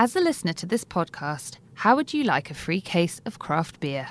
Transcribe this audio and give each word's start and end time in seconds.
As 0.00 0.14
a 0.14 0.20
listener 0.20 0.52
to 0.52 0.64
this 0.64 0.84
podcast, 0.84 1.56
how 1.74 1.96
would 1.96 2.14
you 2.14 2.22
like 2.22 2.52
a 2.52 2.54
free 2.54 2.80
case 2.80 3.20
of 3.26 3.40
craft 3.40 3.80
beer? 3.80 4.10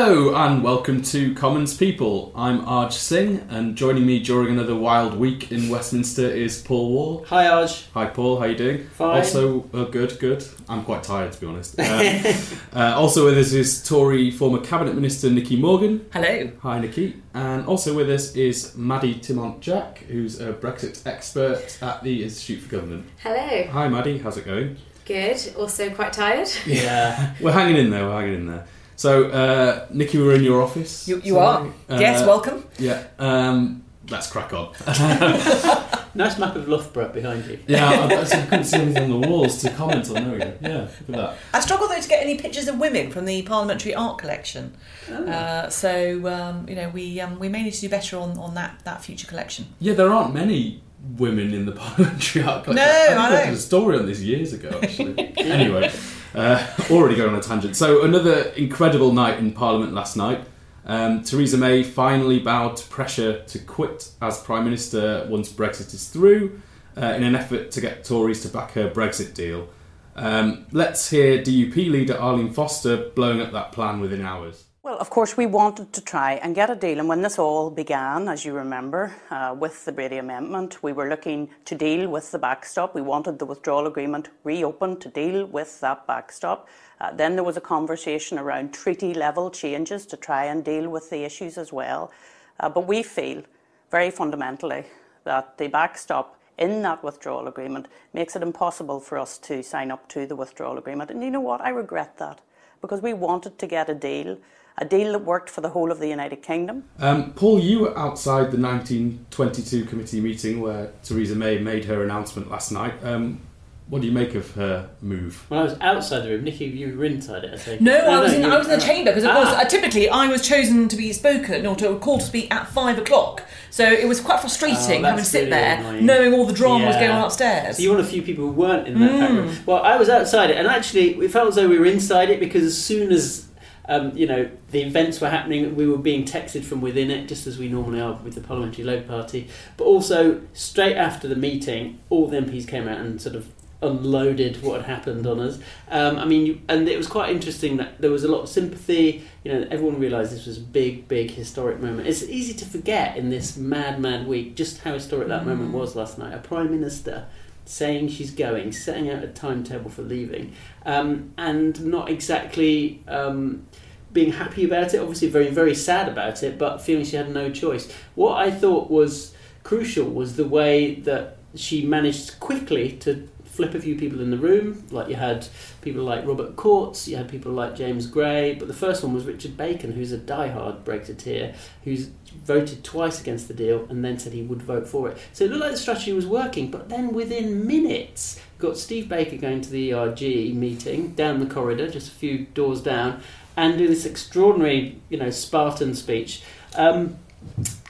Hello 0.05 0.35
and 0.35 0.61
welcome 0.63 1.01
to 1.01 1.33
Commons 1.33 1.75
People. 1.75 2.31
I'm 2.35 2.63
Arj 2.63 2.91
Singh, 2.91 3.39
and 3.49 3.75
joining 3.75 4.05
me 4.05 4.21
during 4.21 4.51
another 4.51 4.75
wild 4.75 5.17
week 5.17 5.51
in 5.51 5.67
Westminster 5.67 6.29
is 6.29 6.61
Paul 6.61 6.93
Waugh. 6.93 7.25
Hi, 7.25 7.45
Arj. 7.45 7.87
Hi, 7.95 8.05
Paul. 8.05 8.37
How 8.37 8.43
are 8.43 8.49
you 8.49 8.55
doing? 8.55 8.87
Fine. 8.89 9.17
Also, 9.17 9.67
uh, 9.73 9.85
good, 9.85 10.19
good. 10.19 10.45
I'm 10.69 10.83
quite 10.83 11.01
tired, 11.01 11.31
to 11.31 11.41
be 11.41 11.47
honest. 11.47 11.79
Uh, 11.79 12.33
uh, 12.75 12.93
also 12.95 13.25
with 13.25 13.35
us 13.39 13.51
is 13.51 13.83
Tory 13.83 14.29
former 14.29 14.59
Cabinet 14.59 14.93
Minister 14.93 15.31
Nicky 15.31 15.55
Morgan. 15.59 16.05
Hello. 16.13 16.51
Hi, 16.61 16.79
Nicky. 16.79 17.23
And 17.33 17.65
also 17.65 17.95
with 17.95 18.11
us 18.11 18.35
is 18.35 18.77
Maddie 18.77 19.15
Thimont 19.15 19.59
Jack, 19.59 20.05
who's 20.07 20.39
a 20.39 20.53
Brexit 20.53 21.03
expert 21.07 21.79
at 21.81 22.03
the 22.03 22.21
Institute 22.21 22.61
for 22.61 22.69
Government. 22.69 23.07
Hello. 23.23 23.63
Hi, 23.71 23.87
Maddie. 23.87 24.19
How's 24.19 24.37
it 24.37 24.45
going? 24.45 24.77
Good. 25.05 25.53
Also 25.57 25.89
quite 25.89 26.13
tired. 26.13 26.49
Yeah. 26.67 27.33
We're 27.39 27.51
hanging 27.53 27.77
in 27.77 27.89
there. 27.89 28.05
We're 28.05 28.21
hanging 28.21 28.35
in 28.35 28.47
there. 28.47 28.67
So, 28.95 29.25
uh, 29.25 29.87
Nicky, 29.91 30.17
we're 30.17 30.35
in 30.35 30.43
your 30.43 30.61
office. 30.61 31.07
You, 31.07 31.21
you 31.23 31.37
are. 31.37 31.65
Uh, 31.89 31.97
yes, 31.99 32.25
welcome. 32.25 32.65
Yeah. 32.79 33.03
Um, 33.19 33.83
let's 34.09 34.27
crack 34.31 34.53
on. 34.53 34.71
nice 36.15 36.39
map 36.39 36.55
of 36.55 36.67
Loughborough 36.69 37.09
behind 37.09 37.45
you. 37.45 37.59
yeah, 37.67 37.89
I, 37.89 38.21
I 38.21 38.45
couldn't 38.45 38.63
see 38.65 38.77
anything 38.77 39.11
on 39.11 39.21
the 39.21 39.27
walls 39.27 39.57
to 39.63 39.69
comment 39.71 40.07
on. 40.09 40.13
There 40.15 40.31
we 40.33 40.39
go. 40.39 40.53
Yeah, 40.61 40.77
look 40.79 40.89
at 40.91 41.07
that. 41.09 41.37
I 41.53 41.59
struggle 41.59 41.87
though 41.87 41.99
to 41.99 42.07
get 42.07 42.21
any 42.23 42.37
pictures 42.37 42.67
of 42.67 42.79
women 42.79 43.11
from 43.11 43.25
the 43.25 43.41
Parliamentary 43.41 43.93
Art 43.93 44.17
Collection. 44.17 44.75
Uh, 45.11 45.69
so 45.69 46.27
um, 46.27 46.67
you 46.69 46.75
know 46.75 46.89
we 46.89 47.19
um, 47.19 47.37
we 47.39 47.49
may 47.49 47.63
need 47.63 47.73
to 47.73 47.81
do 47.81 47.89
better 47.89 48.17
on, 48.17 48.37
on 48.37 48.53
that, 48.55 48.79
that 48.85 49.03
future 49.03 49.27
collection. 49.27 49.65
Yeah, 49.79 49.93
there 49.93 50.09
aren't 50.11 50.33
many 50.33 50.81
women 51.17 51.53
in 51.53 51.65
the 51.65 51.71
parliamentary 51.73 52.43
art 52.43 52.63
collection. 52.63 52.75
No, 52.87 52.91
I 52.91 53.07
think 53.07 53.19
I 53.19 53.25
I 53.27 53.29
know. 53.39 53.45
did 53.45 53.53
a 53.53 53.57
story 53.57 53.99
on 53.99 54.05
this 54.05 54.21
years 54.21 54.53
ago, 54.53 54.79
actually. 54.81 55.19
anyway, 55.37 55.91
uh, 56.35 56.67
already 56.91 57.15
going 57.15 57.29
on 57.33 57.39
a 57.39 57.41
tangent. 57.41 57.75
So, 57.75 58.03
another 58.03 58.49
incredible 58.57 59.13
night 59.13 59.39
in 59.39 59.51
Parliament 59.53 59.93
last 59.93 60.15
night. 60.15 60.45
Um, 60.85 61.23
Theresa 61.23 61.57
May 61.57 61.81
finally 61.81 62.39
bowed 62.39 62.77
to 62.77 62.87
pressure 62.89 63.41
to 63.43 63.59
quit 63.59 64.11
as 64.21 64.39
Prime 64.41 64.63
Minister 64.63 65.25
once 65.29 65.51
Brexit 65.51 65.93
is 65.93 66.09
through, 66.09 66.61
uh, 66.95 67.07
in 67.07 67.23
an 67.23 67.35
effort 67.35 67.71
to 67.71 67.81
get 67.81 68.03
Tories 68.03 68.41
to 68.43 68.49
back 68.49 68.73
her 68.73 68.91
Brexit 68.91 69.33
deal. 69.33 69.67
Um, 70.15 70.67
let's 70.71 71.09
hear 71.09 71.41
DUP 71.41 71.75
leader 71.89 72.17
Arlene 72.17 72.53
Foster 72.53 73.09
blowing 73.15 73.41
up 73.41 73.51
that 73.51 73.71
plan 73.71 73.99
within 73.99 74.21
hours. 74.21 74.65
Well, 74.85 74.99
of 74.99 75.09
course, 75.09 75.35
we 75.35 75.47
wanted 75.47 75.93
to 75.93 76.01
try 76.01 76.33
and 76.33 76.53
get 76.53 76.69
a 76.69 76.75
deal. 76.75 76.99
And 76.99 77.09
when 77.09 77.23
this 77.23 77.39
all 77.39 77.71
began, 77.71 78.27
as 78.27 78.45
you 78.45 78.53
remember, 78.53 79.15
uh, 79.31 79.55
with 79.57 79.83
the 79.83 79.91
Brady 79.91 80.17
Amendment, 80.17 80.83
we 80.83 80.93
were 80.93 81.09
looking 81.09 81.49
to 81.65 81.73
deal 81.73 82.07
with 82.07 82.29
the 82.29 82.37
backstop. 82.37 82.93
We 82.93 83.01
wanted 83.01 83.39
the 83.39 83.47
withdrawal 83.47 83.87
agreement 83.87 84.29
reopened 84.43 85.01
to 85.01 85.09
deal 85.09 85.47
with 85.47 85.79
that 85.81 86.05
backstop. 86.05 86.69
Uh, 87.01 87.11
then 87.11 87.33
there 87.33 87.43
was 87.43 87.57
a 87.57 87.61
conversation 87.61 88.37
around 88.37 88.75
treaty 88.75 89.15
level 89.15 89.49
changes 89.49 90.05
to 90.05 90.17
try 90.17 90.45
and 90.45 90.63
deal 90.63 90.87
with 90.87 91.09
the 91.09 91.23
issues 91.23 91.57
as 91.57 91.73
well. 91.73 92.11
Uh, 92.59 92.69
but 92.69 92.85
we 92.85 93.01
feel 93.01 93.41
very 93.89 94.11
fundamentally 94.11 94.83
that 95.23 95.57
the 95.57 95.67
backstop 95.67 96.37
in 96.59 96.83
that 96.83 97.03
withdrawal 97.03 97.47
agreement 97.47 97.87
makes 98.13 98.35
it 98.35 98.43
impossible 98.43 98.99
for 98.99 99.17
us 99.17 99.39
to 99.39 99.63
sign 99.63 99.89
up 99.89 100.07
to 100.09 100.27
the 100.27 100.35
withdrawal 100.35 100.77
agreement. 100.77 101.09
And 101.09 101.23
you 101.23 101.31
know 101.31 101.41
what? 101.41 101.59
I 101.61 101.69
regret 101.69 102.19
that 102.19 102.39
because 102.81 103.01
we 103.01 103.13
wanted 103.13 103.57
to 103.57 103.65
get 103.65 103.89
a 103.89 103.95
deal, 103.95 104.37
a 104.77 104.85
deal 104.85 105.13
that 105.13 105.19
worked 105.19 105.49
for 105.49 105.61
the 105.61 105.69
whole 105.69 105.91
of 105.91 105.99
the 105.99 106.07
United 106.07 106.41
Kingdom. 106.41 106.83
Um, 106.99 107.31
Paul, 107.33 107.59
you 107.59 107.79
were 107.79 107.97
outside 107.97 108.51
the 108.51 108.57
1922 108.57 109.85
committee 109.85 110.21
meeting 110.21 110.61
where 110.61 110.91
Theresa 111.03 111.35
May 111.35 111.57
made 111.59 111.85
her 111.85 112.03
announcement 112.03 112.49
last 112.51 112.71
night. 112.71 112.93
Um, 113.03 113.41
what 113.87 114.01
do 114.01 114.07
you 114.07 114.13
make 114.13 114.33
of 114.33 114.49
her 114.55 114.89
move? 115.01 115.45
When 115.47 115.59
I 115.59 115.63
was 115.63 115.77
outside 115.79 116.21
the 116.21 116.29
room, 116.29 116.43
Nicky, 116.43 116.65
you 116.65 116.97
were 116.97 117.05
inside 117.05 117.43
it, 117.43 117.53
I 117.53 117.57
think. 117.57 117.81
No, 117.81 117.95
I 117.95 118.19
was 118.19 118.33
in 118.33 118.41
you- 118.41 118.49
I 118.51 118.57
was 118.57 118.67
in 118.67 118.79
the 118.79 118.83
chamber 118.83 119.11
because 119.11 119.23
of 119.23 119.29
course 119.31 119.47
Ah. 119.49 119.61
uh, 119.61 119.65
typically 119.65 120.09
I 120.09 120.27
was 120.27 120.41
chosen 120.41 120.87
to 120.87 120.95
be 120.97 121.13
spoken 121.13 121.67
or 121.67 121.75
to 121.75 121.95
call 121.99 122.17
to 122.17 122.25
speak 122.25 122.51
at 122.53 122.67
five 122.67 122.97
o'clock. 122.97 123.43
So 123.69 123.85
it 123.85 124.07
was 124.07 124.19
quite 124.19 124.39
frustrating 124.39 125.05
Oh, 125.05 125.09
having 125.09 125.23
to 125.23 125.29
sit 125.29 125.37
really 125.41 125.49
there 125.51 125.77
annoying. 125.77 126.05
knowing 126.05 126.33
all 126.33 126.45
the 126.45 126.53
drama 126.53 126.87
was 126.87 126.95
going 126.95 127.11
on 127.11 127.23
upstairs. 127.25 127.77
So 127.77 127.83
you 127.83 127.89
were 127.89 127.95
one 127.97 127.99
of 128.03 128.07
the 128.07 128.11
few 128.11 128.23
people 128.23 128.45
who 128.45 128.51
weren't 128.53 128.87
in 128.87 128.99
that 128.99 129.11
Mm. 129.11 129.29
room. 129.37 129.55
Well, 129.67 129.83
I 129.83 129.97
was 129.97 130.09
outside 130.09 130.49
it, 130.49 130.57
and 130.57 130.67
actually, 130.67 131.11
it 131.23 131.29
felt 131.29 131.49
as 131.49 131.55
though 131.55 131.69
we 131.69 131.77
were 131.77 131.85
inside 131.85 132.31
it 132.31 132.39
because 132.39 132.63
as 132.63 132.75
soon 132.77 133.11
as 133.11 133.45
um, 133.87 134.15
you 134.17 134.27
know 134.27 134.49
the 134.71 134.81
events 134.81 135.21
were 135.21 135.29
happening, 135.29 135.75
we 135.75 135.87
were 135.87 135.97
being 135.97 136.25
texted 136.25 136.63
from 136.63 136.81
within 136.81 137.11
it, 137.11 137.27
just 137.27 137.47
as 137.47 137.57
we 137.57 137.69
normally 137.69 138.01
are 138.01 138.13
with 138.23 138.35
the 138.35 138.41
Parliamentary 138.41 138.83
Labour 138.83 139.07
Party. 139.07 139.47
But 139.77 139.85
also, 139.85 140.41
straight 140.53 140.95
after 140.95 141.27
the 141.27 141.35
meeting, 141.35 141.99
all 142.09 142.27
the 142.27 142.37
MPs 142.37 142.67
came 142.67 142.87
out 142.87 142.99
and 142.99 143.21
sort 143.21 143.35
of 143.35 143.49
unloaded 143.81 144.61
what 144.63 144.81
had 144.81 144.89
happened 144.89 145.27
on 145.27 145.39
us. 145.39 145.59
Um, 145.89 146.17
I 146.17 146.25
mean, 146.25 146.45
you, 146.45 146.61
and 146.67 146.87
it 146.87 146.97
was 146.97 147.07
quite 147.07 147.29
interesting 147.29 147.77
that 147.77 148.01
there 148.01 148.11
was 148.11 148.23
a 148.23 148.27
lot 148.27 148.41
of 148.41 148.49
sympathy. 148.49 149.23
You 149.43 149.53
know, 149.53 149.67
everyone 149.69 149.99
realised 149.99 150.31
this 150.31 150.45
was 150.45 150.57
a 150.57 150.61
big, 150.61 151.07
big 151.07 151.31
historic 151.31 151.79
moment. 151.79 152.07
It's 152.07 152.23
easy 152.23 152.53
to 152.55 152.65
forget 152.65 153.17
in 153.17 153.29
this 153.29 153.57
mad, 153.57 153.99
mad 153.99 154.27
week 154.27 154.55
just 154.55 154.79
how 154.79 154.93
historic 154.93 155.27
that 155.27 155.45
moment 155.45 155.71
was 155.71 155.95
last 155.95 156.17
night. 156.17 156.33
A 156.33 156.39
prime 156.39 156.71
minister 156.71 157.27
saying 157.65 158.09
she's 158.09 158.31
going, 158.31 158.71
setting 158.71 159.09
out 159.09 159.23
a 159.23 159.27
timetable 159.27 159.89
for 159.89 160.01
leaving, 160.01 160.53
um, 160.85 161.33
and 161.37 161.85
not 161.85 162.09
exactly. 162.09 163.03
Um, 163.07 163.67
being 164.13 164.31
happy 164.31 164.63
about 164.63 164.93
it, 164.93 164.99
obviously 164.99 165.27
very, 165.27 165.49
very 165.49 165.75
sad 165.75 166.07
about 166.07 166.41
it, 166.41 166.57
but 166.57 166.77
feeling 166.77 167.03
she 167.03 167.17
had 167.17 167.29
no 167.33 167.51
choice. 167.51 167.91
What 168.15 168.37
I 168.37 168.49
thought 168.49 168.89
was 168.89 169.35
crucial 169.63 170.09
was 170.09 170.37
the 170.37 170.47
way 170.47 170.95
that 171.01 171.37
she 171.53 171.85
managed 171.85 172.39
quickly 172.39 172.93
to 173.01 173.27
flip 173.43 173.73
a 173.73 173.81
few 173.81 173.97
people 173.97 174.21
in 174.21 174.31
the 174.31 174.37
room. 174.37 174.85
Like 174.89 175.09
you 175.09 175.15
had 175.15 175.47
people 175.85 176.03
like 176.03 176.25
Robert 176.25 176.55
Courts, 176.55 177.07
you 177.07 177.15
had 177.15 177.29
people 177.29 177.51
like 177.51 177.75
James 177.75 178.07
Gray, 178.07 178.55
but 178.55 178.67
the 178.67 178.73
first 178.73 179.03
one 179.03 179.13
was 179.13 179.23
Richard 179.23 179.55
Bacon, 179.55 179.91
who's 179.91 180.11
a 180.11 180.17
die-hard 180.17 180.83
Brexiteer, 180.83 181.55
who's 181.83 182.09
voted 182.43 182.83
twice 182.83 183.21
against 183.21 183.47
the 183.47 183.53
deal 183.53 183.85
and 183.87 184.03
then 184.03 184.17
said 184.17 184.33
he 184.33 184.41
would 184.41 184.63
vote 184.63 184.87
for 184.87 185.09
it. 185.09 185.17
So 185.31 185.45
it 185.45 185.51
looked 185.51 185.61
like 185.61 185.71
the 185.71 185.77
strategy 185.77 186.11
was 186.11 186.25
working, 186.25 186.71
but 186.71 186.89
then 186.89 187.13
within 187.13 187.67
minutes, 187.67 188.39
got 188.57 188.77
Steve 188.77 189.07
Baker 189.07 189.37
going 189.37 189.61
to 189.61 189.69
the 189.69 189.93
ERG 189.93 190.55
meeting 190.55 191.13
down 191.13 191.39
the 191.39 191.45
corridor, 191.45 191.87
just 191.87 192.07
a 192.07 192.15
few 192.15 192.47
doors 192.47 192.81
down, 192.81 193.21
and 193.55 193.77
do 193.77 193.87
this 193.87 194.07
extraordinary, 194.07 194.99
you 195.09 195.19
know, 195.19 195.29
Spartan 195.29 195.93
speech. 195.93 196.41
Um, 196.75 197.19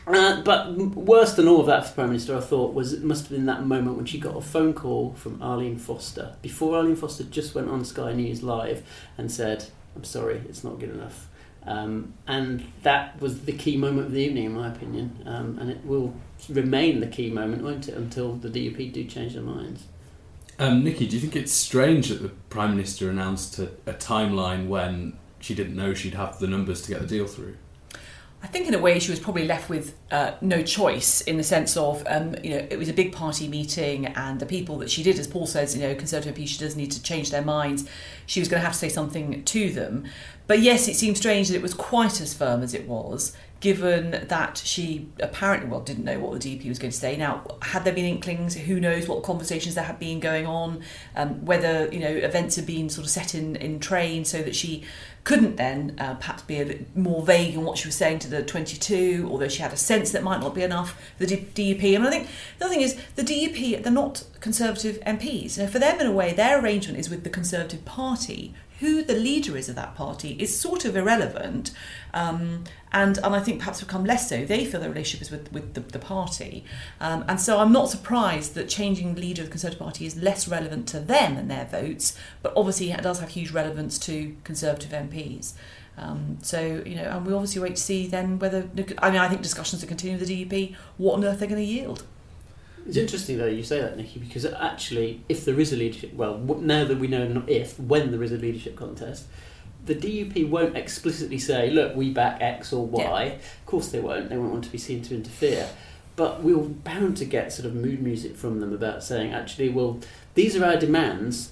Uh, 0.07 0.42
but 0.42 0.72
worse 0.75 1.34
than 1.34 1.48
all 1.48 1.62
of 1.62 1.66
that 1.66 1.84
for 1.84 1.90
the 1.90 1.96
Prime 1.96 2.10
Minister, 2.10 2.38
I 2.38 2.42
thought, 2.42 2.74
was 2.74 2.94
it 2.94 3.04
must 3.04 3.24
have 3.24 3.31
been 3.31 3.46
that 3.48 3.66
moment 3.66 3.98
when 3.98 4.06
she 4.06 4.19
got 4.19 4.38
a 4.38 4.42
phone 4.42 4.74
call 4.74 5.13
from 5.13 5.42
Arlene 5.42 5.78
Foster. 5.78 6.36
Before 6.42 6.78
Arlene 6.78 6.96
Foster 6.96 7.24
just 7.24 7.56
went 7.56 7.69
on 7.69 7.84
Sky 7.84 8.13
News 8.13 8.44
Live 8.44 8.84
and 9.18 9.31
said, 9.31 9.66
I'm 9.96 10.04
sorry, 10.04 10.44
it's 10.48 10.63
not 10.63 10.80
good 10.80 10.92
enough. 10.92 11.28
Um, 11.66 12.13
and 12.28 12.72
that 12.84 13.19
was 13.19 13.42
the 13.42 13.52
key 13.52 13.78
moment 13.78 14.07
of 14.07 14.13
the 14.13 14.22
evening, 14.22 14.46
in 14.46 14.54
my 14.54 14.68
opinion. 14.68 15.24
Um, 15.25 15.57
and 15.60 15.72
it 15.72 15.84
will 15.84 16.13
remain 16.50 17.00
the 17.00 17.08
key 17.08 17.31
moment, 17.31 17.63
won't 17.63 17.88
it, 17.88 17.96
until 17.96 18.34
the 18.34 18.50
DUP 18.50 18.94
do 18.94 19.04
change 19.06 19.34
their 19.34 19.42
minds. 19.42 19.86
Um, 20.60 20.84
Nicky, 20.84 21.08
do 21.08 21.16
you 21.16 21.22
think 21.22 21.36
it's 21.36 21.51
strange 21.51 22.10
that 22.10 22.22
the 22.22 22.30
Prime 22.30 22.75
Minister 22.75 23.10
announced 23.10 23.58
a, 23.60 23.72
a 23.88 23.94
timeline 23.94 24.68
when 24.68 25.18
she 25.40 25.56
didn't 25.56 25.75
know 25.75 25.94
she'd 25.94 26.13
have 26.13 26.40
the 26.40 26.48
numbers 26.48 26.84
to 26.84 26.92
get 26.92 27.01
the 27.01 27.08
deal 27.08 27.28
through? 27.28 27.58
I 28.44 28.48
think 28.48 28.68
in 28.68 28.74
a 28.76 28.80
way 28.80 29.00
she 29.00 29.10
was 29.10 29.20
probably 29.20 29.48
left 29.48 29.70
with 29.70 29.98
uh, 30.12 30.34
no 30.40 30.62
choice 30.62 31.22
in 31.22 31.38
the 31.38 31.44
sense 31.44 31.76
of, 31.76 32.04
um, 32.08 32.36
you 32.44 32.52
know, 32.52 32.68
it 32.70 32.78
was 32.78 32.90
a 32.90 32.94
big 32.94 33.12
party 33.12 33.48
meeting 33.48 34.06
and 34.06 34.40
the 34.40 34.46
people 34.46 34.78
that 34.80 34.92
she 34.92 35.02
did, 35.02 35.18
as 35.18 35.26
Paul 35.26 35.48
says, 35.48 35.76
you 35.76 35.82
know, 35.82 35.96
Conservative 35.96 36.36
MP, 36.36 36.48
she 36.48 36.60
does 36.60 36.76
need 36.76 36.92
to 36.92 37.02
change 37.02 37.32
their 37.32 37.42
minds. 37.42 37.90
She 38.28 38.40
was 38.40 38.48
going 38.48 38.60
to 38.62 38.66
have 38.66 38.74
to 38.74 38.80
say 38.80 38.90
something 38.90 39.44
to 39.44 39.72
them. 39.72 40.06
But 40.48 40.60
yes, 40.60 40.88
it 40.88 40.96
seems 40.96 41.18
strange 41.18 41.48
that 41.48 41.56
it 41.56 41.62
was 41.62 41.74
quite 41.74 42.22
as 42.22 42.34
firm 42.34 42.62
as 42.62 42.74
it 42.74 42.88
was, 42.88 43.36
given 43.60 44.25
that 44.28 44.57
she 44.57 45.07
apparently, 45.19 45.69
well, 45.69 45.80
didn't 45.80 46.04
know 46.04 46.19
what 46.19 46.40
the 46.40 46.57
DP 46.57 46.68
was 46.68 46.78
going 46.78 46.92
to 46.92 46.98
say. 46.98 47.16
Now, 47.16 47.44
had 47.62 47.84
there 47.84 47.94
been 47.94 48.06
inklings? 48.06 48.56
Who 48.56 48.80
knows 48.80 49.07
what 49.07 49.24
conversations 49.24 49.75
there 49.75 49.86
had 49.86 50.00
been 50.00 50.19
going 50.19 50.46
on? 50.46 50.81
Um, 51.16 51.46
whether, 51.46 51.90
you 51.92 52.00
know, 52.00 52.10
events 52.10 52.56
had 52.57 52.66
been 52.66 52.90
sort 52.90 53.06
of 53.06 53.12
set 53.12 53.34
in, 53.34 53.56
in 53.56 53.80
train 53.80 54.25
so 54.25 54.42
that 54.42 54.56
she 54.56 54.84
couldn't 55.24 55.56
then 55.56 55.96
uh, 56.00 56.13
perhaps 56.13 56.44
be 56.44 56.62
a 56.62 56.66
little 56.66 56.86
more 56.94 57.25
vague 57.25 57.56
in 57.56 57.63
what 57.63 57.80
she 57.80 57.88
was 57.88 57.96
saying 57.96 58.19
to 58.19 58.30
the 58.30 58.44
22, 58.44 59.28
although 59.31 59.48
she 59.48 59.63
had 59.63 59.74
a 59.74 59.78
sense 59.78 60.12
that 60.12 60.22
might 60.22 60.40
not 60.40 60.54
be 60.54 60.62
enough 60.62 61.01
for 61.18 61.25
the 61.25 61.36
DUP. 61.36 61.96
And 61.96 62.08
I 62.08 62.12
think 62.12 62.28
the 62.60 62.66
other 62.66 62.74
thing 62.74 62.84
is 62.84 62.96
the 63.16 63.24
DUP, 63.24 63.81
they're 63.81 63.92
not 63.92 64.24
Conservative 64.40 65.00
MPs. 65.00 65.58
Know, 65.58 65.66
for 65.66 65.80
them, 65.80 66.00
in 66.00 66.06
a 66.06 66.12
way, 66.12 66.31
their 66.31 66.60
arrangement 66.60 67.00
is 67.00 67.10
with 67.10 67.24
the 67.24 67.31
Conservative 67.31 67.84
Party. 67.84 68.54
Who 68.80 69.04
the 69.04 69.13
leader 69.13 69.56
is 69.56 69.69
of 69.69 69.75
that 69.75 69.95
party 69.95 70.36
is 70.39 70.60
sort 70.60 70.86
of 70.86 70.95
irrelevant, 70.95 71.72
um, 72.13 72.66
and 72.92 73.18
and 73.18 73.36
I 73.36 73.39
think 73.39 73.60
perhaps 73.60 73.81
become 73.81 74.04
less 74.04 74.27
so. 74.27 74.45
They 74.45 74.66
feel 74.66 74.81
their 74.81 74.89
relationship 74.89 75.22
is 75.22 75.31
with, 75.31 75.51
with 75.51 75.74
the, 75.74 75.80
the 75.80 76.00
party, 76.00 76.66
um, 77.00 77.24
and 77.27 77.39
so 77.39 77.60
I'm 77.60 77.72
not 77.72 77.89
surprised 77.89 78.54
that 78.56 78.68
changing 78.68 79.16
the 79.16 79.22
leader 79.22 79.42
of 79.44 79.48
the 79.48 79.51
Conservative 79.51 79.80
Party 79.80 80.06
is 80.06 80.16
less 80.18 80.48
relevant 80.48 80.88
to 80.89 81.00
them 81.00 81.38
and 81.38 81.50
their 81.50 81.66
votes, 81.66 82.18
but 82.42 82.54
obviously 82.56 82.92
it 82.92 83.01
does 83.01 83.19
have 83.19 83.30
huge 83.30 83.51
relevance 83.51 83.98
to 84.00 84.36
Conservative 84.44 84.92
MPs. 84.92 85.54
Um, 85.98 86.38
so 86.42 86.83
you 86.86 86.95
know, 86.95 87.04
and 87.04 87.25
we 87.25 87.33
obviously 87.33 87.62
wait 87.62 87.77
to 87.77 87.81
see 87.81 88.07
then 88.07 88.39
whether 88.39 88.69
I 89.00 89.10
mean 89.10 89.19
I 89.19 89.30
think 89.30 89.42
discussions 89.42 89.83
are 89.83 89.88
continuing 89.88 90.19
with 90.19 90.27
the 90.27 90.45
DUP. 90.45 90.75
What 90.98 91.13
on 91.13 91.24
earth 91.24 91.39
they're 91.39 91.48
going 91.48 91.62
to 91.62 91.66
yield? 91.66 92.04
It's 92.86 92.98
interesting 92.98 93.38
though 93.38 93.46
you 93.48 93.64
say 93.64 93.82
that, 93.82 93.98
Nicky, 93.98 94.20
because 94.20 94.46
actually, 94.46 95.24
if 95.28 95.44
there 95.44 95.60
is 95.60 95.74
a 95.74 95.76
leadership, 95.76 96.14
well, 96.14 96.38
now 96.38 96.86
that 96.86 97.00
we 97.00 97.08
know 97.08 97.28
not 97.28 97.50
if, 97.50 97.80
when 97.80 98.12
there 98.12 98.22
is 98.22 98.32
a 98.32 98.38
leadership 98.38 98.76
contest, 98.76 99.26
the 99.86 99.96
DUP 99.96 100.50
won't 100.50 100.76
explicitly 100.76 101.38
say, 101.38 101.70
"Look, 101.70 101.96
we 101.96 102.12
back 102.12 102.42
X 102.42 102.74
or 102.74 102.86
Y." 102.86 103.24
Of 103.26 103.66
course, 103.66 103.90
they 103.90 104.00
won't. 104.00 104.30
They 104.30 104.38
won't 104.38 104.52
want 104.52 104.64
to 104.66 104.72
be 104.72 104.78
seen 104.78 105.02
to 105.04 105.16
interfere. 105.16 105.70
But 106.16 106.44
we're 106.44 106.58
bound 106.58 107.18
to 107.18 107.26
get 107.26 107.52
sort 107.52 107.66
of 107.66 107.76
mood 107.76 108.02
music 108.02 108.36
from 108.36 108.60
them 108.60 108.74
about 108.74 109.04
saying, 109.04 109.34
"Actually, 109.34 109.70
well, 109.70 110.00
these 110.34 110.56
are 110.56 110.66
our 110.66 110.78
demands." 110.78 111.52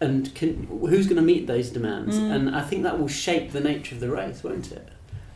And 0.00 0.34
can, 0.34 0.66
who's 0.66 1.06
going 1.06 1.16
to 1.16 1.22
meet 1.22 1.46
those 1.46 1.70
demands? 1.70 2.16
Mm. 2.16 2.34
And 2.34 2.56
I 2.56 2.62
think 2.62 2.82
that 2.82 2.98
will 2.98 3.08
shape 3.08 3.52
the 3.52 3.60
nature 3.60 3.94
of 3.94 4.00
the 4.00 4.10
race, 4.10 4.42
won't 4.42 4.70
it? 4.72 4.88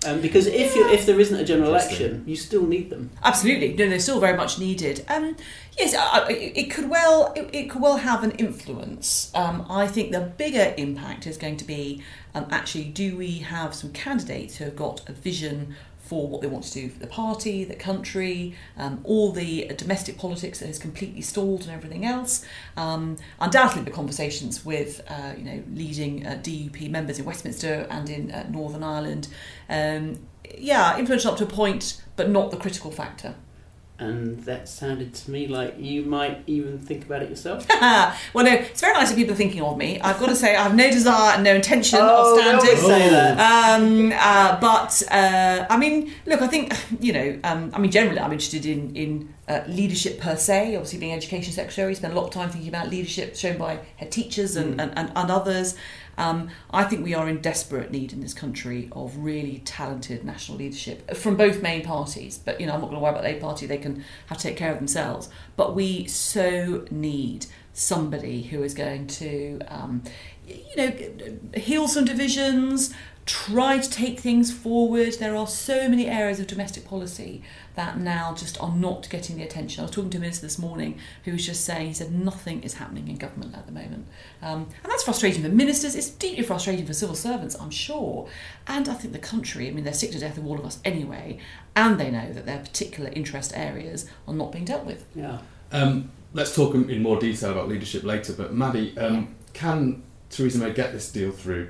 Um, 0.06 0.20
because 0.20 0.46
if 0.46 0.76
you 0.76 0.88
if 0.90 1.06
there 1.06 1.18
isn't 1.18 1.36
a 1.38 1.44
general 1.44 1.70
election, 1.70 2.22
you 2.24 2.36
still 2.36 2.64
need 2.66 2.88
them. 2.88 3.10
Absolutely, 3.24 3.72
no, 3.74 3.88
they're 3.88 3.98
still 3.98 4.20
very 4.20 4.36
much 4.36 4.58
needed. 4.58 5.04
Um, 5.08 5.36
yes, 5.76 5.92
I- 5.94 6.20
I- 6.28 6.30
it 6.30 6.70
could 6.70 6.88
well 6.88 7.32
it, 7.34 7.50
it 7.52 7.68
could 7.70 7.82
well 7.82 7.96
have 7.96 8.22
an 8.22 8.30
influence. 8.32 9.32
Um, 9.34 9.66
I 9.68 9.88
think 9.88 10.12
the 10.12 10.20
bigger 10.20 10.72
impact 10.76 11.26
is 11.26 11.36
going 11.36 11.56
to 11.56 11.64
be 11.64 12.00
um, 12.34 12.46
actually 12.50 12.84
do 12.84 13.16
we 13.16 13.38
have 13.38 13.74
some 13.74 13.90
candidates 13.92 14.56
who 14.56 14.66
have 14.66 14.76
got 14.76 15.08
a 15.08 15.12
vision 15.12 15.74
for 16.08 16.26
what 16.26 16.40
they 16.40 16.46
want 16.46 16.64
to 16.64 16.72
do 16.72 16.88
for 16.88 16.98
the 16.98 17.06
party, 17.06 17.64
the 17.64 17.76
country, 17.76 18.54
um, 18.78 18.98
all 19.04 19.30
the 19.30 19.70
domestic 19.76 20.16
politics 20.16 20.58
that 20.60 20.66
has 20.66 20.78
completely 20.78 21.20
stalled 21.20 21.62
and 21.62 21.70
everything 21.70 22.06
else. 22.06 22.46
Um, 22.78 23.18
undoubtedly, 23.40 23.84
the 23.84 23.90
conversations 23.90 24.64
with 24.64 25.02
uh, 25.08 25.34
you 25.36 25.44
know 25.44 25.62
leading 25.70 26.26
uh, 26.26 26.40
DUP 26.42 26.90
members 26.90 27.18
in 27.18 27.26
Westminster 27.26 27.86
and 27.90 28.08
in 28.08 28.30
uh, 28.30 28.46
Northern 28.48 28.82
Ireland, 28.82 29.28
um, 29.68 30.18
yeah, 30.56 30.98
influential 30.98 31.32
up 31.32 31.38
to 31.38 31.44
a 31.44 31.46
point, 31.46 32.02
but 32.16 32.30
not 32.30 32.50
the 32.50 32.56
critical 32.56 32.90
factor. 32.90 33.34
And 34.00 34.38
that 34.44 34.68
sounded 34.68 35.12
to 35.14 35.30
me 35.32 35.48
like 35.48 35.74
you 35.76 36.04
might 36.04 36.44
even 36.46 36.78
think 36.78 37.04
about 37.06 37.22
it 37.24 37.30
yourself. 37.30 37.66
well, 37.80 38.44
no, 38.44 38.52
it's 38.52 38.80
very 38.80 38.92
nice 38.94 39.08
that 39.08 39.16
people 39.16 39.34
thinking 39.34 39.60
of 39.60 39.76
me. 39.76 39.98
I've 40.00 40.20
got 40.20 40.26
to 40.28 40.36
say, 40.36 40.54
I 40.54 40.62
have 40.62 40.74
no 40.76 40.88
desire 40.88 41.34
and 41.34 41.42
no 41.42 41.54
intention 41.56 41.98
Oh, 42.00 42.36
of 42.36 42.40
standing. 42.40 42.76
say 42.76 43.08
that. 43.10 43.80
Um, 43.80 44.12
uh, 44.14 44.60
but 44.60 45.02
uh, 45.10 45.66
I 45.68 45.76
mean, 45.76 46.12
look, 46.26 46.42
I 46.42 46.46
think 46.46 46.72
you 47.00 47.12
know. 47.12 47.40
Um, 47.42 47.72
I 47.74 47.78
mean, 47.80 47.90
generally, 47.90 48.20
I'm 48.20 48.30
interested 48.32 48.66
in 48.66 48.94
in 48.94 49.34
uh, 49.48 49.62
leadership 49.66 50.20
per 50.20 50.36
se. 50.36 50.76
Obviously, 50.76 51.00
being 51.00 51.12
education 51.14 51.52
secretary, 51.52 51.92
spend 51.96 52.12
a 52.12 52.16
lot 52.16 52.26
of 52.26 52.30
time 52.32 52.50
thinking 52.50 52.68
about 52.68 52.90
leadership 52.90 53.34
shown 53.34 53.58
by 53.58 53.80
head 53.96 54.12
teachers 54.12 54.54
and, 54.54 54.76
Mm. 54.76 54.82
and, 54.82 54.98
and, 54.98 55.12
and 55.16 55.30
others. 55.30 55.74
Um, 56.18 56.50
I 56.70 56.84
think 56.84 57.04
we 57.04 57.14
are 57.14 57.28
in 57.28 57.40
desperate 57.40 57.90
need 57.90 58.12
in 58.12 58.20
this 58.20 58.34
country 58.34 58.88
of 58.92 59.16
really 59.16 59.62
talented 59.64 60.24
national 60.24 60.58
leadership 60.58 61.14
from 61.16 61.36
both 61.36 61.62
main 61.62 61.82
parties. 61.82 62.36
But 62.36 62.60
you 62.60 62.66
know, 62.66 62.74
I'm 62.74 62.80
not 62.80 62.88
going 62.90 62.98
to 62.98 63.02
worry 63.02 63.12
about 63.12 63.22
the 63.22 63.28
Labour 63.30 63.40
Party; 63.40 63.66
they 63.66 63.78
can 63.78 64.04
have 64.26 64.38
to 64.38 64.42
take 64.42 64.56
care 64.56 64.72
of 64.72 64.78
themselves. 64.78 65.30
But 65.56 65.74
we 65.74 66.06
so 66.06 66.84
need 66.90 67.46
somebody 67.72 68.42
who 68.42 68.62
is 68.64 68.74
going 68.74 69.06
to, 69.06 69.60
um, 69.68 70.02
you 70.46 70.76
know, 70.76 70.92
heal 71.54 71.86
some 71.86 72.04
divisions, 72.04 72.92
try 73.28 73.76
to 73.78 73.90
take 73.90 74.18
things 74.18 74.50
forward. 74.50 75.12
There 75.14 75.36
are 75.36 75.46
so 75.46 75.86
many 75.86 76.06
areas 76.06 76.40
of 76.40 76.46
domestic 76.46 76.86
policy 76.86 77.42
that 77.74 77.98
now 77.98 78.34
just 78.34 78.60
are 78.60 78.74
not 78.74 79.08
getting 79.10 79.36
the 79.36 79.42
attention. 79.42 79.82
I 79.82 79.84
was 79.84 79.90
talking 79.90 80.08
to 80.10 80.16
a 80.16 80.20
minister 80.20 80.46
this 80.46 80.58
morning 80.58 80.98
who 81.24 81.32
was 81.32 81.44
just 81.44 81.62
saying, 81.62 81.88
he 81.88 81.92
said, 81.92 82.10
nothing 82.10 82.62
is 82.62 82.74
happening 82.74 83.06
in 83.06 83.16
government 83.16 83.54
at 83.54 83.66
the 83.66 83.72
moment. 83.72 84.06
Um, 84.40 84.66
and 84.82 84.90
that's 84.90 85.02
frustrating 85.02 85.42
for 85.42 85.50
ministers, 85.50 85.94
it's 85.94 86.08
deeply 86.08 86.42
frustrating 86.42 86.86
for 86.86 86.94
civil 86.94 87.14
servants, 87.14 87.54
I'm 87.60 87.70
sure. 87.70 88.28
And 88.66 88.88
I 88.88 88.94
think 88.94 89.12
the 89.12 89.18
country, 89.18 89.68
I 89.68 89.72
mean, 89.72 89.84
they're 89.84 89.92
sick 89.92 90.12
to 90.12 90.18
death 90.18 90.38
of 90.38 90.46
all 90.46 90.58
of 90.58 90.64
us 90.64 90.80
anyway, 90.82 91.38
and 91.76 92.00
they 92.00 92.10
know 92.10 92.32
that 92.32 92.46
their 92.46 92.60
particular 92.60 93.10
interest 93.10 93.52
areas 93.54 94.08
are 94.26 94.34
not 94.34 94.52
being 94.52 94.64
dealt 94.64 94.86
with. 94.86 95.04
Yeah. 95.14 95.40
Um, 95.70 96.10
let's 96.32 96.54
talk 96.54 96.74
in 96.74 96.88
in 96.88 97.02
more 97.02 97.20
detail 97.20 97.52
about 97.52 97.68
leadership 97.68 98.04
later, 98.04 98.32
but 98.32 98.54
Maddie, 98.54 98.96
um, 98.96 99.34
can 99.52 100.02
Theresa 100.30 100.58
May 100.58 100.72
get 100.72 100.92
this 100.92 101.12
deal 101.12 101.30
through 101.30 101.68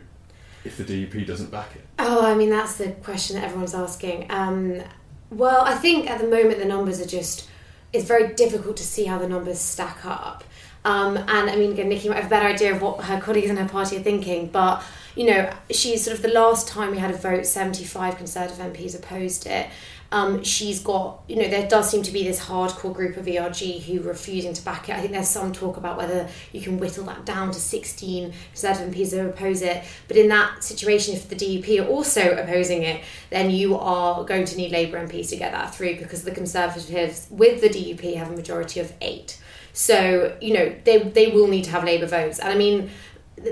if 0.65 0.77
the 0.77 0.85
DUP 0.85 1.27
doesn't 1.27 1.51
back 1.51 1.75
it? 1.77 1.85
Oh, 1.99 2.25
I 2.25 2.35
mean, 2.35 2.51
that's 2.51 2.77
the 2.77 2.93
question 2.93 3.37
that 3.37 3.45
everyone's 3.45 3.75
asking. 3.75 4.31
Um, 4.31 4.83
well, 5.31 5.63
I 5.63 5.75
think 5.75 6.11
at 6.11 6.21
the 6.21 6.27
moment 6.27 6.59
the 6.59 6.65
numbers 6.65 7.01
are 7.01 7.07
just, 7.07 7.49
it's 7.93 8.05
very 8.05 8.35
difficult 8.35 8.77
to 8.79 8.85
see 8.85 9.05
how 9.05 9.19
the 9.19 9.29
numbers 9.29 9.59
stack 9.59 10.05
up. 10.05 10.45
Um, 10.85 11.17
and 11.17 11.51
I 11.51 11.57
mean, 11.57 11.73
again, 11.73 11.89
Nicky 11.89 12.09
might 12.09 12.17
have 12.17 12.27
a 12.27 12.31
better 12.31 12.47
idea 12.47 12.75
of 12.75 12.81
what 12.81 13.05
her 13.05 13.21
colleagues 13.21 13.51
in 13.51 13.57
her 13.57 13.69
party 13.69 13.97
are 13.97 14.03
thinking, 14.03 14.49
but 14.49 14.83
you 15.17 15.27
know, 15.27 15.53
she's 15.71 16.05
sort 16.05 16.17
of 16.17 16.23
the 16.23 16.29
last 16.29 16.69
time 16.69 16.93
we 16.93 16.99
had 16.99 17.11
a 17.11 17.17
vote, 17.17 17.45
75 17.45 18.17
Conservative 18.17 18.59
MPs 18.59 18.95
opposed 18.95 19.47
it. 19.47 19.69
Um, 20.11 20.43
she's 20.43 20.81
got, 20.81 21.23
you 21.29 21.37
know, 21.37 21.49
there 21.49 21.69
does 21.69 21.91
seem 21.91 22.03
to 22.03 22.11
be 22.11 22.25
this 22.25 22.41
hardcore 22.41 22.95
group 22.95 23.19
of 23.19 23.29
ERG 23.29 23.83
who 23.83 24.01
are 24.01 24.09
refusing 24.09 24.55
to 24.55 24.65
back 24.65 24.89
it. 24.89 24.95
I 24.95 25.01
think 25.01 25.13
there's 25.13 25.29
some 25.29 25.53
talk 25.53 25.77
about 25.77 25.99
whether 25.99 26.29
you 26.51 26.63
can 26.63 26.79
whittle 26.79 27.05
that 27.05 27.27
down 27.27 27.51
to 27.51 27.61
16 27.61 28.33
Conservative 28.53 28.95
MPs 28.95 29.11
who 29.11 29.29
oppose 29.29 29.61
it. 29.61 29.85
But 30.07 30.17
in 30.17 30.29
that 30.29 30.65
situation, 30.65 31.15
if 31.15 31.29
the 31.29 31.37
DUP 31.37 31.85
are 31.85 31.89
also 31.89 32.37
opposing 32.37 32.85
it, 32.85 33.05
then 33.29 33.51
you 33.51 33.77
are 33.77 34.25
going 34.25 34.47
to 34.47 34.57
need 34.57 34.73
Labour 34.73 35.07
MPs 35.07 35.29
to 35.29 35.37
get 35.37 35.53
that 35.53 35.75
through 35.75 35.99
because 35.99 36.23
the 36.23 36.31
Conservatives 36.31 37.27
with 37.31 37.61
the 37.61 37.69
DUP 37.69 38.17
have 38.17 38.31
a 38.31 38.37
majority 38.37 38.81
of 38.81 38.93
eight. 39.03 39.39
So, 39.75 40.37
you 40.41 40.55
know, 40.55 40.75
they, 40.85 40.99
they 40.99 41.29
will 41.29 41.47
need 41.47 41.65
to 41.65 41.71
have 41.71 41.85
Labour 41.85 42.07
votes. 42.07 42.41
And 42.41 42.49
I 42.53 42.57
mean, 42.57 42.91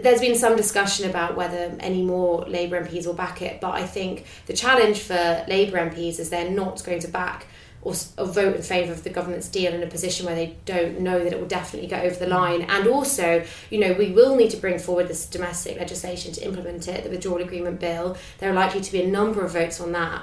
there's 0.03 0.21
been 0.21 0.37
some 0.37 0.57
discussion 0.57 1.09
about 1.09 1.37
whether 1.37 1.75
any 1.81 2.03
more 2.03 2.45
Labour 2.47 2.85
MPs 2.85 3.07
will 3.07 3.15
back 3.15 3.43
it, 3.43 3.61
but 3.61 3.73
I 3.73 3.87
think 3.87 4.25
the 4.47 4.53
challenge 4.53 5.01
for 5.01 5.45
Labour 5.49 5.79
MPs 5.79 6.19
is 6.19 6.31
they're 6.31 6.51
not 6.51 6.83
going 6.85 7.01
to 7.01 7.09
back 7.09 7.47
or, 7.87 7.95
or 8.19 8.27
vote 8.27 8.57
in 8.57 8.63
favour 8.63 8.93
of 8.93 9.05
the 9.05 9.11
government's 9.11 9.49
deal 9.49 9.73
in 9.73 9.83
a 9.83 9.87
position 9.87 10.27
where 10.27 10.35
they 10.35 10.57
don't 10.65 11.01
know 11.01 11.23
that 11.23 11.33
it 11.33 11.39
will 11.39 11.47
definitely 11.47 11.89
go 11.89 11.97
over 11.97 12.17
the 12.17 12.27
line. 12.27 12.63
And 12.63 12.89
also, 12.89 13.45
you 13.71 13.79
know, 13.79 13.93
we 13.93 14.11
will 14.11 14.35
need 14.35 14.51
to 14.51 14.57
bring 14.57 14.79
forward 14.81 15.07
this 15.07 15.25
domestic 15.27 15.79
legislation 15.79 16.33
to 16.33 16.45
implement 16.45 16.89
it, 16.89 17.05
the 17.05 17.11
withdrawal 17.11 17.41
agreement 17.41 17.79
bill. 17.79 18.17
There 18.39 18.51
are 18.51 18.55
likely 18.55 18.81
to 18.81 18.93
be 18.93 19.03
a 19.03 19.07
number 19.07 19.45
of 19.45 19.53
votes 19.53 19.81
on 19.81 19.93
that. 19.93 20.23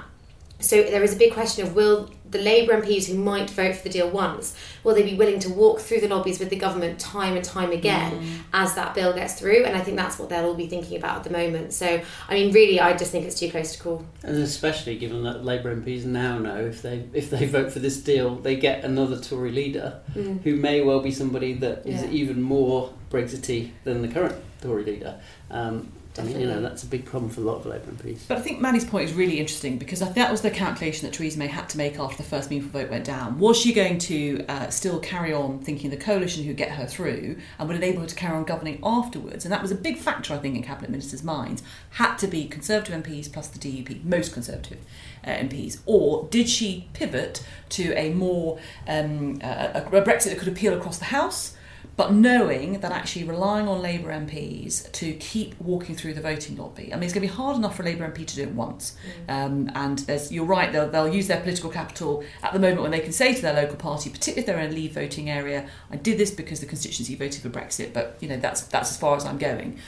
So 0.60 0.82
there 0.82 1.02
is 1.02 1.12
a 1.14 1.16
big 1.16 1.32
question 1.34 1.66
of 1.66 1.74
will 1.74 2.10
the 2.30 2.40
Labour 2.40 2.80
MPs 2.82 3.06
who 3.06 3.14
might 3.16 3.48
vote 3.50 3.76
for 3.76 3.82
the 3.84 3.90
deal 3.90 4.10
once, 4.10 4.56
will 4.82 4.92
they 4.94 5.04
be 5.04 5.14
willing 5.14 5.38
to 5.40 5.48
walk 5.50 5.78
through 5.78 6.00
the 6.00 6.08
lobbies 6.08 6.40
with 6.40 6.50
the 6.50 6.56
government 6.56 6.98
time 6.98 7.36
and 7.36 7.44
time 7.44 7.70
again 7.70 8.10
Mm. 8.12 8.26
as 8.52 8.74
that 8.74 8.92
bill 8.94 9.12
gets 9.12 9.34
through? 9.34 9.64
And 9.64 9.76
I 9.76 9.80
think 9.80 9.96
that's 9.96 10.18
what 10.18 10.30
they'll 10.30 10.46
all 10.46 10.54
be 10.54 10.66
thinking 10.66 10.96
about 10.96 11.18
at 11.18 11.24
the 11.24 11.30
moment. 11.30 11.72
So, 11.74 12.00
I 12.28 12.34
mean, 12.34 12.52
really, 12.52 12.80
I 12.80 12.96
just 12.96 13.12
think 13.12 13.24
it's 13.26 13.38
too 13.38 13.50
close 13.50 13.76
to 13.76 13.78
call. 13.80 14.04
And 14.24 14.36
especially 14.38 14.96
given 14.96 15.22
that 15.24 15.44
Labour 15.44 15.76
MPs 15.76 16.04
now 16.06 16.38
know 16.38 16.56
if 16.56 16.82
they 16.82 17.04
if 17.12 17.30
they 17.30 17.46
vote 17.46 17.70
for 17.70 17.78
this 17.78 17.98
deal, 17.98 18.34
they 18.36 18.56
get 18.56 18.82
another 18.84 19.20
Tory 19.20 19.52
leader 19.52 20.00
Mm. 20.16 20.42
who 20.42 20.56
may 20.56 20.80
well 20.80 21.00
be 21.00 21.12
somebody 21.12 21.52
that 21.54 21.82
is 21.86 22.02
Yeah. 22.02 22.10
even 22.10 22.42
more 22.42 22.90
Brexity 23.10 23.74
than 23.84 24.02
the 24.02 24.08
current 24.08 24.34
Tory 24.60 24.84
leader. 24.84 25.16
Um, 25.52 25.92
I 26.16 26.22
mean, 26.22 26.40
you 26.40 26.46
know, 26.46 26.60
that's 26.60 26.84
a 26.84 26.86
big 26.86 27.04
problem 27.04 27.28
for 27.28 27.40
a 27.40 27.44
lot 27.44 27.56
of 27.56 27.66
Labour 27.66 27.90
MPs. 27.90 28.28
But 28.28 28.38
I 28.38 28.40
think 28.40 28.60
Maddie's 28.60 28.84
point 28.84 29.08
is 29.08 29.14
really 29.14 29.40
interesting 29.40 29.78
because 29.78 30.00
I 30.00 30.04
think 30.04 30.16
that 30.16 30.30
was 30.30 30.42
the 30.42 30.50
calculation 30.50 31.08
that 31.08 31.16
Theresa 31.16 31.38
May 31.38 31.48
had 31.48 31.68
to 31.70 31.76
make 31.76 31.98
after 31.98 32.18
the 32.18 32.28
first 32.28 32.50
meaningful 32.50 32.80
vote 32.80 32.90
went 32.90 33.04
down. 33.04 33.38
Was 33.40 33.58
she 33.58 33.72
going 33.72 33.98
to 33.98 34.44
uh, 34.48 34.68
still 34.70 35.00
carry 35.00 35.32
on 35.32 35.58
thinking 35.58 35.90
the 35.90 35.96
coalition 35.96 36.44
who 36.44 36.54
get 36.54 36.70
her 36.70 36.86
through 36.86 37.36
and 37.58 37.68
would 37.68 37.76
enable 37.76 38.02
her 38.02 38.06
to 38.06 38.14
carry 38.14 38.36
on 38.36 38.44
governing 38.44 38.78
afterwards? 38.84 39.44
And 39.44 39.50
that 39.52 39.60
was 39.60 39.72
a 39.72 39.76
big 39.76 39.98
factor, 39.98 40.34
I 40.34 40.38
think, 40.38 40.54
in 40.54 40.62
cabinet 40.62 40.90
ministers' 40.90 41.24
minds. 41.24 41.64
Had 41.90 42.16
to 42.18 42.28
be 42.28 42.46
Conservative 42.46 43.02
MPs 43.02 43.32
plus 43.32 43.48
the 43.48 43.58
DUP, 43.58 44.04
most 44.04 44.32
Conservative 44.32 44.78
uh, 45.24 45.30
MPs, 45.30 45.80
or 45.84 46.28
did 46.30 46.48
she 46.48 46.88
pivot 46.92 47.44
to 47.70 47.92
a 47.94 48.10
more 48.14 48.60
um, 48.86 49.40
a 49.42 49.82
Brexit 49.90 50.26
that 50.26 50.38
could 50.38 50.48
appeal 50.48 50.74
across 50.74 50.98
the 50.98 51.06
House? 51.06 51.56
But 51.96 52.12
knowing 52.12 52.80
that 52.80 52.92
actually 52.92 53.24
relying 53.24 53.68
on 53.68 53.80
Labour 53.80 54.10
MPs 54.10 54.90
to 54.92 55.12
keep 55.14 55.58
walking 55.60 55.94
through 55.94 56.14
the 56.14 56.20
voting 56.20 56.56
lobby, 56.56 56.92
I 56.92 56.96
mean, 56.96 57.04
it's 57.04 57.12
going 57.12 57.26
to 57.26 57.32
be 57.32 57.36
hard 57.36 57.56
enough 57.56 57.76
for 57.76 57.82
a 57.82 57.86
Labour 57.86 58.10
MP 58.10 58.26
to 58.26 58.34
do 58.34 58.42
it 58.42 58.50
once. 58.50 58.96
Um, 59.28 59.70
and 59.74 60.00
there's, 60.00 60.32
you're 60.32 60.44
right, 60.44 60.72
they'll, 60.72 60.88
they'll 60.88 61.08
use 61.08 61.28
their 61.28 61.40
political 61.40 61.70
capital 61.70 62.24
at 62.42 62.52
the 62.52 62.58
moment 62.58 62.82
when 62.82 62.90
they 62.90 63.00
can 63.00 63.12
say 63.12 63.34
to 63.34 63.42
their 63.42 63.54
local 63.54 63.76
party, 63.76 64.10
particularly 64.10 64.40
if 64.40 64.46
they're 64.46 64.58
in 64.58 64.70
a 64.70 64.74
leave 64.74 64.92
voting 64.92 65.30
area, 65.30 65.68
I 65.90 65.96
did 65.96 66.18
this 66.18 66.30
because 66.30 66.60
the 66.60 66.66
constituency 66.66 67.14
voted 67.14 67.42
for 67.42 67.50
Brexit, 67.50 67.92
but 67.92 68.16
you 68.20 68.28
know 68.28 68.38
that's 68.38 68.62
that's 68.62 68.90
as 68.90 68.96
far 68.96 69.16
as 69.16 69.24
I'm 69.24 69.38
going. 69.38 69.78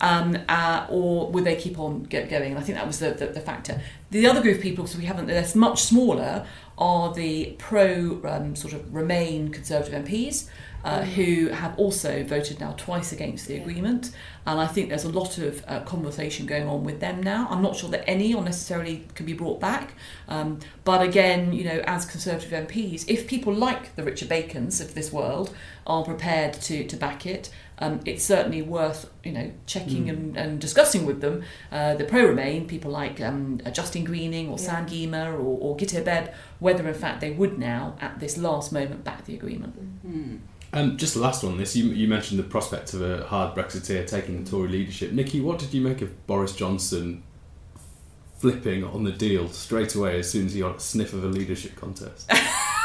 Um, 0.00 0.38
uh, 0.48 0.86
or 0.90 1.30
would 1.30 1.44
they 1.44 1.56
keep 1.56 1.78
on 1.78 2.04
get 2.04 2.28
going? 2.28 2.50
And 2.50 2.58
I 2.58 2.62
think 2.62 2.76
that 2.78 2.86
was 2.86 2.98
the, 2.98 3.12
the, 3.12 3.26
the 3.26 3.40
factor. 3.40 3.80
The 4.10 4.26
other 4.26 4.42
group 4.42 4.56
of 4.56 4.62
people, 4.62 4.86
so 4.86 4.98
we 4.98 5.06
haven't, 5.06 5.26
they're 5.26 5.46
much 5.54 5.82
smaller, 5.82 6.46
are 6.78 7.14
the 7.14 7.56
pro 7.58 8.20
um, 8.24 8.54
sort 8.54 8.74
of 8.74 8.94
Remain 8.94 9.48
Conservative 9.48 10.04
MPs. 10.04 10.48
Uh, 10.86 11.02
who 11.02 11.48
have 11.48 11.76
also 11.80 12.22
voted 12.22 12.60
now 12.60 12.72
twice 12.76 13.10
against 13.10 13.48
the 13.48 13.56
agreement, 13.56 14.12
and 14.46 14.60
I 14.60 14.68
think 14.68 14.88
there's 14.88 15.02
a 15.02 15.08
lot 15.20 15.36
of 15.36 15.64
uh, 15.66 15.80
conversation 15.80 16.46
going 16.46 16.68
on 16.68 16.84
with 16.84 17.00
them 17.00 17.20
now. 17.20 17.48
I'm 17.50 17.60
not 17.60 17.74
sure 17.74 17.90
that 17.90 18.08
any 18.08 18.32
or 18.32 18.44
necessarily 18.44 19.04
can 19.16 19.26
be 19.26 19.32
brought 19.32 19.58
back, 19.58 19.94
um, 20.28 20.60
but 20.84 21.02
again, 21.02 21.52
you 21.52 21.64
know, 21.64 21.82
as 21.88 22.06
Conservative 22.06 22.52
MPs, 22.68 23.04
if 23.08 23.26
people 23.26 23.52
like 23.52 23.96
the 23.96 24.04
Richard 24.04 24.28
Bacons 24.28 24.80
of 24.80 24.94
this 24.94 25.12
world 25.12 25.52
are 25.88 26.04
prepared 26.04 26.52
to 26.68 26.86
to 26.86 26.96
back 26.96 27.26
it, 27.26 27.50
um, 27.80 27.98
it's 28.04 28.24
certainly 28.24 28.62
worth 28.62 29.10
you 29.24 29.32
know 29.32 29.50
checking 29.66 30.04
Mm. 30.06 30.10
and, 30.12 30.36
and 30.36 30.60
discussing 30.60 31.04
with 31.04 31.20
them. 31.20 31.42
Uh, 31.72 31.94
the 32.00 32.04
pro 32.04 32.22
Remain 32.26 32.68
people 32.68 32.92
like 32.92 33.20
um, 33.20 33.60
uh, 33.66 33.70
Justine 33.72 34.04
Greening 34.04 34.46
or 34.50 34.56
Sam 34.66 34.86
Gyimah 34.86 35.32
or, 35.34 35.58
or 35.64 35.76
Guto 35.76 36.00
Bebb, 36.04 36.32
whether 36.60 36.86
in 36.86 36.94
fact 36.94 37.20
they 37.20 37.32
would 37.32 37.58
now 37.58 37.96
at 38.00 38.20
this 38.20 38.38
last 38.38 38.72
moment 38.72 39.02
back 39.02 39.24
the 39.24 39.34
agreement. 39.34 39.74
Um, 40.72 40.96
just 40.96 41.14
the 41.14 41.20
last 41.20 41.42
one. 41.42 41.56
This 41.56 41.76
you, 41.76 41.86
you 41.86 42.08
mentioned 42.08 42.38
the 42.38 42.44
prospect 42.44 42.92
of 42.94 43.02
a 43.02 43.24
hard 43.24 43.54
Brexiteer 43.56 44.06
taking 44.06 44.44
the 44.44 44.50
Tory 44.50 44.68
leadership. 44.68 45.12
Nicky, 45.12 45.40
what 45.40 45.58
did 45.58 45.72
you 45.72 45.80
make 45.80 46.02
of 46.02 46.26
Boris 46.26 46.54
Johnson 46.54 47.22
flipping 48.38 48.84
on 48.84 49.04
the 49.04 49.12
deal 49.12 49.48
straight 49.48 49.94
away 49.94 50.18
as 50.18 50.30
soon 50.30 50.46
as 50.46 50.52
he 50.54 50.60
got 50.60 50.76
a 50.76 50.80
sniff 50.80 51.12
of 51.12 51.24
a 51.24 51.28
leadership 51.28 51.76
contest? 51.76 52.30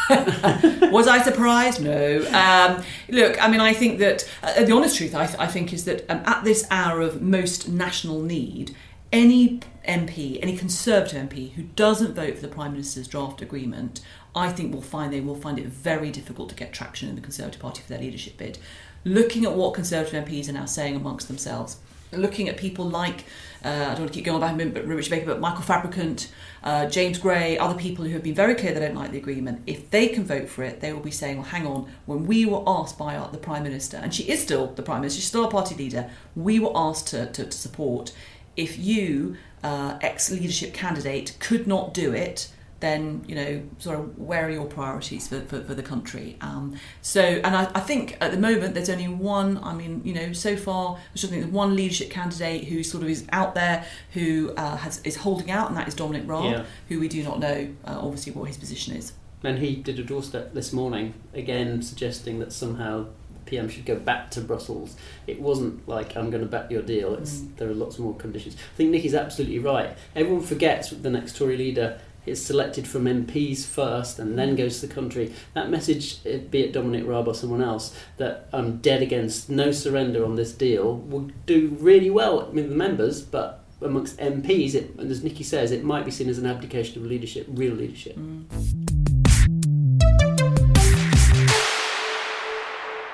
Was 0.09 1.07
I 1.07 1.21
surprised? 1.21 1.81
No. 1.81 2.17
Um, 2.33 2.83
look, 3.09 3.41
I 3.41 3.49
mean, 3.49 3.61
I 3.61 3.73
think 3.73 3.99
that 3.99 4.29
uh, 4.43 4.63
the 4.63 4.73
honest 4.73 4.97
truth, 4.97 5.15
I, 5.15 5.25
th- 5.25 5.39
I 5.39 5.47
think, 5.47 5.73
is 5.73 5.85
that 5.85 6.09
um, 6.09 6.21
at 6.25 6.43
this 6.43 6.67
hour 6.69 7.01
of 7.01 7.21
most 7.21 7.69
national 7.69 8.21
need, 8.21 8.75
any 9.11 9.59
MP, 9.87 10.39
any 10.41 10.55
Conservative 10.57 11.29
MP 11.29 11.53
who 11.53 11.63
doesn't 11.63 12.13
vote 12.13 12.35
for 12.35 12.41
the 12.41 12.47
Prime 12.47 12.71
Minister's 12.73 13.07
draft 13.07 13.41
agreement, 13.41 14.01
I 14.35 14.51
think 14.51 14.73
will 14.73 14.81
find 14.81 15.11
they 15.11 15.19
will 15.21 15.35
find 15.35 15.59
it 15.59 15.67
very 15.67 16.11
difficult 16.11 16.49
to 16.49 16.55
get 16.55 16.73
traction 16.73 17.09
in 17.09 17.15
the 17.15 17.21
Conservative 17.21 17.61
Party 17.61 17.81
for 17.81 17.89
their 17.89 17.99
leadership 17.99 18.37
bid. 18.37 18.57
Looking 19.03 19.45
at 19.45 19.53
what 19.53 19.73
Conservative 19.73 20.25
MPs 20.25 20.47
are 20.47 20.53
now 20.53 20.65
saying 20.65 20.95
amongst 20.95 21.27
themselves, 21.27 21.77
looking 22.11 22.49
at 22.49 22.57
people 22.57 22.85
like 22.85 23.25
uh, 23.63 23.69
I 23.69 23.85
don't 23.89 23.99
want 23.99 24.13
to 24.13 24.15
keep 24.15 24.25
going 24.25 24.37
about 24.37 24.59
him, 24.59 24.71
but 24.71 24.85
Richard 24.85 25.11
Baker, 25.11 25.25
but 25.27 25.39
Michael 25.39 25.61
Fabricant, 25.61 26.31
uh, 26.63 26.87
James 26.87 27.19
Gray, 27.19 27.59
other 27.59 27.77
people 27.77 28.05
who 28.05 28.11
have 28.11 28.23
been 28.23 28.33
very 28.33 28.55
clear 28.55 28.73
they 28.73 28.79
don't 28.79 28.95
like 28.95 29.11
the 29.11 29.19
agreement. 29.19 29.61
If 29.67 29.91
they 29.91 30.07
can 30.07 30.25
vote 30.25 30.49
for 30.49 30.63
it, 30.63 30.81
they 30.81 30.91
will 30.93 31.01
be 31.01 31.11
saying, 31.11 31.37
"Well, 31.37 31.45
hang 31.45 31.67
on. 31.67 31.91
When 32.05 32.25
we 32.25 32.45
were 32.45 32.63
asked 32.65 32.97
by 32.97 33.15
our, 33.15 33.29
the 33.31 33.37
Prime 33.37 33.63
Minister, 33.63 33.97
and 33.97 34.13
she 34.13 34.23
is 34.23 34.41
still 34.41 34.67
the 34.67 34.81
Prime 34.81 35.01
Minister, 35.01 35.19
she's 35.19 35.27
still 35.27 35.45
a 35.45 35.51
party 35.51 35.75
leader, 35.75 36.09
we 36.35 36.59
were 36.59 36.71
asked 36.73 37.07
to, 37.09 37.27
to, 37.31 37.45
to 37.45 37.51
support. 37.51 38.13
If 38.57 38.79
you, 38.79 39.37
uh, 39.63 39.97
ex-leadership 40.01 40.73
candidate, 40.73 41.37
could 41.39 41.67
not 41.67 41.93
do 41.93 42.13
it." 42.13 42.51
Then 42.81 43.23
you 43.27 43.35
know 43.35 43.61
sort 43.79 43.97
of 43.99 44.17
where 44.19 44.45
are 44.47 44.49
your 44.49 44.65
priorities 44.65 45.27
for, 45.27 45.39
for, 45.41 45.61
for 45.63 45.73
the 45.73 45.83
country 45.83 46.35
um, 46.41 46.75
so 47.01 47.21
and 47.21 47.55
I, 47.55 47.71
I 47.73 47.79
think 47.79 48.17
at 48.19 48.31
the 48.31 48.37
moment 48.37 48.73
there's 48.73 48.89
only 48.89 49.07
one 49.07 49.59
I 49.63 49.73
mean 49.73 50.01
you 50.03 50.13
know 50.13 50.33
so 50.33 50.57
far 50.57 50.95
there's 50.95 51.21
just 51.21 51.31
think 51.31 51.43
there's 51.43 51.53
one 51.53 51.75
leadership 51.75 52.09
candidate 52.09 52.65
who 52.65 52.83
sort 52.83 53.03
of 53.03 53.09
is 53.09 53.25
out 53.31 53.55
there 53.55 53.85
who 54.13 54.51
uh, 54.57 54.75
has 54.77 54.99
is 55.03 55.15
holding 55.17 55.49
out 55.51 55.69
and 55.69 55.77
that 55.77 55.87
is 55.87 55.95
Dominic 55.95 56.23
Raab 56.27 56.43
Yeah. 56.51 56.65
who 56.89 56.99
we 56.99 57.07
do 57.07 57.23
not 57.23 57.39
know 57.39 57.69
uh, 57.85 57.99
obviously 58.01 58.33
what 58.33 58.47
his 58.47 58.57
position 58.57 58.95
is 58.95 59.13
And 59.43 59.57
he 59.59 59.75
did 59.75 59.97
a 59.99 60.03
doorstep 60.03 60.53
this 60.53 60.71
morning, 60.73 61.13
again 61.33 61.81
suggesting 61.81 62.39
that 62.39 62.51
somehow 62.53 63.05
the 63.33 63.39
PM 63.45 63.69
should 63.69 63.85
go 63.85 63.95
back 63.95 64.29
to 64.31 64.41
Brussels. 64.41 64.95
It 65.25 65.41
wasn't 65.41 65.87
like 65.87 66.15
I'm 66.15 66.29
going 66.29 66.43
to 66.43 66.49
back 66.49 66.69
your 66.69 66.83
deal. 66.83 67.15
It's 67.15 67.41
there 67.57 67.67
are 67.69 67.73
lots 67.73 67.97
more 67.97 68.13
conditions. 68.15 68.55
I 68.55 68.75
think 68.77 68.91
Nicky's 68.91 69.15
absolutely 69.15 69.57
right. 69.59 69.97
Everyone 70.15 70.43
forgets 70.43 70.91
the 70.91 71.09
next 71.09 71.37
Tory 71.37 71.57
leader 71.57 71.99
is 72.25 72.43
selected 72.43 72.87
from 72.87 73.05
MPs 73.05 73.65
first 73.65 74.19
and 74.19 74.37
then 74.37 74.55
goes 74.55 74.79
to 74.79 74.87
the 74.87 74.93
country. 74.93 75.33
That 75.53 75.69
message, 75.69 76.19
eh, 76.25 76.37
be 76.37 76.61
it 76.61 76.73
Dominic 76.73 77.05
Raab 77.05 77.27
or 77.27 77.33
someone 77.33 77.61
else, 77.61 77.97
that 78.17 78.47
I'm 78.53 78.77
dead 78.77 79.01
against 79.01 79.49
no 79.49 79.71
surrender 79.71 80.23
on 80.25 80.35
this 80.35 80.53
deal, 80.53 80.97
will 80.97 81.31
do 81.45 81.75
really 81.79 82.09
well 82.09 82.49
with 82.51 82.69
the 82.69 82.75
members, 82.75 83.21
but. 83.21 83.57
Amongst 83.83 84.17
MPs, 84.17 84.75
it, 84.75 84.93
and 84.99 85.09
as 85.09 85.23
Nicky 85.23 85.43
says, 85.43 85.71
it 85.71 85.83
might 85.83 86.05
be 86.05 86.11
seen 86.11 86.29
as 86.29 86.37
an 86.37 86.45
abdication 86.45 87.01
of 87.01 87.09
leadership, 87.09 87.47
real 87.49 87.73
leadership. 87.73 88.15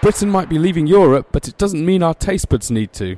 Britain 0.01 0.29
might 0.29 0.49
be 0.49 0.59
leaving 0.59 0.85
Europe, 0.85 1.27
but 1.31 1.47
it 1.47 1.57
doesn't 1.57 1.85
mean 1.85 2.03
our 2.03 2.13
taste 2.13 2.49
buds 2.49 2.69
need 2.69 2.91
to. 2.91 3.15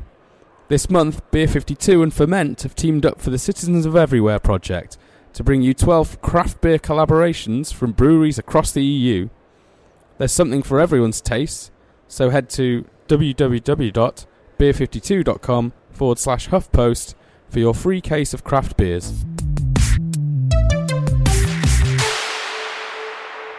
This 0.67 0.91
month, 0.91 1.21
Beer 1.31 1.47
52 1.47 2.03
and 2.03 2.13
Ferment 2.13 2.61
have 2.61 2.75
teamed 2.75 3.03
up 3.03 3.19
for 3.19 3.31
the 3.31 3.39
Citizens 3.39 3.87
of 3.87 3.95
Everywhere 3.95 4.37
project 4.37 4.99
to 5.33 5.43
bring 5.43 5.61
you 5.61 5.73
12 5.73 6.21
craft 6.21 6.61
beer 6.61 6.79
collaborations 6.79 7.73
from 7.73 7.91
breweries 7.91 8.37
across 8.37 8.71
the 8.71 8.83
EU. 8.83 9.27
There's 10.17 10.31
something 10.31 10.63
for 10.63 10.79
everyone's 10.79 11.19
taste, 11.21 11.71
so 12.07 12.29
head 12.29 12.49
to 12.51 12.85
www.beer52.com 13.07 15.73
forward 15.91 16.19
slash 16.19 16.49
HuffPost 16.49 17.15
for 17.49 17.59
your 17.59 17.73
free 17.73 18.01
case 18.01 18.33
of 18.33 18.43
craft 18.43 18.77
beers. 18.77 19.25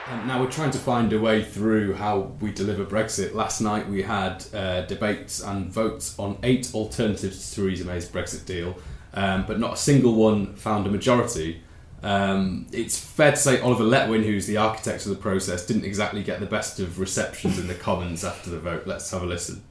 Um, 0.06 0.26
now 0.26 0.40
we're 0.40 0.50
trying 0.50 0.70
to 0.72 0.78
find 0.78 1.12
a 1.12 1.20
way 1.20 1.42
through 1.42 1.94
how 1.94 2.32
we 2.40 2.52
deliver 2.52 2.84
Brexit. 2.84 3.34
Last 3.34 3.60
night 3.60 3.88
we 3.88 4.02
had 4.02 4.44
uh, 4.54 4.82
debates 4.82 5.42
and 5.42 5.72
votes 5.72 6.18
on 6.18 6.38
eight 6.42 6.70
alternatives 6.74 7.50
to 7.50 7.56
Theresa 7.56 7.84
May's 7.84 8.08
Brexit 8.08 8.44
deal, 8.44 8.76
um, 9.14 9.44
but 9.46 9.58
not 9.58 9.74
a 9.74 9.76
single 9.76 10.14
one 10.14 10.54
found 10.54 10.86
a 10.86 10.90
majority. 10.90 11.62
Um, 12.02 12.66
it's 12.72 12.98
fair 12.98 13.32
to 13.32 13.36
say 13.36 13.60
Oliver 13.60 13.84
Letwin, 13.84 14.24
who's 14.24 14.46
the 14.46 14.56
architect 14.56 15.04
of 15.04 15.10
the 15.10 15.16
process, 15.18 15.66
didn't 15.66 15.84
exactly 15.84 16.22
get 16.22 16.40
the 16.40 16.46
best 16.46 16.80
of 16.80 16.98
receptions 16.98 17.58
in 17.58 17.66
the 17.66 17.74
Commons 17.74 18.24
after 18.24 18.48
the 18.50 18.58
vote. 18.58 18.86
Let's 18.86 19.10
have 19.10 19.22
a 19.22 19.26
listen. 19.26 19.62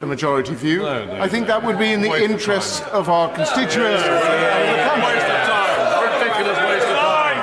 the 0.00 0.06
majority 0.06 0.54
view. 0.54 0.86
I 0.86 1.28
think 1.28 1.46
that 1.46 1.62
would 1.62 1.78
be 1.78 1.92
in 1.92 2.00
the 2.00 2.14
interests 2.22 2.80
of 2.92 3.08
our 3.08 3.28
constituents 3.34 4.02
and 4.02 4.14
the 4.14 4.82
country. 4.84 5.04
Waste 5.04 5.26
of 5.26 5.46
time. 5.46 5.74
Ridiculous 6.20 6.58
waste 6.58 6.86
of 6.86 6.96
time. 6.96 7.38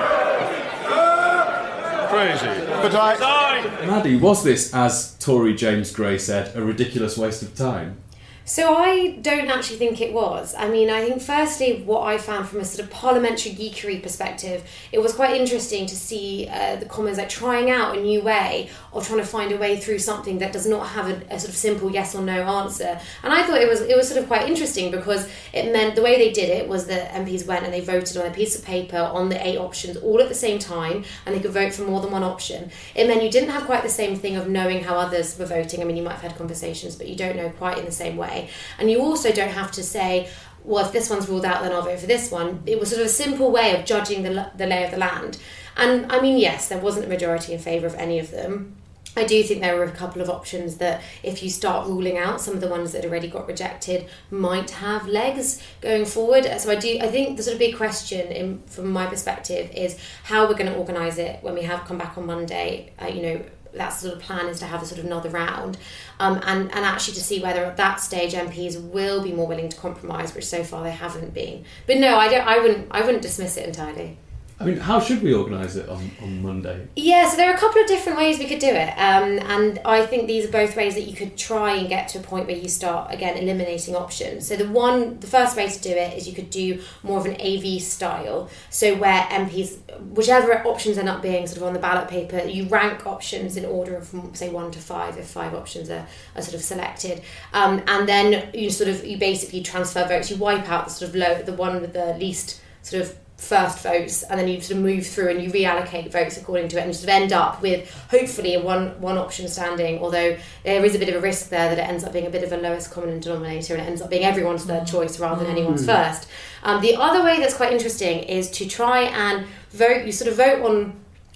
Crazy. 2.10 2.72
But 2.82 2.96
I, 2.96 3.86
Maddie, 3.86 4.16
was 4.18 4.44
this, 4.44 4.74
as 4.74 5.16
Tory 5.20 5.54
James 5.54 5.92
Gray 5.92 6.18
said, 6.18 6.56
a 6.56 6.62
ridiculous 6.64 7.18
waste 7.18 7.42
of 7.44 7.56
time? 7.56 7.98
So 8.44 8.74
I 8.74 9.12
don't 9.22 9.50
actually 9.50 9.78
think 9.78 10.02
it 10.02 10.14
was. 10.14 10.56
I 10.56 10.68
mean, 10.68 10.90
I 10.90 11.06
think 11.06 11.22
firstly, 11.22 11.84
what 11.84 12.02
I 12.02 12.18
found 12.18 12.48
from 12.48 12.60
a 12.60 12.66
sort 12.66 12.84
of 12.84 12.92
parliamentary 12.92 13.54
geekery 13.54 14.02
perspective, 14.02 14.64
it 14.92 15.00
was 15.00 15.14
quite 15.14 15.40
interesting 15.40 15.86
to 15.86 15.96
see 15.96 16.48
uh, 16.52 16.78
the 16.78 16.86
Commons 16.86 17.18
like 17.18 17.30
trying 17.30 17.70
out 17.70 17.96
a 17.96 18.02
new 18.02 18.22
way 18.22 18.70
of 18.94 19.06
trying 19.06 19.20
to 19.20 19.26
find 19.26 19.52
a 19.52 19.58
way 19.58 19.80
through 19.80 20.00
something 20.00 20.40
that 20.40 20.52
does 20.52 20.68
not 20.68 20.88
have 20.88 21.08
a, 21.08 21.34
a 21.34 21.40
sort 21.40 21.50
of 21.50 21.56
simple 21.56 21.92
yes 21.92 22.16
or 22.16 22.24
no 22.24 22.42
answer. 22.42 23.00
And 23.24 23.32
I 23.32 23.44
thought 23.44 23.62
it 23.62 23.70
was 23.70 23.82
it 23.82 23.96
was 23.96 24.10
sort 24.10 24.20
of 24.20 24.28
quite 24.28 24.50
interesting 24.50 24.90
because 24.90 25.30
it 25.54 25.72
meant 25.72 25.96
the 25.96 26.02
way 26.02 26.18
they 26.18 26.32
did 26.32 26.50
it 26.50 26.68
was 26.68 26.88
that 26.88 27.12
MPs 27.12 27.46
went 27.46 27.64
and 27.64 27.74
they 27.74 27.82
voted 27.82 28.18
on 28.18 28.26
a 28.26 28.32
piece 28.32 28.58
of 28.58 28.66
paper 28.66 28.98
on 28.98 29.30
the 29.30 29.48
eight 29.48 29.58
options 29.58 29.98
all 29.98 30.20
at 30.20 30.30
the 30.30 30.36
same 30.36 30.58
time, 30.58 31.06
and 31.26 31.36
they 31.36 31.40
could 31.40 31.52
vote 31.52 31.74
for 31.74 31.84
more 31.84 32.02
than 32.02 32.12
one 32.12 32.24
option. 32.24 32.72
It 32.96 33.08
meant 33.08 33.24
you 33.24 33.32
didn't 33.32 33.50
have 33.50 33.66
quite 33.66 33.84
the 33.84 33.90
same 33.90 34.16
thing 34.16 34.36
of 34.36 34.50
knowing 34.50 34.84
how 34.84 34.96
others 34.96 35.38
were 35.38 35.46
voting. 35.46 35.82
I 35.82 35.84
mean, 35.84 35.96
you 35.96 36.04
might 36.04 36.14
have 36.14 36.32
had 36.32 36.36
conversations, 36.36 36.96
but 36.96 37.08
you 37.08 37.16
don't 37.16 37.36
know 37.36 37.50
quite 37.52 37.78
in 37.78 37.86
the 37.86 37.92
same 37.92 38.18
way. 38.18 38.31
And 38.78 38.90
you 38.92 39.02
also 39.02 39.32
don't 39.32 39.56
have 39.62 39.72
to 39.72 39.84
say, 39.84 40.30
well, 40.64 40.86
if 40.86 40.92
this 40.92 41.10
one's 41.10 41.28
ruled 41.28 41.46
out, 41.46 41.64
then 41.64 41.72
I'll 41.72 41.82
vote 41.82 42.00
for 42.00 42.08
this 42.08 42.30
one. 42.32 42.62
It 42.66 42.80
was 42.80 42.90
sort 42.90 43.02
of 43.02 43.08
a 43.08 43.10
simple 43.10 43.52
way 43.52 43.76
of 43.78 43.86
judging 43.86 44.24
the, 44.24 44.52
the 44.56 44.68
lay 44.68 44.84
of 44.84 44.92
the 44.92 44.98
land. 44.98 45.40
And 45.76 46.12
I 46.12 46.20
mean, 46.22 46.38
yes, 46.38 46.68
there 46.70 46.80
wasn't 46.80 47.06
a 47.06 47.10
majority 47.10 47.54
in 47.54 47.60
favour 47.60 47.88
of 47.88 47.96
any 47.96 48.20
of 48.20 48.32
them. 48.32 48.76
I 49.18 49.26
do 49.26 49.44
think 49.44 49.60
there 49.60 49.76
were 49.76 49.84
a 49.84 49.92
couple 49.92 50.22
of 50.22 50.30
options 50.30 50.78
that, 50.78 51.02
if 51.22 51.44
you 51.44 51.50
start 51.50 51.88
ruling 51.88 52.18
out 52.18 52.40
some 52.40 52.54
of 52.54 52.62
the 52.62 52.70
ones 52.70 52.94
that 52.94 53.04
already 53.04 53.28
got 53.28 53.46
rejected, 53.46 54.08
might 54.30 54.70
have 54.72 55.06
legs 55.06 55.62
going 55.82 56.06
forward. 56.06 56.46
So 56.60 56.72
I 56.72 56.76
do. 56.76 56.98
I 57.02 57.08
think 57.08 57.36
the 57.36 57.44
sort 57.44 57.56
of 57.56 57.60
big 57.60 57.76
question, 57.76 58.32
in, 58.32 58.62
from 58.68 58.88
my 58.88 59.08
perspective, 59.08 59.70
is 59.76 60.00
how 60.24 60.48
we're 60.48 60.54
going 60.54 60.72
to 60.72 60.78
organise 60.78 61.18
it 61.18 61.44
when 61.44 61.56
we 61.56 61.64
have 61.64 61.84
come 61.84 61.98
back 61.98 62.18
on 62.18 62.26
Monday. 62.26 62.94
Uh, 63.02 63.08
you 63.08 63.22
know, 63.22 63.42
that 63.74 63.90
sort 63.90 64.14
of 64.14 64.20
plan 64.20 64.48
is 64.48 64.60
to 64.60 64.66
have 64.66 64.82
a 64.82 64.86
sort 64.86 65.00
of 65.00 65.06
another 65.06 65.30
round 65.30 65.78
um, 66.20 66.42
and, 66.46 66.72
and 66.74 66.86
actually 66.86 67.14
to 67.14 67.24
see 67.24 67.42
whether 67.42 67.66
at 67.66 67.78
that 67.78 68.00
stage 68.00 68.34
MPs 68.34 68.82
will 68.82 69.24
be 69.24 69.32
more 69.32 69.48
willing 69.48 69.70
to 69.70 69.78
compromise, 69.78 70.34
which 70.36 70.46
so 70.46 70.64
far 70.64 70.84
they 70.84 70.92
haven't 70.92 71.34
been. 71.34 71.66
But 71.88 71.98
no, 71.98 72.18
I 72.18 72.28
don't. 72.28 72.48
I 72.48 72.60
wouldn't. 72.60 72.88
I 72.92 73.02
wouldn't 73.02 73.22
dismiss 73.22 73.58
it 73.58 73.68
entirely. 73.68 74.18
I 74.62 74.66
mean, 74.66 74.78
how 74.78 75.00
should 75.00 75.24
we 75.24 75.34
organise 75.34 75.76
it 75.76 75.90
on, 75.90 76.12
on 76.22 76.44
Monday? 76.44 76.88
Yeah, 76.96 77.28
so 77.28 77.36
there 77.36 77.50
are 77.52 77.56
a 77.56 77.58
couple 77.58 77.82
of 77.82 77.88
different 77.88 78.20
ways 78.20 78.38
we 78.38 78.46
could 78.46 78.60
do 78.60 78.68
it, 78.68 78.90
um, 78.90 79.40
and 79.40 79.80
I 79.84 80.06
think 80.06 80.28
these 80.28 80.46
are 80.46 80.52
both 80.52 80.76
ways 80.76 80.94
that 80.94 81.02
you 81.02 81.16
could 81.16 81.36
try 81.36 81.74
and 81.74 81.90
get 81.90 82.10
to 82.10 82.20
a 82.20 82.22
point 82.22 82.46
where 82.46 82.56
you 82.56 82.70
start 82.70 83.12
again 83.12 83.38
eliminating 83.38 83.96
options. 83.96 84.48
So 84.48 84.56
the 84.56 84.70
one, 84.70 85.20
the 85.20 85.26
first 85.26 85.58
way 85.58 85.68
to 85.68 85.82
do 85.82 85.90
it 85.90 86.16
is 86.16 86.28
you 86.28 86.36
could 86.36 86.52
do 86.52 86.80
more 87.02 87.18
of 87.18 87.26
an 87.26 87.42
AV 87.42 87.82
style, 87.82 88.52
so 88.70 88.96
where 88.96 89.24
MPs, 89.24 89.80
whichever 90.00 90.54
options 90.68 91.00
end 91.00 91.10
up 91.10 91.24
being 91.24 91.48
sort 91.48 91.58
of 91.58 91.64
on 91.64 91.74
the 91.74 91.80
ballot 91.80 92.08
paper, 92.08 92.40
you 92.46 92.68
rank 92.68 93.08
options 93.08 93.58
in 93.58 93.66
order 93.66 93.96
of 93.96 94.14
say 94.34 94.50
one 94.50 94.70
to 94.70 94.80
five 94.80 95.18
if 95.18 95.26
five 95.26 95.56
options 95.56 95.90
are, 95.90 96.06
are 96.36 96.42
sort 96.44 96.54
of 96.54 96.62
selected, 96.62 97.24
um, 97.54 97.82
and 97.88 98.08
then 98.08 98.52
you 98.54 98.70
sort 98.70 98.92
of 98.92 99.04
you 99.04 99.18
basically 99.18 99.64
transfer 99.64 100.08
votes. 100.08 100.30
You 100.30 100.38
wipe 100.38 100.70
out 100.70 100.86
the 100.86 100.92
sort 100.92 101.10
of 101.10 101.16
low, 101.16 101.42
the 101.42 101.54
one 101.54 101.82
with 101.82 101.94
the 101.94 102.16
least 102.20 102.62
sort 102.84 103.02
of 103.02 103.18
first 103.42 103.80
votes 103.80 104.22
and 104.24 104.40
then 104.40 104.48
you 104.48 104.62
sort 104.62 104.78
of 104.78 104.84
move 104.84 105.06
through 105.06 105.30
and 105.30 105.42
you 105.42 105.50
reallocate 105.50 106.12
votes 106.12 106.38
according 106.38 106.68
to 106.68 106.78
it 106.78 106.82
and 106.82 106.90
you 106.90 106.94
sort 106.94 107.06
of 107.06 107.10
end 107.10 107.34
up 107.34 107.60
with 107.60 107.90
hopefully 108.12 108.54
a 108.54 108.62
one 108.62 108.90
one 109.02 109.18
option 109.18 109.48
standing 109.48 109.98
although 110.00 110.38
there 110.64 110.86
is 110.86 110.94
a 110.94 111.00
bit 111.00 111.10
of 111.10 111.16
a 111.16 111.20
risk 111.20 111.50
there 111.50 111.68
that 111.74 111.80
it 111.80 111.90
ends 111.90 112.04
up 112.04 112.14
being 112.14 112.28
a 112.28 112.30
bit 112.30 112.44
of 112.44 112.52
a 112.54 112.58
lowest 112.58 112.92
common 112.92 113.20
denominator 113.20 113.74
and 113.74 113.82
it 113.82 113.86
ends 113.88 114.00
up 114.00 114.12
being 114.12 114.24
everyone's 114.24 114.64
third 114.66 114.86
choice 114.86 115.20
rather 115.20 115.44
than 115.44 115.52
anyone's 115.52 115.82
Mm. 115.82 115.88
first. 115.88 116.28
Um, 116.64 116.82
the 116.82 116.96
other 116.96 117.24
way 117.24 117.40
that's 117.40 117.56
quite 117.56 117.72
interesting 117.74 118.20
is 118.20 118.50
to 118.52 118.68
try 118.68 119.02
and 119.02 119.48
vote 119.72 120.06
you 120.06 120.12
sort 120.12 120.30
of 120.30 120.38
vote 120.38 120.64
on 120.64 120.94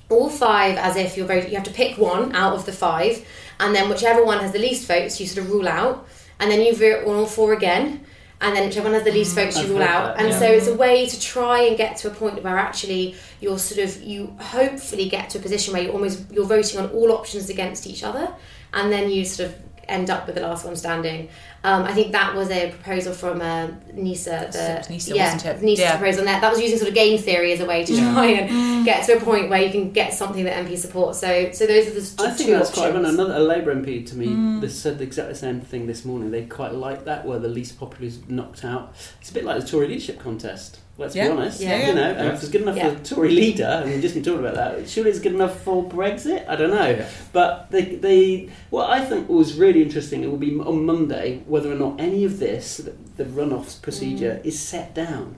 all 0.09 0.29
five 0.29 0.77
as 0.77 0.95
if 0.95 1.17
you're 1.17 1.25
voting 1.25 1.49
you 1.49 1.55
have 1.55 1.65
to 1.65 1.71
pick 1.73 1.97
one 1.97 2.35
out 2.35 2.53
of 2.53 2.67
the 2.67 2.71
five 2.71 3.25
and 3.59 3.73
then 3.73 3.89
whichever 3.89 4.23
one 4.23 4.39
has 4.39 4.51
the 4.51 4.59
least 4.59 4.87
votes 4.87 5.19
you 5.19 5.25
sort 5.25 5.43
of 5.43 5.51
rule 5.51 5.67
out 5.67 6.07
and 6.39 6.51
then 6.51 6.61
you 6.61 6.75
vote 6.75 7.07
on 7.07 7.15
all 7.15 7.25
four 7.25 7.53
again 7.53 8.05
and 8.45 8.55
then 8.55 8.67
whichever 8.67 8.85
one 8.85 8.93
has 8.93 9.03
the 9.03 9.11
least 9.11 9.33
votes 9.33 9.57
mm. 9.57 9.61
you 9.61 9.65
I've 9.65 9.71
rule 9.71 9.81
out. 9.81 10.15
that, 10.15 10.23
and 10.23 10.29
yeah. 10.29 10.39
so 10.39 10.45
it's 10.45 10.67
a 10.67 10.75
way 10.75 11.07
to 11.07 11.19
try 11.19 11.61
and 11.61 11.75
get 11.75 11.97
to 11.97 12.11
a 12.11 12.13
point 12.13 12.43
where 12.43 12.57
actually 12.57 13.15
you're 13.41 13.57
sort 13.57 13.81
of 13.87 14.03
you 14.03 14.37
hopefully 14.39 15.09
get 15.09 15.31
to 15.31 15.39
a 15.39 15.41
position 15.41 15.73
where 15.73 15.81
you're 15.81 15.93
almost 15.93 16.31
you're 16.31 16.45
voting 16.45 16.79
on 16.79 16.89
all 16.91 17.11
options 17.11 17.49
against 17.49 17.87
each 17.87 18.03
other 18.03 18.33
and 18.73 18.91
then 18.91 19.09
you 19.09 19.25
sort 19.25 19.49
of 19.49 19.55
end 19.87 20.09
up 20.09 20.25
with 20.27 20.35
the 20.35 20.41
last 20.41 20.63
one 20.63 20.75
standing 20.75 21.27
um, 21.65 21.83
I 21.83 21.93
think 21.93 22.11
that 22.11 22.35
was 22.35 22.49
a 22.51 22.69
proposal 22.69 23.13
from 23.13 23.41
uh, 23.41 23.67
NISA 23.93 24.49
the 24.51 24.85
NISA, 24.93 25.15
yeah, 25.15 25.33
wasn't 25.33 25.45
it? 25.45 25.61
NISA's 25.65 25.79
Yeah. 25.79 25.97
proposal 25.97 26.19
and 26.19 26.27
that, 26.29 26.41
that 26.41 26.51
was 26.51 26.61
using 26.61 26.77
sort 26.77 26.89
of 26.89 26.95
game 26.95 27.17
theory 27.17 27.51
as 27.53 27.59
a 27.59 27.65
way 27.65 27.83
to 27.83 27.93
Yeah. 27.93 28.13
try 28.13 28.25
and 28.27 28.85
get 28.85 29.05
to 29.07 29.17
a 29.17 29.19
point 29.19 29.49
where 29.49 29.61
you 29.61 29.71
can 29.71 29.91
get 29.91 30.13
something 30.13 30.43
that 30.45 30.55
MP 30.65 30.77
support 30.77 31.15
so 31.15 31.49
so 31.51 31.65
those 31.65 31.87
are 31.87 31.95
the 31.99 32.01
sort 32.01 32.29
I 32.29 32.31
think 32.33 32.47
two 32.49 32.55
that's 32.55 32.69
options 32.69 32.85
quite 32.85 32.93
fun. 32.93 33.05
Another 33.05 33.35
a 33.35 33.39
Labour 33.39 33.73
MP 33.75 34.05
to 34.07 34.15
me 34.15 34.27
Mm. 34.27 34.61
this 34.61 34.79
said 34.79 35.01
exactly 35.01 35.33
the 35.33 35.39
same 35.39 35.59
thing 35.61 35.87
this 35.87 36.05
morning. 36.05 36.31
They 36.31 36.43
quite 36.45 36.73
like 36.73 37.05
that, 37.05 37.25
where 37.25 37.39
the 37.39 37.49
least 37.49 37.79
popular 37.79 38.05
is 38.05 38.19
knocked 38.27 38.63
out. 38.63 38.93
It's 39.19 39.31
a 39.31 39.33
bit 39.33 39.43
like 39.45 39.59
the 39.59 39.67
Tory 39.67 39.87
leadership 39.87 40.19
contest. 40.19 40.79
Let's 40.97 41.13
Yeah. 41.15 41.25
be 41.25 41.31
honest. 41.31 41.61
Yeah. 41.61 41.87
You 41.89 41.93
know, 41.93 42.11
um, 42.11 42.17
Yeah. 42.17 42.27
if 42.27 42.33
it's 42.35 42.49
good 42.49 42.61
enough 42.61 42.77
Yeah. 42.77 42.89
for 42.89 42.95
the 42.95 43.03
Tory 43.03 43.31
leader, 43.31 43.81
and 43.83 43.91
we've 43.91 44.01
just 44.01 44.13
been 44.13 44.23
talking 44.23 44.39
about 44.39 44.55
that, 44.55 44.87
surely 44.87 45.09
it's 45.09 45.19
good 45.19 45.33
enough 45.33 45.61
for 45.61 45.83
Brexit? 45.83 46.47
I 46.47 46.55
don't 46.55 46.69
know. 46.69 47.05
But 47.33 47.67
they, 47.69 47.95
they, 47.95 48.49
what 48.69 48.89
I 48.89 49.01
think 49.03 49.27
was 49.27 49.57
really 49.57 49.81
interesting, 49.81 50.23
it 50.23 50.29
will 50.29 50.37
be 50.37 50.57
on 50.57 50.85
Monday, 50.85 51.41
whether 51.47 51.69
or 51.69 51.75
not 51.75 51.99
any 51.99 52.23
of 52.23 52.39
this, 52.39 52.77
the, 52.77 52.93
the 53.17 53.25
runoffs 53.25 53.81
procedure, 53.81 54.39
mm. 54.41 54.45
is 54.45 54.57
set 54.57 54.95
down. 54.95 55.35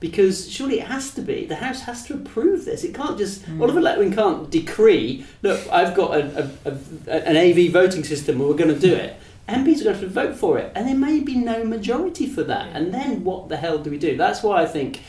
Because 0.00 0.48
surely 0.48 0.78
it 0.78 0.86
has 0.86 1.10
to 1.14 1.22
be. 1.22 1.44
The 1.46 1.56
House 1.56 1.80
has 1.82 2.04
to 2.04 2.14
approve 2.14 2.64
this. 2.64 2.84
It 2.84 2.94
can't 2.94 3.18
just. 3.18 3.44
Mm. 3.46 3.62
Oliver 3.62 3.80
Letwin 3.80 4.14
can't 4.14 4.48
decree, 4.48 5.24
look, 5.42 5.60
I've 5.72 5.94
got 5.94 6.14
a, 6.14 6.50
a, 6.64 6.78
a, 7.08 7.28
an 7.28 7.36
AV 7.36 7.72
voting 7.72 8.04
system 8.04 8.40
and 8.40 8.48
we're 8.48 8.54
going 8.54 8.72
to 8.72 8.78
do 8.78 8.94
it. 8.94 9.16
MPs 9.48 9.56
are 9.56 9.64
going 9.64 9.76
to 9.84 9.92
have 9.92 10.00
to 10.00 10.08
vote 10.08 10.36
for 10.36 10.58
it. 10.58 10.72
And 10.74 10.86
there 10.86 10.94
may 10.96 11.20
be 11.20 11.34
no 11.34 11.64
majority 11.64 12.26
for 12.26 12.42
that. 12.44 12.74
And 12.76 12.92
then 12.92 13.24
what 13.24 13.48
the 13.48 13.56
hell 13.56 13.78
do 13.78 13.90
we 13.90 13.98
do? 13.98 14.16
That's 14.16 14.42
why 14.42 14.62
I 14.62 14.66
think, 14.66 15.00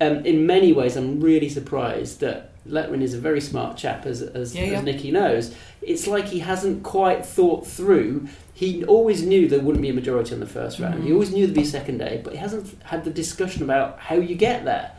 um, 0.00 0.24
in 0.24 0.46
many 0.46 0.72
ways, 0.72 0.96
I'm 0.96 1.20
really 1.20 1.48
surprised 1.48 2.20
that 2.20 2.46
Letwin 2.68 3.02
is 3.02 3.14
a 3.14 3.18
very 3.18 3.40
smart 3.40 3.76
chap, 3.76 4.06
as, 4.06 4.22
as, 4.22 4.54
Yeah, 4.54 4.64
yeah. 4.64 4.78
as 4.78 4.84
Nicky 4.84 5.10
knows. 5.10 5.54
It's 5.82 6.06
like 6.06 6.26
he 6.26 6.38
hasn't 6.40 6.82
quite 6.82 7.24
thought 7.26 7.66
through. 7.66 8.28
He 8.54 8.84
always 8.84 9.22
knew 9.24 9.48
there 9.48 9.60
wouldn't 9.60 9.82
be 9.82 9.88
a 9.88 9.94
majority 9.94 10.34
on 10.34 10.40
the 10.40 10.46
first 10.46 10.78
round. 10.78 11.02
He 11.02 11.08
Mhm. 11.10 11.14
always 11.14 11.32
knew 11.32 11.46
there'd 11.46 11.54
be 11.56 11.62
a 11.62 11.66
second 11.66 11.98
day, 11.98 12.20
but 12.22 12.34
he 12.34 12.38
hasn't 12.38 12.68
had 12.84 13.04
the 13.04 13.10
discussion 13.10 13.62
about 13.62 13.98
how 13.98 14.16
you 14.16 14.34
get 14.36 14.64
there. 14.64 14.92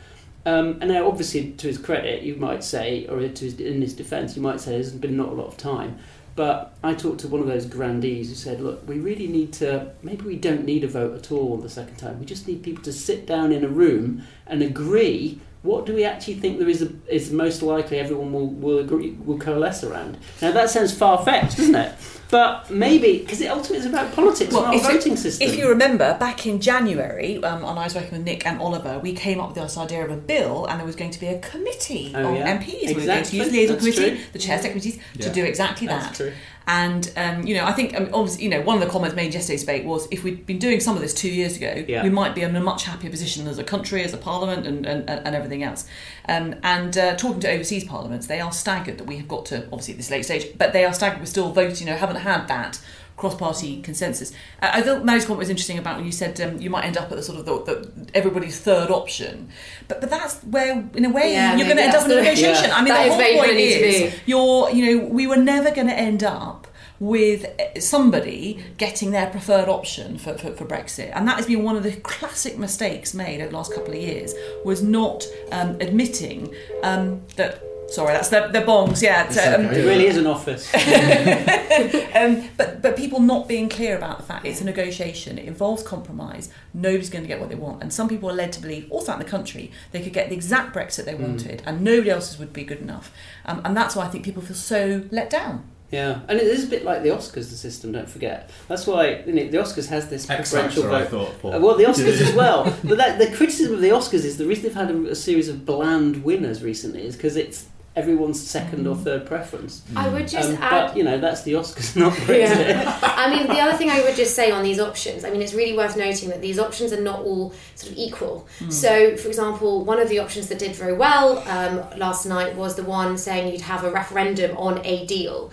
Um, 0.43 0.77
and 0.81 0.89
now, 0.91 1.07
obviously, 1.07 1.51
to 1.51 1.67
his 1.67 1.77
credit, 1.77 2.23
you 2.23 2.35
might 2.35 2.63
say, 2.63 3.05
or 3.07 3.19
to 3.27 3.45
his, 3.45 3.59
in 3.59 3.79
his 3.81 3.93
defence, 3.93 4.35
you 4.35 4.41
might 4.41 4.59
say 4.59 4.71
there's 4.71 4.91
been 4.91 5.15
not 5.15 5.29
a 5.29 5.33
lot 5.33 5.45
of 5.47 5.55
time. 5.55 5.97
But 6.35 6.77
I 6.83 6.93
talked 6.93 7.19
to 7.21 7.27
one 7.27 7.41
of 7.41 7.47
those 7.47 7.65
grandees 7.65 8.29
who 8.29 8.35
said, 8.35 8.61
look, 8.61 8.87
we 8.87 8.99
really 8.99 9.27
need 9.27 9.51
to, 9.53 9.91
maybe 10.01 10.23
we 10.23 10.37
don't 10.37 10.65
need 10.65 10.83
a 10.83 10.87
vote 10.87 11.15
at 11.15 11.31
all 11.31 11.57
the 11.57 11.69
second 11.69 11.97
time. 11.97 12.19
We 12.19 12.25
just 12.25 12.47
need 12.47 12.63
people 12.63 12.83
to 12.83 12.93
sit 12.93 13.27
down 13.27 13.51
in 13.51 13.65
a 13.65 13.67
room 13.67 14.23
and 14.47 14.63
agree 14.63 15.39
what 15.63 15.85
do 15.85 15.93
we 15.93 16.03
actually 16.03 16.35
think 16.35 16.57
there 16.57 16.69
is, 16.69 16.81
a, 16.81 16.89
is 17.07 17.31
most 17.31 17.61
likely 17.61 17.99
everyone 17.99 18.33
will, 18.33 18.47
will 18.47 18.79
agree, 18.79 19.11
will 19.11 19.37
coalesce 19.37 19.83
around. 19.83 20.17
Now, 20.41 20.51
that 20.51 20.69
sounds 20.69 20.91
far 20.93 21.23
fetched, 21.23 21.57
doesn't 21.57 21.75
it? 21.75 21.93
But 22.31 22.69
maybe, 22.71 23.19
because 23.19 23.41
it 23.41 23.47
ultimately 23.47 23.79
is 23.79 23.85
about 23.85 24.13
politics, 24.15 24.51
not 24.53 24.73
a 24.73 24.77
if 24.77 24.83
voting 24.83 25.17
system. 25.17 25.47
If 25.49 25.57
you 25.57 25.67
remember, 25.67 26.17
back 26.17 26.45
in 26.47 26.61
January, 26.61 27.43
um, 27.43 27.65
and 27.65 27.77
I 27.77 27.83
was 27.83 27.93
working 27.93 28.11
with 28.13 28.21
Nick 28.23 28.45
and 28.45 28.59
Oliver, 28.61 28.99
we 28.99 29.11
came 29.13 29.39
up 29.41 29.49
with 29.49 29.57
this 29.57 29.77
idea 29.77 30.05
of 30.05 30.11
a 30.11 30.15
bill, 30.15 30.65
and 30.67 30.79
there 30.79 30.85
was 30.87 30.95
going 30.95 31.11
to 31.11 31.19
be 31.19 31.27
a 31.27 31.39
committee 31.39 32.13
Oh, 32.15 32.29
of 32.29 32.35
yeah. 32.37 32.57
MPs. 32.57 32.87
We 32.87 32.93
were 32.93 33.05
going 33.05 33.05
to 33.07 33.19
Exactly. 33.19 33.37
use 33.39 33.51
liaison 33.51 33.75
That's 33.75 33.85
committee, 33.97 34.15
true. 34.15 34.25
the 34.31 34.39
chairs 34.39 34.63
of 34.63 34.71
committees, 34.71 34.95
to 35.19 35.27
Yeah. 35.27 35.33
do 35.33 35.43
exactly 35.43 35.87
that. 35.87 36.21
And 36.67 37.11
um, 37.17 37.45
you 37.45 37.55
know, 37.55 37.65
I 37.65 37.71
think 37.73 37.95
um, 37.95 38.09
obviously, 38.13 38.43
you 38.43 38.49
know, 38.49 38.61
one 38.61 38.75
of 38.77 38.81
the 38.83 38.89
comments 38.89 39.15
made 39.15 39.33
yesterday's 39.33 39.61
debate 39.61 39.83
was 39.85 40.07
if 40.11 40.23
we'd 40.23 40.45
been 40.45 40.59
doing 40.59 40.79
some 40.79 40.95
of 40.95 41.01
this 41.01 41.13
two 41.13 41.29
years 41.29 41.57
ago, 41.57 41.83
Yeah. 41.87 42.03
we 42.03 42.09
might 42.09 42.35
be 42.35 42.41
in 42.41 42.55
a 42.55 42.59
much 42.61 42.83
happier 42.83 43.09
position 43.09 43.47
as 43.47 43.57
a 43.57 43.63
country, 43.63 44.03
as 44.03 44.13
a 44.13 44.17
parliament, 44.17 44.65
and 44.67 44.85
and, 44.85 45.09
and 45.09 45.35
everything 45.35 45.63
else. 45.63 45.85
Um, 46.29 46.55
and 46.63 46.97
uh, 46.97 47.15
talking 47.15 47.39
to 47.41 47.49
overseas 47.51 47.83
parliaments, 47.83 48.27
they 48.27 48.39
are 48.39 48.51
staggered 48.51 48.97
that 48.99 49.05
we 49.07 49.17
have 49.17 49.27
got 49.27 49.45
to 49.47 49.63
obviously 49.65 49.95
at 49.95 49.97
this 49.97 50.11
late 50.11 50.23
stage, 50.23 50.45
but 50.57 50.71
they 50.71 50.85
are 50.85 50.93
staggered. 50.93 51.19
We're 51.19 51.25
still 51.25 51.51
voting, 51.51 51.87
you 51.87 51.91
know, 51.93 51.97
haven't 51.97 52.17
had 52.17 52.47
that 52.47 52.79
cross-party 53.21 53.81
consensus. 53.83 54.31
Uh, 54.61 54.71
I 54.73 54.81
thought 54.81 55.05
Mary's 55.05 55.25
comment 55.25 55.39
was 55.39 55.49
interesting 55.49 55.77
about 55.77 55.97
when 55.97 56.05
you 56.05 56.11
said 56.11 56.41
um, 56.41 56.59
you 56.59 56.71
might 56.71 56.85
end 56.85 56.97
up 56.97 57.11
at 57.11 57.17
the 57.17 57.23
sort 57.23 57.37
of 57.39 57.45
the, 57.45 57.53
the 57.63 58.09
everybody's 58.15 58.59
third 58.59 58.89
option, 58.89 59.49
but 59.87 60.01
but 60.01 60.09
that's 60.09 60.41
where 60.43 60.83
in 60.95 61.05
a 61.05 61.09
way 61.09 61.33
Yeah, 61.33 61.55
you're 61.55 61.65
going 61.65 61.77
to 61.77 61.83
end 61.83 61.95
up 61.95 62.05
in 62.05 62.11
a 62.11 62.15
negotiation. 62.15 62.69
Yeah. 62.69 62.75
I 62.75 62.83
mean, 62.83 62.93
That 62.93 63.03
the 63.03 63.11
whole 63.11 63.43
point 63.43 63.57
is 63.57 64.19
you're 64.25 64.71
you 64.71 64.83
know 64.85 65.05
we 65.05 65.27
were 65.27 65.37
never 65.37 65.69
going 65.69 65.87
to 65.87 65.93
end 65.93 66.23
up 66.23 66.67
with 66.99 67.45
uh, 67.59 67.79
somebody 67.79 68.63
getting 68.77 69.09
their 69.09 69.27
preferred 69.27 69.67
option 69.67 70.19
for, 70.19 70.37
for, 70.37 70.51
for 70.53 70.65
Brexit. 70.65 71.11
And 71.15 71.27
that 71.27 71.37
has 71.37 71.47
been 71.47 71.63
one 71.63 71.75
of 71.75 71.81
the 71.81 71.93
classic 71.93 72.59
mistakes 72.59 73.15
made 73.15 73.41
over 73.41 73.49
the 73.49 73.57
last 73.57 73.73
couple 73.73 73.93
of 73.95 73.99
years, 73.99 74.35
was 74.63 74.83
not 74.83 75.25
um, 75.51 75.69
admitting 75.81 76.53
um, 76.83 77.21
that, 77.37 77.63
sorry, 77.91 78.13
that's 78.13 78.29
the, 78.29 78.47
the 78.51 78.61
bongs, 78.61 79.01
yeah. 79.01 79.25
It's 79.27 79.37
um, 79.37 79.65
okay. 79.67 79.81
It 79.81 79.85
really 79.85 80.07
is 80.07 80.17
an 80.17 80.25
office. 80.27 80.73
um, 82.15 82.49
but 82.57 82.81
but 82.81 82.95
people 82.97 83.19
not 83.19 83.47
being 83.47 83.69
clear 83.69 83.95
about 83.97 84.17
the 84.17 84.23
fact 84.23 84.45
it's 84.45 84.61
a 84.61 84.65
negotiation, 84.65 85.37
it 85.37 85.45
involves 85.45 85.83
compromise. 85.83 86.49
Nobody's 86.73 87.09
going 87.09 87.23
to 87.23 87.27
get 87.27 87.39
what 87.39 87.49
they 87.49 87.55
want, 87.55 87.81
and 87.81 87.93
some 87.93 88.07
people 88.09 88.29
are 88.29 88.33
led 88.33 88.51
to 88.53 88.61
believe, 88.61 88.87
all 88.91 89.01
throughout 89.01 89.19
the 89.19 89.25
country, 89.25 89.71
they 89.91 90.01
could 90.01 90.13
get 90.13 90.29
the 90.29 90.35
exact 90.35 90.75
Brexit 90.75 91.05
they 91.05 91.11
Mm. 91.13 91.19
wanted, 91.21 91.61
and 91.65 91.81
nobody 91.81 92.09
else's 92.09 92.39
would 92.39 92.53
be 92.53 92.63
good 92.63 92.79
enough. 92.79 93.11
Um, 93.45 93.61
and 93.65 93.75
that's 93.75 93.95
why 93.95 94.05
I 94.05 94.07
think 94.07 94.23
people 94.23 94.41
feel 94.41 94.55
so 94.55 95.03
let 95.11 95.29
down. 95.29 95.65
Yeah, 95.91 96.21
and 96.29 96.39
it 96.39 96.47
is 96.47 96.63
a 96.63 96.67
bit 96.67 96.85
like 96.85 97.03
the 97.03 97.09
Oscars, 97.09 97.49
the 97.49 97.57
system. 97.57 97.91
Don't 97.91 98.07
forget. 98.09 98.49
That's 98.69 98.87
why 98.87 99.23
you 99.27 99.33
know, 99.33 99.47
the 99.49 99.57
Oscars 99.57 99.89
has 99.89 100.07
this 100.09 100.25
preferential 100.25 100.83
Factor, 100.83 100.95
I 100.95 101.03
vote. 101.03 101.09
thought, 101.09 101.41
Paul. 101.41 101.53
Uh, 101.55 101.59
well, 101.59 101.75
the 101.75 101.83
Oscars 101.83 102.21
as 102.21 102.33
well. 102.43 102.63
But 102.81 102.97
that, 102.97 103.19
the 103.19 103.29
criticism 103.35 103.73
of 103.73 103.81
the 103.81 103.89
Oscars 103.89 104.23
is 104.23 104.37
the 104.37 104.45
reason 104.45 104.63
they've 104.63 104.73
had 104.73 104.89
a, 104.89 105.09
a 105.09 105.15
series 105.15 105.49
of 105.49 105.65
bland 105.65 106.23
winners 106.23 106.63
recently 106.63 107.05
is 107.05 107.17
because 107.17 107.35
it's 107.35 107.65
everyone's 107.95 108.41
second 108.41 108.87
or 108.87 108.95
third 108.95 109.25
preference. 109.25 109.81
I 109.95 110.07
would 110.07 110.27
just 110.27 110.49
Um, 110.49 110.57
add- 110.61 110.87
But 110.87 110.97
you 110.97 111.03
know, 111.03 111.17
that's 111.17 111.41
the 111.43 111.53
Oscars, 111.53 111.95
not 112.03 112.13
Brexit. 112.13 112.69
Yeah. 112.69 112.99
I 113.03 113.29
mean, 113.29 113.47
the 113.47 113.59
other 113.59 113.77
thing 113.77 113.89
I 113.89 114.01
would 114.01 114.15
just 114.15 114.33
say 114.35 114.49
on 114.49 114.63
these 114.63 114.79
options, 114.79 115.25
I 115.25 115.29
mean, 115.29 115.41
it's 115.41 115.53
really 115.53 115.75
worth 115.75 115.97
noting 115.97 116.29
that 116.29 116.41
these 116.41 116.57
options 116.57 116.93
are 116.93 117.01
not 117.01 117.19
all 117.19 117.53
sort 117.75 117.91
of 117.91 117.97
equal. 117.97 118.47
Mm. 118.59 118.71
So, 118.71 119.17
for 119.17 119.27
example, 119.27 119.83
one 119.83 119.99
of 119.99 120.07
the 120.07 120.19
options 120.19 120.47
that 120.47 120.59
did 120.59 120.73
very 120.75 120.93
well 120.93 121.39
um, 121.49 121.83
last 121.99 122.25
night 122.25 122.55
was 122.55 122.75
the 122.75 122.83
one 122.83 123.17
saying 123.17 123.51
you'd 123.51 123.61
have 123.61 123.83
a 123.83 123.91
referendum 123.91 124.55
on 124.57 124.79
a 124.85 125.05
deal. 125.05 125.51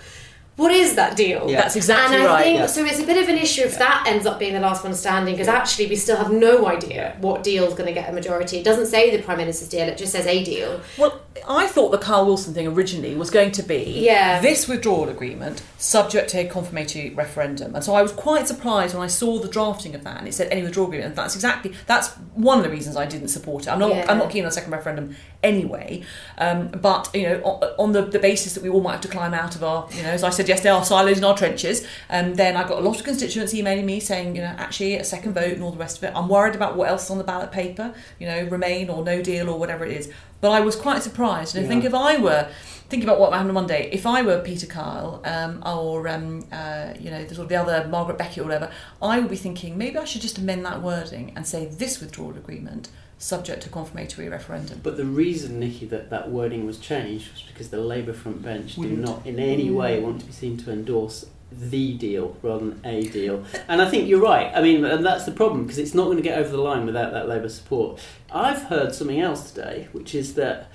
What 0.57 0.73
is 0.73 0.97
that 0.97 1.17
deal? 1.17 1.49
Yeah. 1.49 1.61
That's 1.63 1.77
exactly 1.77 2.17
and 2.17 2.25
I 2.27 2.27
right, 2.27 2.43
Think, 2.43 2.59
yeah. 2.59 2.67
So 2.67 2.85
it's 2.85 2.99
a 2.99 3.07
bit 3.07 3.17
of 3.23 3.29
an 3.29 3.39
issue 3.39 3.63
if 3.63 3.79
that 3.79 4.07
ends 4.09 4.27
up 4.27 4.41
being 4.41 4.55
the 4.55 4.59
last 4.61 4.83
one 4.83 4.93
standing, 4.93 5.35
because 5.35 5.47
actually 5.47 5.87
we 5.87 5.95
still 5.95 6.17
have 6.17 6.33
no 6.33 6.67
idea 6.67 7.17
what 7.21 7.45
deal 7.45 7.63
is 7.69 7.75
going 7.75 7.87
to 7.87 7.93
get 7.93 8.09
a 8.11 8.13
majority. 8.13 8.59
It 8.59 8.65
doesn't 8.65 8.87
say 8.87 9.17
the 9.17 9.23
prime 9.23 9.39
minister's 9.39 9.69
deal; 9.69 9.87
it 9.87 9.97
just 9.97 10.11
says 10.11 10.27
a 10.27 10.43
deal. 10.43 10.81
Well, 10.99 11.21
I 11.47 11.67
thought 11.67 11.91
the 11.91 11.99
Kyle 11.99 12.25
Wilson 12.27 12.55
thing 12.55 12.67
originally 12.67 13.15
was 13.15 13.31
going 13.31 13.53
to 13.53 13.63
be 13.63 14.01
Yeah. 14.05 14.41
this 14.41 14.67
withdrawal 14.67 15.09
agreement 15.09 15.63
subject 15.79 16.31
to 16.31 16.39
a 16.39 16.45
confirmatory 16.47 17.11
referendum, 17.11 17.75
and 17.75 17.85
so 17.85 17.95
I 17.95 18.03
was 18.03 18.13
quite 18.13 18.49
surprised 18.49 18.95
when 18.95 19.03
I 19.03 19.07
saw 19.07 19.39
the 19.39 19.49
drafting 19.49 19.95
of 19.95 20.03
that 20.05 20.19
and 20.19 20.27
it 20.29 20.35
said 20.35 20.49
any 20.51 20.63
withdrawal 20.63 20.89
agreement. 20.89 21.11
And 21.11 21.17
that's 21.17 21.35
exactly 21.35 21.75
that's 21.87 22.09
one 22.35 22.59
of 22.59 22.65
the 22.65 22.71
reasons 22.71 22.97
I 22.97 23.07
didn't 23.07 23.29
support 23.29 23.67
it. 23.67 23.71
I'm 23.71 23.79
not 23.79 23.91
Yeah. 23.91 24.07
I'm 24.09 24.19
not 24.19 24.31
keen 24.31 24.45
on 24.45 24.49
a 24.49 24.53
second 24.53 24.73
referendum 24.73 25.17
anyway, 25.43 26.03
um, 26.39 26.69
but 26.69 27.11
you 27.15 27.23
know 27.23 27.41
on, 27.43 27.63
on 27.79 27.93
the, 27.93 28.03
the 28.03 28.19
basis 28.19 28.55
that 28.55 28.63
we 28.63 28.69
all 28.69 28.81
might 28.81 28.93
have 28.93 29.01
to 29.03 29.09
climb 29.09 29.35
out 29.35 29.55
of 29.55 29.63
our 29.63 29.89
you 29.93 30.03
know 30.03 30.11
as 30.11 30.25
I 30.25 30.31
said 30.31 30.49
yesterday 30.49 30.71
our 30.71 30.85
silos 30.85 31.17
and 31.17 31.25
our 31.27 31.37
trenches, 31.37 31.87
and 32.09 32.37
then 32.37 32.57
I 32.57 32.67
got 32.67 32.79
a 32.79 32.81
lot 32.83 32.99
of 32.99 33.05
constituents 33.05 33.55
emailing 33.55 33.87
me 33.87 34.01
saying 34.01 34.35
you 34.37 34.43
know 34.43 34.55
actually 34.59 34.97
a 34.97 35.05
second 35.05 35.35
vote 35.35 35.53
and 35.53 35.63
all 35.63 35.71
the 35.71 35.79
rest 35.79 35.99
of 35.99 36.05
it. 36.05 36.13
I'm 36.15 36.29
worried 36.29 36.55
about 36.55 36.77
what 36.77 36.89
else 36.89 37.05
is 37.05 37.11
on 37.11 37.19
the 37.19 37.25
ballot 37.25 37.53
paper, 37.53 37.95
you 38.19 38.27
know 38.27 38.45
Remain 38.45 38.91
or 38.91 39.05
No 39.05 39.23
Deal 39.23 39.49
or 39.49 39.59
whatever 39.59 39.85
it 39.85 39.93
is. 39.93 40.11
But 40.41 40.53
I 40.53 40.61
was 40.61 40.77
quite 40.77 41.03
surprised, 41.03 41.57
and 41.57 41.65
I 41.65 41.69
think 41.69 41.85
if 41.85 41.95
I 41.95 42.17
were 42.17 42.49
thinking 42.89 43.09
about 43.09 43.21
what 43.21 43.33
happened 43.33 43.51
on 43.51 43.55
Monday, 43.55 43.91
if 43.93 44.07
I 44.07 44.23
were 44.23 44.41
Peter 44.41 44.67
Kyle 44.67 45.21
um, 45.25 45.63
or 45.67 46.09
um, 46.09 46.47
uh, 46.53 46.95
you 46.99 47.11
know 47.11 47.25
the 47.25 47.35
sort 47.35 47.45
of 47.45 47.49
the 47.49 47.57
other 47.57 47.89
Margaret 47.89 48.19
Beckett 48.19 48.39
or 48.39 48.45
whatever, 48.45 48.71
I 49.03 49.19
would 49.19 49.31
be 49.31 49.37
thinking 49.37 49.77
maybe 49.77 49.99
I 49.99 50.05
should 50.05 50.23
just 50.23 50.39
amend 50.39 50.65
that 50.65 50.81
wording 50.83 51.33
and 51.35 51.47
say 51.47 51.67
this 51.67 52.01
withdrawal 52.01 52.31
agreement 52.31 52.89
subject 53.19 53.63
to 53.65 53.69
confirmatory 53.69 54.29
referendum. 54.29 54.81
But 54.83 54.97
the 54.97 55.05
reason, 55.05 55.59
Nicky, 55.59 55.87
that 55.87 56.09
that 56.11 56.31
wording 56.31 56.67
was 56.67 56.79
changed 56.79 57.33
was 57.33 57.43
because 57.43 57.71
the 57.71 57.81
Labour 57.81 58.13
front 58.13 58.43
bench 58.43 58.77
do 58.77 58.83
Wouldn't. 58.83 59.01
not 59.01 59.27
in 59.27 59.39
any 59.39 59.71
way 59.71 60.01
want 60.01 60.21
to 60.21 60.27
be 60.27 60.33
seen 60.33 60.57
to 60.59 60.73
endorse 60.73 61.27
the 61.51 61.97
deal 61.97 62.37
rather 62.43 62.71
than 62.71 62.81
a 62.85 63.03
deal. 63.09 63.45
And 63.69 63.81
I 63.81 63.89
think 63.89 64.09
you're 64.09 64.21
right. 64.21 64.53
I 64.55 64.61
mean, 64.63 64.85
and 64.85 65.05
that's 65.05 65.25
the 65.25 65.33
problem 65.33 65.63
because 65.63 65.79
it's 65.79 65.95
not 65.95 66.05
going 66.05 66.19
to 66.19 66.23
get 66.23 66.39
over 66.39 66.51
the 66.51 66.61
line 66.61 66.85
without 66.87 67.13
that 67.13 67.29
Labour 67.29 67.49
support. 67.49 68.01
I've 68.31 68.63
heard 68.65 68.95
something 68.95 69.21
else 69.21 69.51
today, 69.51 69.89
which 69.93 70.15
is 70.15 70.35
that 70.35 70.71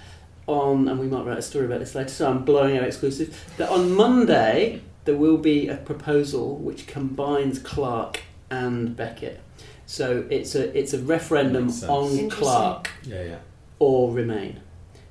on, 0.48 0.88
and 0.88 1.00
we 1.00 1.08
might 1.08 1.26
write 1.26 1.38
a 1.38 1.42
story 1.44 1.66
about 1.66 1.80
this 1.80 1.96
later, 1.96 2.10
so 2.10 2.30
I'm 2.30 2.44
blowing 2.44 2.78
out 2.78 2.84
exclusive, 2.84 3.54
that 3.58 3.70
on 3.70 3.94
Monday 3.94 4.82
there 5.06 5.16
will 5.16 5.38
be 5.38 5.68
a 5.68 5.78
proposal 5.78 6.58
which 6.58 6.88
combines 6.88 7.60
Clarke 7.60 8.22
and 8.50 8.96
Beckett. 8.96 9.40
So 9.86 10.26
it's 10.30 10.56
a 10.56 10.76
it's 10.78 10.94
a 10.94 11.00
referendum 11.00 11.70
on 11.88 12.30
Clarke 12.30 12.90
Yeah, 13.04 13.24
yeah. 13.24 13.36
or 13.80 14.12
remain. 14.12 14.60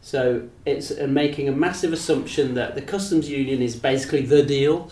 So 0.04 0.48
it's 0.66 0.90
uh, 0.90 1.06
making 1.06 1.48
a 1.48 1.52
massive 1.52 1.92
assumption 1.92 2.54
that 2.54 2.74
the 2.74 2.82
customs 2.82 3.30
union 3.30 3.62
is 3.62 3.76
basically 3.76 4.22
the 4.22 4.42
deal, 4.42 4.90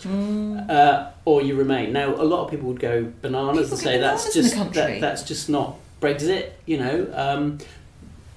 uh, 0.69 1.11
or 1.25 1.41
you 1.41 1.55
remain. 1.55 1.91
Now, 1.91 2.15
a 2.15 2.23
lot 2.23 2.45
of 2.45 2.49
people 2.49 2.69
would 2.69 2.79
go 2.79 3.11
bananas 3.21 3.67
People 3.67 3.73
and 3.73 3.79
say 3.79 3.97
that's 3.97 4.33
bananas 4.33 4.53
in 4.53 4.63
just 4.65 4.73
that, 4.73 5.01
that's 5.01 5.23
just 5.23 5.49
not 5.49 5.75
Brexit, 5.99 6.51
you 6.65 6.77
know. 6.77 7.11
Um, 7.13 7.57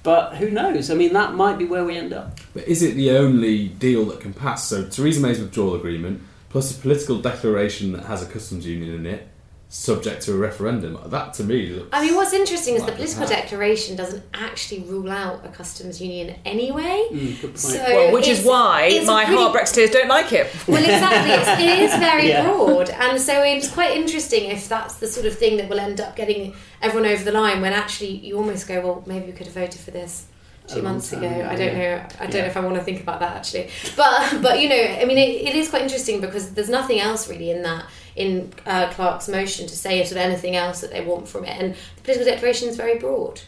but 0.03 0.35
who 0.35 0.51
knows? 0.51 0.91
I 0.91 0.95
mean, 0.95 1.13
that 1.13 1.33
might 1.33 1.57
be 1.57 1.65
where 1.65 1.85
we 1.85 1.97
end 1.97 2.13
up. 2.13 2.39
But 2.53 2.67
is 2.67 2.83
it 2.83 2.95
the 2.95 3.11
only 3.11 3.69
deal 3.69 4.05
that 4.05 4.19
can 4.19 4.33
pass? 4.33 4.67
So 4.67 4.85
Theresa 4.85 5.21
May's 5.21 5.39
withdrawal 5.39 5.75
agreement 5.75 6.21
plus 6.49 6.77
a 6.77 6.79
political 6.79 7.19
declaration 7.19 7.91
that 7.93 8.05
has 8.05 8.21
a 8.21 8.25
customs 8.25 8.65
union 8.65 8.95
in 8.95 9.05
it, 9.05 9.27
subject 9.67 10.21
to 10.23 10.33
a 10.33 10.37
referendum. 10.37 10.97
That 11.07 11.33
to 11.35 11.43
me 11.43 11.67
looks. 11.69 11.89
I 11.91 12.05
mean, 12.05 12.15
what's 12.15 12.33
interesting 12.33 12.75
is 12.75 12.81
the 12.81 12.87
like 12.87 12.95
political 12.97 13.27
path. 13.27 13.29
declaration 13.41 13.95
doesn't 13.95 14.23
actually 14.33 14.81
rule 14.83 15.11
out 15.11 15.45
a 15.45 15.49
customs 15.49 15.99
union 16.01 16.35
anyway. 16.45 17.07
Mm, 17.11 17.41
good 17.41 17.41
point. 17.41 17.59
So 17.59 17.77
well, 17.83 18.13
which 18.13 18.27
is 18.27 18.45
why 18.45 19.01
my 19.05 19.25
pretty- 19.25 19.41
hard 19.41 19.55
Brexiteers 19.55 19.91
don't 19.91 20.07
like 20.07 20.31
it. 20.31 20.47
Well, 20.67 20.81
exactly. 20.83 21.63
It's, 21.83 21.95
very 21.99 22.29
Yeah. 22.29 22.43
broad, 22.43 22.89
and 22.89 23.19
so 23.19 23.41
it's 23.43 23.69
quite 23.71 23.95
interesting 23.97 24.49
if 24.49 24.69
that's 24.69 24.95
the 24.95 25.07
sort 25.07 25.25
of 25.25 25.37
thing 25.37 25.57
that 25.57 25.67
will 25.69 25.79
end 25.79 25.99
up 25.99 26.15
getting 26.15 26.53
everyone 26.81 27.09
over 27.09 27.23
the 27.23 27.31
line. 27.31 27.61
When 27.61 27.73
actually, 27.73 28.11
you 28.11 28.37
almost 28.37 28.67
go, 28.67 28.79
"Well, 28.81 29.03
maybe 29.05 29.25
we 29.27 29.31
could 29.31 29.47
have 29.47 29.55
voted 29.55 29.79
for 29.81 29.91
this." 29.91 30.25
Two 30.67 30.77
long 30.81 30.93
months 30.93 31.11
time 31.11 31.23
ago, 31.23 31.31
ago, 31.35 31.47
I 31.47 31.55
don't 31.55 31.77
yeah. 31.77 31.97
know. 31.97 32.07
I 32.19 32.23
don't 32.25 32.33
Yeah. 32.35 32.41
know 32.41 32.47
if 32.47 32.57
I 32.57 32.59
want 32.61 32.75
to 32.75 32.81
think 32.83 32.99
about 33.01 33.19
that 33.19 33.35
actually, 33.35 33.69
but 33.95 34.41
but 34.41 34.59
you 34.61 34.67
know, 34.69 34.75
I 35.01 35.05
mean, 35.05 35.19
it, 35.19 35.47
it 35.49 35.55
is 35.55 35.69
quite 35.69 35.83
interesting 35.83 36.21
because 36.21 36.51
there's 36.55 36.69
nothing 36.69 36.99
else 36.99 37.29
really 37.29 37.51
in 37.51 37.61
that 37.61 37.85
in 38.15 38.51
uh, 38.65 38.89
Clarke's 38.93 39.27
motion 39.27 39.67
to 39.67 39.75
say 39.75 40.01
sort 40.03 40.13
of 40.13 40.17
anything 40.17 40.55
else 40.55 40.79
that 40.81 40.91
they 40.91 41.03
want 41.03 41.27
from 41.27 41.43
it, 41.43 41.49
and 41.61 41.73
the 41.73 42.01
political 42.01 42.25
declaration 42.25 42.69
is 42.69 42.77
very 42.77 42.97
broad. 42.97 43.41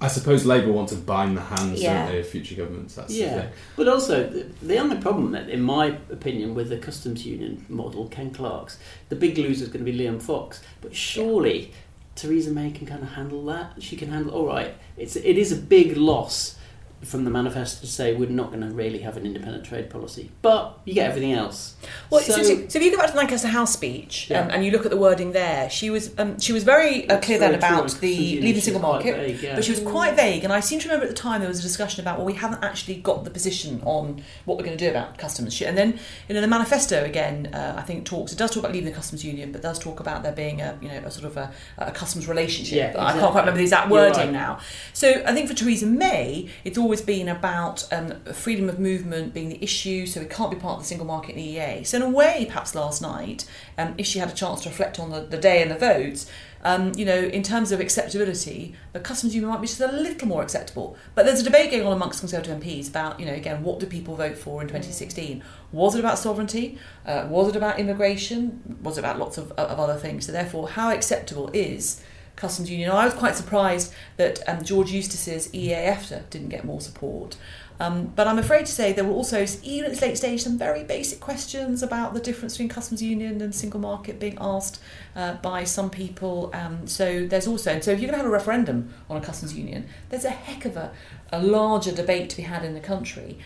I 0.00 0.08
suppose 0.08 0.44
Labour 0.44 0.72
want 0.72 0.88
to 0.88 0.96
bind 0.96 1.36
the 1.36 1.40
hands, 1.42 1.80
Yeah. 1.80 2.02
don't 2.04 2.12
they, 2.12 2.18
of 2.20 2.28
future 2.28 2.56
governments? 2.56 2.94
That's 2.96 3.12
the 3.14 3.20
Yeah, 3.20 3.40
thing. 3.42 3.50
but 3.76 3.86
also 3.86 4.28
the, 4.28 4.46
the 4.60 4.78
only 4.78 4.96
problem, 4.96 5.30
that, 5.32 5.48
in 5.48 5.62
my 5.62 5.96
opinion, 6.10 6.54
with 6.56 6.68
the 6.68 6.78
customs 6.78 7.24
union 7.24 7.64
model, 7.68 8.08
Ken 8.08 8.30
Clarke's, 8.32 8.78
the 9.08 9.16
big 9.16 9.38
loser 9.38 9.64
is 9.64 9.68
going 9.70 9.84
to 9.84 9.90
be 9.92 9.96
Liam 9.96 10.20
Fox. 10.20 10.60
But 10.80 10.96
surely 10.96 11.72
Theresa 12.16 12.50
May 12.50 12.72
can 12.72 12.86
kind 12.88 13.02
of 13.04 13.10
handle 13.10 13.44
that. 13.46 13.80
She 13.80 13.94
can 13.94 14.10
handle. 14.10 14.32
All 14.34 14.46
right, 14.46 14.74
it's 14.96 15.14
it 15.14 15.38
is 15.38 15.52
a 15.52 15.56
big 15.56 15.96
loss 15.96 16.56
from 17.02 17.24
the 17.24 17.30
manifesto 17.30 17.80
to 17.80 17.86
say 17.86 18.14
we're 18.14 18.28
not 18.28 18.48
going 18.48 18.60
to 18.60 18.68
really 18.68 18.98
have 18.98 19.16
an 19.16 19.24
independent 19.24 19.64
trade 19.64 19.88
policy, 19.88 20.30
but 20.42 20.80
you 20.84 20.94
get 20.94 21.08
everything 21.08 21.32
else. 21.32 21.76
Well, 22.10 22.20
so, 22.20 22.32
so, 22.34 22.42
so, 22.42 22.78
if 22.78 22.82
you 22.82 22.90
go 22.90 22.96
back 22.96 23.06
to 23.06 23.12
the 23.12 23.18
Lancaster 23.18 23.48
House 23.48 23.72
speech 23.72 24.28
Yeah. 24.28 24.40
um, 24.40 24.50
and 24.50 24.64
you 24.64 24.72
look 24.72 24.84
at 24.84 24.90
the 24.90 24.96
wording 24.96 25.32
there, 25.32 25.70
she 25.70 25.90
was 25.90 26.12
um, 26.18 26.40
she 26.40 26.52
was 26.52 26.64
very 26.64 27.08
uh, 27.08 27.20
clear 27.20 27.38
very 27.38 27.52
then 27.52 27.58
about 27.58 27.92
the 28.00 28.40
leaving 28.40 28.60
single 28.60 28.82
market, 28.82 29.16
vague, 29.16 29.42
yeah. 29.42 29.54
but 29.54 29.64
she 29.64 29.70
was 29.70 29.80
quite 29.80 30.16
vague. 30.16 30.42
And 30.42 30.52
I 30.52 30.60
seem 30.60 30.80
to 30.80 30.88
remember 30.88 31.04
at 31.04 31.10
the 31.10 31.16
time 31.16 31.40
there 31.40 31.48
was 31.48 31.60
a 31.60 31.62
discussion 31.62 32.00
about 32.00 32.18
well, 32.18 32.26
we 32.26 32.34
haven't 32.34 32.64
actually 32.64 32.96
got 32.96 33.24
the 33.24 33.30
position 33.30 33.80
on 33.84 34.22
what 34.44 34.58
we're 34.58 34.64
going 34.64 34.76
to 34.76 34.84
do 34.84 34.90
about 34.90 35.18
customs. 35.18 35.60
And 35.62 35.78
then 35.78 35.98
you 36.28 36.34
know 36.34 36.40
the 36.40 36.48
manifesto 36.48 37.04
again, 37.04 37.50
uh, 37.54 37.74
I 37.76 37.82
think 37.82 38.06
talks. 38.06 38.32
It 38.32 38.38
does 38.38 38.50
talk 38.50 38.64
about 38.64 38.72
leaving 38.72 38.88
the 38.88 38.94
customs 38.94 39.24
union, 39.24 39.52
but 39.52 39.62
does 39.62 39.78
talk 39.78 40.00
about 40.00 40.24
there 40.24 40.32
being 40.32 40.60
a 40.60 40.76
you 40.82 40.88
know 40.88 40.98
a 40.98 41.10
sort 41.10 41.26
of 41.26 41.36
a, 41.36 41.52
a 41.78 41.92
customs 41.92 42.26
relationship. 42.26 42.94
Yeah, 42.94 43.04
I 43.04 43.12
can't 43.12 43.30
quite 43.30 43.40
remember 43.42 43.58
the 43.58 43.64
exact 43.64 43.88
wording 43.88 44.18
right. 44.18 44.32
now. 44.32 44.58
So 44.92 45.22
I 45.24 45.32
think 45.32 45.48
for 45.48 45.54
Theresa 45.54 45.86
May, 45.86 46.48
it's 46.64 46.78
always 46.88 47.02
been 47.02 47.28
about 47.28 47.86
um, 47.92 48.18
freedom 48.32 48.66
of 48.66 48.78
movement 48.78 49.34
being 49.34 49.50
the 49.50 49.62
issue, 49.62 50.06
so 50.06 50.22
it 50.22 50.30
can't 50.30 50.50
be 50.50 50.56
part 50.56 50.78
of 50.78 50.82
the 50.82 50.88
single 50.88 51.06
market 51.06 51.32
in 51.32 51.36
the 51.36 51.56
EEA. 51.56 51.86
So 51.86 51.98
in 51.98 52.02
a 52.02 52.08
way, 52.08 52.46
perhaps 52.48 52.74
last 52.74 53.02
night, 53.02 53.46
um, 53.76 53.94
if 53.98 54.06
she 54.06 54.20
had 54.20 54.30
a 54.30 54.34
chance 54.34 54.62
to 54.62 54.70
reflect 54.70 54.98
on 54.98 55.10
the, 55.10 55.20
the 55.20 55.36
day 55.36 55.60
and 55.60 55.70
the 55.70 55.74
votes, 55.74 56.30
um, 56.64 56.94
you 56.94 57.04
know, 57.04 57.18
in 57.18 57.42
terms 57.42 57.72
of 57.72 57.80
acceptability, 57.80 58.74
the 58.94 59.00
customs 59.00 59.34
union 59.34 59.50
might 59.50 59.60
be 59.60 59.66
just 59.66 59.82
a 59.82 59.92
little 59.92 60.26
more 60.26 60.42
acceptable. 60.42 60.96
But 61.14 61.26
there's 61.26 61.42
a 61.42 61.44
debate 61.44 61.72
going 61.72 61.86
on 61.86 61.92
amongst 61.92 62.20
Conservative 62.20 62.58
MPs 62.58 62.88
about, 62.88 63.20
you 63.20 63.26
know, 63.26 63.34
again, 63.34 63.62
what 63.62 63.80
do 63.80 63.84
people 63.84 64.16
vote 64.16 64.38
for 64.38 64.62
in 64.62 64.68
2016? 64.68 65.44
Was 65.72 65.94
it 65.94 65.98
about 65.98 66.18
sovereignty? 66.18 66.78
Uh, 67.04 67.26
was 67.28 67.50
it 67.50 67.56
about 67.56 67.78
immigration? 67.78 68.78
Was 68.82 68.96
it 68.96 69.00
about 69.00 69.18
lots 69.18 69.36
of, 69.36 69.52
of 69.52 69.78
other 69.78 69.96
things? 69.96 70.24
So 70.24 70.32
therefore, 70.32 70.70
how 70.70 70.90
acceptable 70.90 71.50
is 71.52 72.02
customs 72.38 72.70
union. 72.70 72.90
I 72.90 73.04
was 73.04 73.14
quite 73.14 73.36
surprised 73.36 73.92
that 74.16 74.40
um, 74.48 74.62
George 74.62 74.90
Eustice's 74.92 75.48
EFTA 75.48 76.30
didn't 76.30 76.48
get 76.48 76.64
more 76.64 76.80
support. 76.80 77.36
Um, 77.80 78.06
but 78.16 78.26
I'm 78.26 78.38
afraid 78.38 78.66
to 78.66 78.72
say 78.72 78.92
there 78.92 79.04
were 79.04 79.12
also, 79.12 79.46
even 79.62 79.84
at 79.84 79.90
this 79.92 80.02
late 80.02 80.16
stage, 80.16 80.42
some 80.42 80.58
very 80.58 80.82
basic 80.82 81.20
questions 81.20 81.82
about 81.82 82.12
the 82.12 82.20
difference 82.20 82.54
between 82.54 82.68
customs 82.68 83.00
union 83.00 83.40
and 83.40 83.54
single 83.54 83.78
market 83.78 84.18
being 84.18 84.36
asked 84.40 84.80
uh, 85.14 85.34
by 85.34 85.64
some 85.64 85.88
people. 85.88 86.50
Um, 86.54 86.86
so 86.88 87.26
there's 87.26 87.46
also, 87.46 87.78
so 87.78 87.92
if 87.92 88.00
you're 88.00 88.10
going 88.10 88.18
to 88.18 88.24
have 88.24 88.26
a 88.26 88.30
referendum 88.30 88.92
on 89.08 89.16
a 89.16 89.20
customs 89.20 89.54
union, 89.54 89.86
there's 90.08 90.24
a 90.24 90.30
heck 90.30 90.64
of 90.64 90.76
a, 90.76 90.92
a 91.30 91.40
larger 91.40 91.92
debate 91.92 92.30
to 92.30 92.36
be 92.36 92.42
had 92.42 92.64
in 92.64 92.74
the 92.74 92.80
country. 92.80 93.38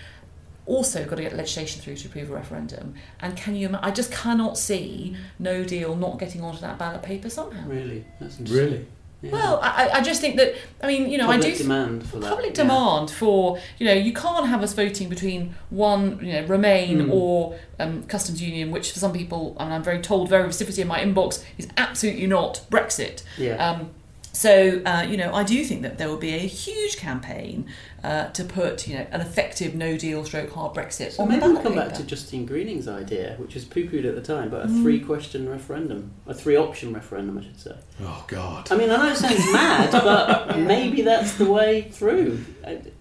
Also, 0.65 1.05
got 1.05 1.17
to 1.17 1.23
get 1.23 1.37
legislation 1.37 1.83
through 1.83 1.97
to 1.97 2.09
approve 2.09 2.31
a 2.31 2.35
referendum. 2.35 2.95
And 3.21 3.37
can 3.37 3.57
you? 3.57 3.77
I 3.83 3.91
just 3.91 4.13
cannot 4.13 4.57
see 4.57 5.17
No 5.39 5.65
Deal 5.65 5.97
not 5.97 6.19
getting 6.19 6.43
onto 6.43 6.61
that 6.61 6.79
ballot 6.79 7.03
paper 7.03 7.29
somehow. 7.29 7.67
Really, 7.67 8.05
that's 8.21 8.39
interesting. 8.39 8.71
Really? 8.71 8.87
Yeah. 9.23 9.31
Well, 9.31 9.61
I, 9.63 9.91
I 9.95 10.01
just 10.03 10.21
think 10.21 10.37
that 10.37 10.55
I 10.83 10.89
mean, 10.89 11.09
you 11.09 11.17
know, 11.17 11.31
I 11.31 11.39
do 11.39 11.55
demand 11.55 12.05
for 12.05 12.19
that, 12.19 12.29
public 12.29 12.57
yeah. 12.57 12.65
demand 12.65 13.11
for 13.11 13.59
you 13.79 13.87
know 13.87 13.93
you 13.93 14.13
can't 14.13 14.49
have 14.49 14.63
us 14.63 14.73
voting 14.75 15.09
between 15.09 15.55
one 15.71 16.19
you 16.21 16.33
know 16.33 16.45
Remain 16.47 16.99
Mm. 16.99 17.13
or 17.13 17.57
um, 17.79 18.03
customs 18.05 18.43
union, 18.43 18.73
which 18.73 18.91
for 18.93 18.99
some 18.99 19.13
people, 19.13 19.57
and 19.61 19.73
I'm 19.73 19.83
very 19.85 20.01
told 20.01 20.29
very 20.29 20.45
vociferously 20.45 20.83
in 20.83 20.89
my 20.89 20.99
inbox, 21.01 21.45
is 21.57 21.69
absolutely 21.77 22.27
not 22.27 22.63
Brexit. 22.71 23.23
Yeah. 23.39 23.65
Um, 23.65 23.91
So, 24.35 24.81
uh, 24.87 25.07
you 25.09 25.17
know, 25.19 25.33
I 25.35 25.45
do 25.45 25.63
think 25.65 25.83
that 25.83 25.99
there 25.99 26.09
will 26.09 26.17
be 26.17 26.35
a 26.35 26.39
huge 26.39 26.97
campaign 26.97 27.67
uh, 28.03 28.29
to 28.31 28.45
put, 28.45 28.89
you 28.89 28.97
know, 28.97 29.07
an 29.11 29.21
effective 29.21 29.75
no 29.75 29.97
deal 29.99 30.25
stroke 30.25 30.51
hard 30.53 30.75
Brexit 30.75 31.13
So 31.13 31.23
on 31.25 31.29
maybe 31.29 31.43
we'll 31.43 31.53
ballot 31.53 31.65
come 31.65 31.75
back 31.77 31.95
to 31.95 32.03
Justine 32.03 32.47
Greening's 32.47 32.89
idea, 32.89 33.37
which 33.39 33.55
was 33.55 33.65
poo-pooed 33.67 34.07
at 34.07 34.15
the 34.15 34.23
time, 34.23 34.49
but 34.51 34.65
a 34.65 34.69
Mm. 34.69 34.83
three-question 34.83 35.49
referendum, 35.49 36.13
a 36.27 36.33
three-option 36.35 36.95
referendum, 36.95 37.39
I 37.39 37.43
should 37.43 37.61
say. 37.61 37.75
Oh 38.03 38.25
God. 38.27 38.73
I 38.73 38.77
mean, 38.77 38.91
I 38.91 38.97
know 38.97 39.13
it 39.13 39.17
sounds 39.17 39.53
mad, 39.53 39.93
but 39.93 40.59
maybe 40.75 41.03
that's 41.03 41.35
the 41.35 41.45
way 41.51 41.83
through. 41.83 42.39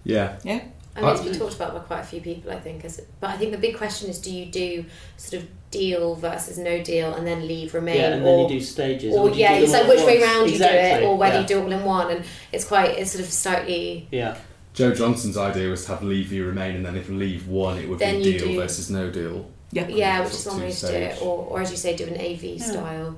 Yeah. 0.04 0.36
Yeah. 0.44 0.60
I 0.94 1.00
mean, 1.00 1.10
it's 1.10 1.22
been 1.22 1.38
talked 1.38 1.54
about 1.54 1.72
by 1.72 1.80
quite 1.80 2.00
a 2.00 2.04
few 2.04 2.20
people, 2.20 2.50
I 2.52 2.60
think. 2.60 2.84
As, 2.84 3.00
but 3.20 3.30
I 3.30 3.36
think 3.38 3.52
the 3.52 3.58
big 3.58 3.76
question 3.76 4.10
is: 4.10 4.18
Do 4.18 4.32
you 4.32 4.46
do 4.46 4.84
sort 5.16 5.42
of 5.42 5.48
deal 5.70 6.14
versus 6.16 6.58
no 6.58 6.82
deal, 6.82 7.14
and 7.14 7.26
then 7.26 7.48
leave 7.48 7.72
remain, 7.72 7.96
Yeah, 7.96 8.12
and 8.14 8.22
or 8.22 8.26
then 8.26 8.38
you 8.40 8.48
do 8.48 8.60
stages, 8.64 9.14
or, 9.14 9.28
or 9.28 9.30
do 9.30 9.38
yeah, 9.38 9.56
do 9.56 9.64
it's 9.64 9.72
like 9.72 9.88
which 9.88 10.00
way 10.04 10.18
once? 10.20 10.30
round 10.30 10.50
you 10.50 10.58
do 10.58 10.64
it, 10.64 11.02
or 11.02 11.16
whether 11.16 11.36
yeah. 11.36 11.40
you 11.40 11.46
do 11.46 11.58
it 11.60 11.62
all 11.64 11.72
in 11.72 11.84
one, 11.84 12.10
and 12.10 12.24
it's 12.52 12.64
quite 12.66 12.90
it's 12.98 13.12
sort 13.12 13.24
of 13.24 13.30
slightly 13.32 14.06
Yeah. 14.10 14.36
Jo 14.74 14.94
Johnson's 14.94 15.36
idea 15.36 15.68
was 15.68 15.84
to 15.84 15.92
have 15.92 16.02
leave 16.02 16.32
you 16.32 16.46
remain, 16.46 16.76
and 16.76 16.86
then 16.86 16.96
if 16.96 17.08
leave 17.08 17.46
one, 17.46 17.78
it 17.78 17.88
would 17.88 17.98
Then 17.98 18.22
be 18.22 18.38
deal 18.38 18.48
do- 18.48 18.60
versus 18.60 18.88
no 18.90 19.10
deal. 19.10 19.50
Yeah. 19.70 19.88
yeah, 19.88 20.20
which 20.20 20.32
is 20.32 20.40
Sort 20.40 20.56
one 20.56 20.64
way 20.64 20.72
to 20.72 20.86
do 20.86 20.92
it, 20.92 21.22
or, 21.22 21.46
or 21.46 21.60
as 21.62 21.70
you 21.70 21.76
say, 21.76 21.96
do 21.96 22.06
an 22.06 22.18
AV 22.20 22.60
style. 22.60 23.16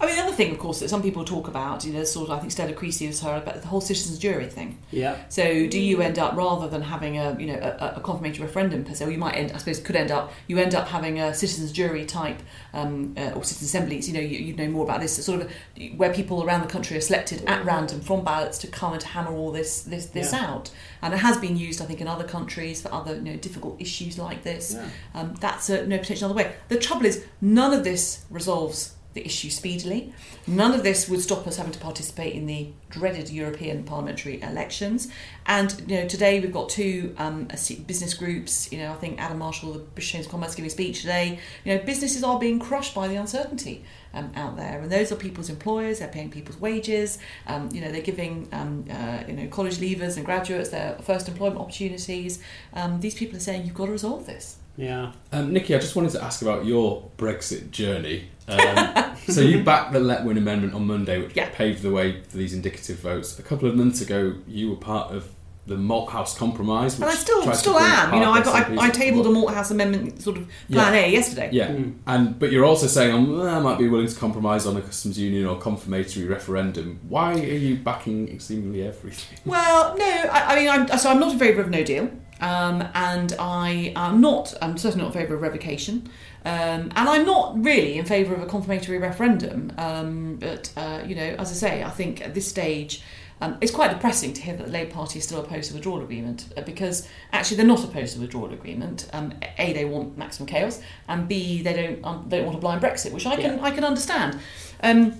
I 0.00 0.06
mean, 0.06 0.16
the 0.16 0.22
other 0.22 0.32
thing, 0.32 0.52
of 0.52 0.58
course, 0.58 0.78
that 0.80 0.88
some 0.88 1.02
people 1.02 1.24
talk 1.24 1.48
about, 1.48 1.84
you 1.84 1.92
know, 1.92 2.04
sort 2.04 2.28
of, 2.30 2.36
I 2.36 2.40
think 2.40 2.52
Stella 2.52 2.72
Creasy 2.72 3.08
was 3.08 3.20
her 3.22 3.34
about 3.36 3.60
the 3.60 3.66
whole 3.66 3.80
citizens' 3.80 4.18
jury 4.18 4.46
thing. 4.46 4.78
Yeah. 4.92 5.16
So, 5.28 5.66
do 5.66 5.80
you 5.80 6.00
end 6.02 6.18
up 6.18 6.36
rather 6.36 6.68
than 6.68 6.82
having 6.82 7.18
a, 7.18 7.36
you 7.38 7.46
know, 7.46 7.58
a, 7.58 7.94
a 7.96 8.00
confirmatory 8.00 8.46
referendum 8.46 8.84
per 8.84 8.94
se, 8.94 9.04
or 9.06 9.10
you 9.10 9.18
might 9.18 9.34
end, 9.34 9.50
I 9.52 9.58
suppose, 9.58 9.80
could 9.80 9.96
end 9.96 10.10
up, 10.12 10.32
you 10.46 10.58
end 10.58 10.74
up 10.74 10.86
having 10.86 11.18
a 11.18 11.34
citizens' 11.34 11.72
jury 11.72 12.04
type 12.06 12.40
um, 12.74 13.14
uh, 13.16 13.30
or 13.30 13.42
citizens' 13.42 13.70
assemblies. 13.70 14.08
You 14.08 14.14
know, 14.14 14.20
you, 14.20 14.38
you 14.38 14.54
know 14.54 14.68
more 14.68 14.84
about 14.84 15.00
this, 15.00 15.24
sort 15.24 15.42
of 15.42 15.52
where 15.96 16.12
people 16.14 16.44
around 16.44 16.60
the 16.60 16.68
country 16.68 16.96
are 16.96 17.00
selected 17.00 17.44
at 17.46 17.64
random 17.64 18.00
from 18.00 18.22
ballots 18.22 18.58
to 18.58 18.68
come 18.68 18.92
and 18.92 19.00
to 19.00 19.08
hammer 19.08 19.32
all 19.32 19.50
this 19.50 19.82
this 19.82 20.06
this 20.06 20.32
Yeah. 20.32 20.46
out. 20.46 20.70
And 21.02 21.12
it 21.12 21.18
has 21.18 21.36
been 21.38 21.56
used, 21.56 21.82
I 21.82 21.86
think, 21.86 22.00
in 22.00 22.06
other 22.06 22.24
countries 22.24 22.80
for 22.82 22.92
other, 22.92 23.16
you 23.16 23.22
know, 23.22 23.36
difficult 23.36 23.80
issues 23.80 24.16
like 24.18 24.44
this. 24.44 24.74
Yeah. 24.74 24.88
Um, 25.14 25.34
that's 25.40 25.68
a 25.70 25.86
no 25.86 25.98
potential 25.98 26.26
other 26.26 26.34
way. 26.34 26.54
The 26.68 26.78
trouble 26.78 27.06
is, 27.06 27.24
none 27.40 27.72
of 27.72 27.82
this 27.82 28.24
resolves 28.30 28.94
the 29.14 29.24
issue 29.24 29.50
speedily. 29.50 30.12
None 30.46 30.74
of 30.74 30.82
this 30.82 31.08
would 31.08 31.20
stop 31.20 31.46
us 31.46 31.56
having 31.56 31.72
to 31.72 31.78
participate 31.78 32.34
in 32.34 32.46
the 32.46 32.68
dreaded 32.90 33.30
European 33.30 33.84
parliamentary 33.84 34.40
elections. 34.42 35.08
And 35.46 35.74
you 35.86 36.00
know, 36.00 36.08
today 36.08 36.40
we've 36.40 36.52
got 36.52 36.68
two 36.68 37.14
um, 37.18 37.48
business 37.86 38.14
groups. 38.14 38.70
You 38.70 38.78
know, 38.78 38.92
I 38.92 38.94
think 38.96 39.20
Adam 39.20 39.38
Marshall, 39.38 39.72
the 39.72 39.78
British 39.80 40.12
Chamber 40.12 40.26
of 40.26 40.30
Commerce, 40.30 40.54
giving 40.54 40.66
a 40.66 40.70
speech 40.70 41.00
today. 41.00 41.38
You 41.64 41.74
know, 41.76 41.84
businesses 41.84 42.22
are 42.22 42.38
being 42.38 42.58
crushed 42.58 42.94
by 42.94 43.08
the 43.08 43.16
uncertainty 43.16 43.84
um, 44.12 44.30
out 44.36 44.56
there, 44.56 44.80
and 44.80 44.90
those 44.90 45.10
are 45.10 45.16
people's 45.16 45.48
employers. 45.48 46.00
They're 46.00 46.08
paying 46.08 46.30
people's 46.30 46.60
wages. 46.60 47.18
Um, 47.46 47.70
you 47.72 47.80
know, 47.80 47.90
they're 47.90 48.02
giving 48.02 48.48
um, 48.52 48.84
uh, 48.90 49.24
you 49.26 49.34
know 49.34 49.48
college 49.48 49.78
leavers 49.78 50.16
and 50.16 50.24
graduates 50.24 50.68
their 50.68 50.98
first 51.02 51.28
employment 51.28 51.60
opportunities. 51.60 52.42
Um, 52.74 53.00
these 53.00 53.14
people 53.14 53.36
are 53.36 53.40
saying 53.40 53.64
you've 53.64 53.74
got 53.74 53.86
to 53.86 53.92
resolve 53.92 54.26
this. 54.26 54.58
Yeah. 54.76 55.12
Um, 55.32 55.52
Nicky, 55.52 55.74
I 55.74 55.78
just 55.78 55.96
wanted 55.96 56.12
to 56.12 56.22
ask 56.22 56.40
about 56.40 56.64
your 56.64 57.10
Brexit 57.18 57.72
journey. 57.72 58.28
Um, 58.48 59.16
so 59.28 59.40
you 59.40 59.62
backed 59.62 59.92
the 59.92 59.98
Letwin 60.00 60.38
Amendment 60.38 60.74
on 60.74 60.86
Monday, 60.86 61.20
which 61.20 61.34
paved 61.52 61.82
the 61.82 61.90
way 61.90 62.22
for 62.22 62.36
these 62.36 62.54
indicative 62.54 62.98
votes. 62.98 63.38
A 63.38 63.42
couple 63.42 63.68
of 63.68 63.76
months 63.76 64.00
ago, 64.00 64.34
you 64.46 64.70
were 64.70 64.76
part 64.76 65.12
of 65.12 65.28
the 65.66 65.76
Malthouse 65.76 66.34
Compromise, 66.36 66.98
which 66.98 67.02
And 67.02 67.10
I 67.10 67.14
still 67.14 67.52
still 67.52 67.78
am. 67.78 68.14
You 68.14 68.20
know, 68.20 68.32
I, 68.32 68.42
got, 68.42 68.70
I, 68.70 68.86
I 68.86 68.90
tabled 68.90 69.26
a 69.26 69.30
work. 69.30 69.54
Malthouse 69.54 69.70
Amendment 69.70 70.22
sort 70.22 70.38
of 70.38 70.48
plan 70.70 70.94
Yeah. 70.94 71.00
A 71.00 71.10
yesterday. 71.10 71.50
Yeah, 71.52 71.78
and 72.06 72.38
but 72.38 72.50
you're 72.50 72.64
also 72.64 72.86
saying 72.86 73.12
um, 73.14 73.42
I 73.42 73.58
might 73.60 73.78
be 73.78 73.86
willing 73.86 74.08
to 74.08 74.16
compromise 74.16 74.66
on 74.66 74.76
a 74.76 74.80
customs 74.80 75.18
union 75.18 75.46
or 75.46 75.58
confirmatory 75.58 76.26
referendum. 76.26 76.98
Why 77.08 77.34
are 77.34 77.38
you 77.38 77.76
backing 77.76 78.40
seemingly 78.40 78.82
everything? 78.82 79.38
Well, 79.44 79.96
no, 79.96 80.04
I, 80.04 80.54
I 80.54 80.56
mean, 80.56 80.68
I'm, 80.68 80.98
so 80.98 81.10
I'm 81.10 81.20
not 81.20 81.32
in 81.32 81.38
favour 81.38 81.60
of 81.60 81.70
no 81.70 81.82
deal, 81.84 82.10
um, 82.40 82.86
and 82.94 83.34
I 83.38 83.92
am 83.94 84.20
not. 84.20 84.54
I'm 84.62 84.78
certainly 84.78 85.04
not 85.04 85.14
in 85.14 85.20
favour 85.20 85.34
of 85.34 85.42
revocation, 85.42 86.08
um, 86.48 86.90
and 86.96 87.08
I'm 87.08 87.26
not 87.26 87.62
really 87.62 87.98
in 87.98 88.06
favour 88.06 88.34
of 88.34 88.42
a 88.42 88.46
confirmatory 88.46 88.96
referendum. 88.96 89.70
Um, 89.76 90.36
but 90.36 90.72
uh, 90.78 91.02
you 91.06 91.14
know, 91.14 91.36
as 91.38 91.50
I 91.50 91.54
say, 91.54 91.82
I 91.82 91.90
think 91.90 92.22
at 92.22 92.34
this 92.34 92.48
stage. 92.48 93.02
Um, 93.40 93.56
it's 93.60 93.70
quite 93.70 93.92
depressing 93.92 94.32
to 94.32 94.42
hear 94.42 94.56
that 94.56 94.66
the 94.66 94.72
Labour 94.72 94.90
Party 94.90 95.20
is 95.20 95.24
still 95.24 95.38
opposed 95.38 95.68
to 95.68 95.72
the 95.72 95.76
withdrawal 95.76 96.02
agreement 96.02 96.52
uh, 96.56 96.62
because 96.62 97.08
actually 97.32 97.58
they're 97.58 97.66
not 97.66 97.84
opposed 97.84 98.14
to 98.14 98.18
the 98.18 98.22
withdrawal 98.22 98.52
agreement. 98.52 99.08
Um, 99.12 99.32
a, 99.58 99.72
they 99.72 99.84
want 99.84 100.18
maximum 100.18 100.48
chaos, 100.48 100.82
and 101.06 101.28
B, 101.28 101.62
they 101.62 101.72
don't 101.72 102.04
um, 102.04 102.24
they 102.28 102.38
don't 102.38 102.46
want 102.46 102.58
a 102.58 102.60
blind 102.60 102.82
Brexit, 102.82 103.12
which 103.12 103.26
I 103.26 103.36
can 103.36 103.58
Yeah. 103.58 103.62
I 103.62 103.70
can 103.70 103.84
understand. 103.84 104.40
Um, 104.82 105.14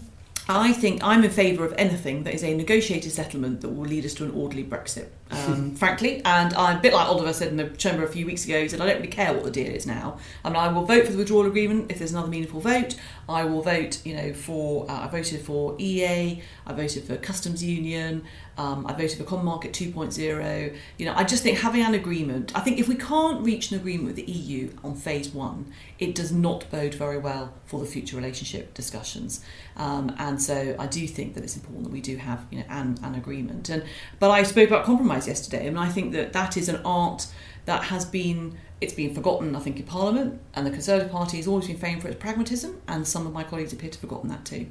I 0.49 0.73
think 0.73 1.05
I'm 1.05 1.23
in 1.23 1.31
favour 1.31 1.65
of 1.65 1.75
anything 1.79 2.25
that 2.25 2.35
is 2.35 2.43
a 2.43 2.55
negotiated 2.55 3.13
settlement 3.13 3.61
that 3.61 3.69
will 3.69 3.87
lead 3.87 4.05
us 4.05 4.15
to 4.15 4.25
an 4.25 4.33
orderly 4.33 4.65
Brexit, 4.65 5.09
um, 5.31 5.75
frankly. 5.77 6.23
And 6.25 6.55
I'm 6.55 6.79
a 6.79 6.81
bit 6.81 6.93
like 6.93 7.07
Oliver 7.07 7.33
said 7.33 7.49
in 7.49 7.57
the 7.57 7.69
chamber 7.71 8.05
a 8.05 8.09
few 8.09 8.27
weeks 8.27 8.45
ago, 8.45 8.61
he 8.61 8.69
said, 8.69 8.81
I 8.81 8.87
don't 8.87 8.97
really 8.97 9.09
care 9.09 9.33
what 9.33 9.45
the 9.45 9.51
deal 9.51 9.73
is 9.73 9.87
now. 9.87 10.19
I 10.45 10.49
mean, 10.49 10.57
I 10.57 10.69
will 10.69 10.85
vote 10.85 11.07
for 11.07 11.13
the 11.13 11.19
withdrawal 11.19 11.47
agreement 11.47 11.91
if 11.91 11.99
there's 11.99 12.13
another 12.13 12.29
meaningful 12.29 12.61
vote. 12.61 12.97
I 13.29 13.45
will 13.45 13.63
vote, 13.63 14.05
you 14.07 14.17
know, 14.17 14.33
for, 14.33 14.91
uh, 14.91 15.05
I 15.05 15.09
voted 15.09 15.43
for 15.43 15.77
EA, 15.79 16.43
I 16.67 16.73
voted 16.73 17.05
for 17.05 17.17
Customs 17.17 17.63
Union, 17.63 18.25
um, 18.57 18.87
I 18.87 18.93
voted 18.93 19.19
for 19.19 19.25
Common 19.25 19.45
Market 19.45 19.73
2.0. 19.73 20.77
You 20.97 21.07
know, 21.07 21.15
I 21.15 21.25
just 21.25 21.43
think 21.43 21.59
having 21.59 21.83
an 21.83 21.95
agreement, 21.95 22.53
I 22.57 22.61
think 22.61 22.79
if 22.79 22.89
we 22.89 22.97
can't 22.97 23.45
reach 23.45 23.71
an 23.71 23.79
agreement 23.79 24.07
with 24.07 24.17
the 24.17 24.31
EU 24.31 24.71
on 24.83 24.95
phase 24.95 25.29
one, 25.29 25.73
it 25.99 26.15
does 26.15 26.33
not 26.33 26.69
bode 26.71 26.95
very 26.95 27.19
well 27.19 27.53
for 27.67 27.81
the 27.81 27.87
future 27.87 28.17
relationship 28.17 28.75
discussions. 28.75 29.45
Um, 29.77 30.15
and 30.19 30.43
so 30.43 30.75
I 30.79 30.87
do 30.87 31.07
think 31.07 31.35
that 31.35 31.45
it's 31.45 31.57
important 31.57 31.85
that 31.85 31.93
we 31.93 32.01
do 32.01 32.17
have, 32.17 32.47
you 32.51 32.59
know, 32.59 32.65
an, 32.69 32.99
an 33.03 33.15
agreement. 33.15 33.69
And 33.69 33.85
but 34.19 34.31
I 34.31 34.43
spoke 34.43 34.69
about 34.69 34.85
compromise 34.85 35.18
yesterday, 35.27 35.67
and 35.67 35.79
I 35.79 35.89
think 35.89 36.13
that 36.13 36.33
that 36.33 36.57
is 36.57 36.69
an 36.69 36.81
art 36.85 37.27
that 37.65 37.85
has 37.85 38.05
been 38.05 38.59
it's 38.81 38.95
been 38.95 39.13
forgotten, 39.13 39.57
I 39.57 39.59
think, 39.59 39.79
in 39.79 39.87
Parliament, 39.87 40.41
and 40.55 40.65
the 40.65 40.71
Conservative 40.71 41.11
Party 41.11 41.39
has 41.39 41.49
always 41.49 41.67
been 41.67 41.77
famed 41.77 42.03
for 42.03 42.09
its 42.09 42.19
pragmatism, 42.19 42.81
and 42.87 43.07
some 43.07 43.27
of 43.27 43.33
my 43.33 43.43
colleagues 43.43 43.73
appear 43.73 43.91
to 43.91 43.97
have 43.97 44.01
forgotten 44.01 44.31
that 44.31 44.45
too. 44.45 44.67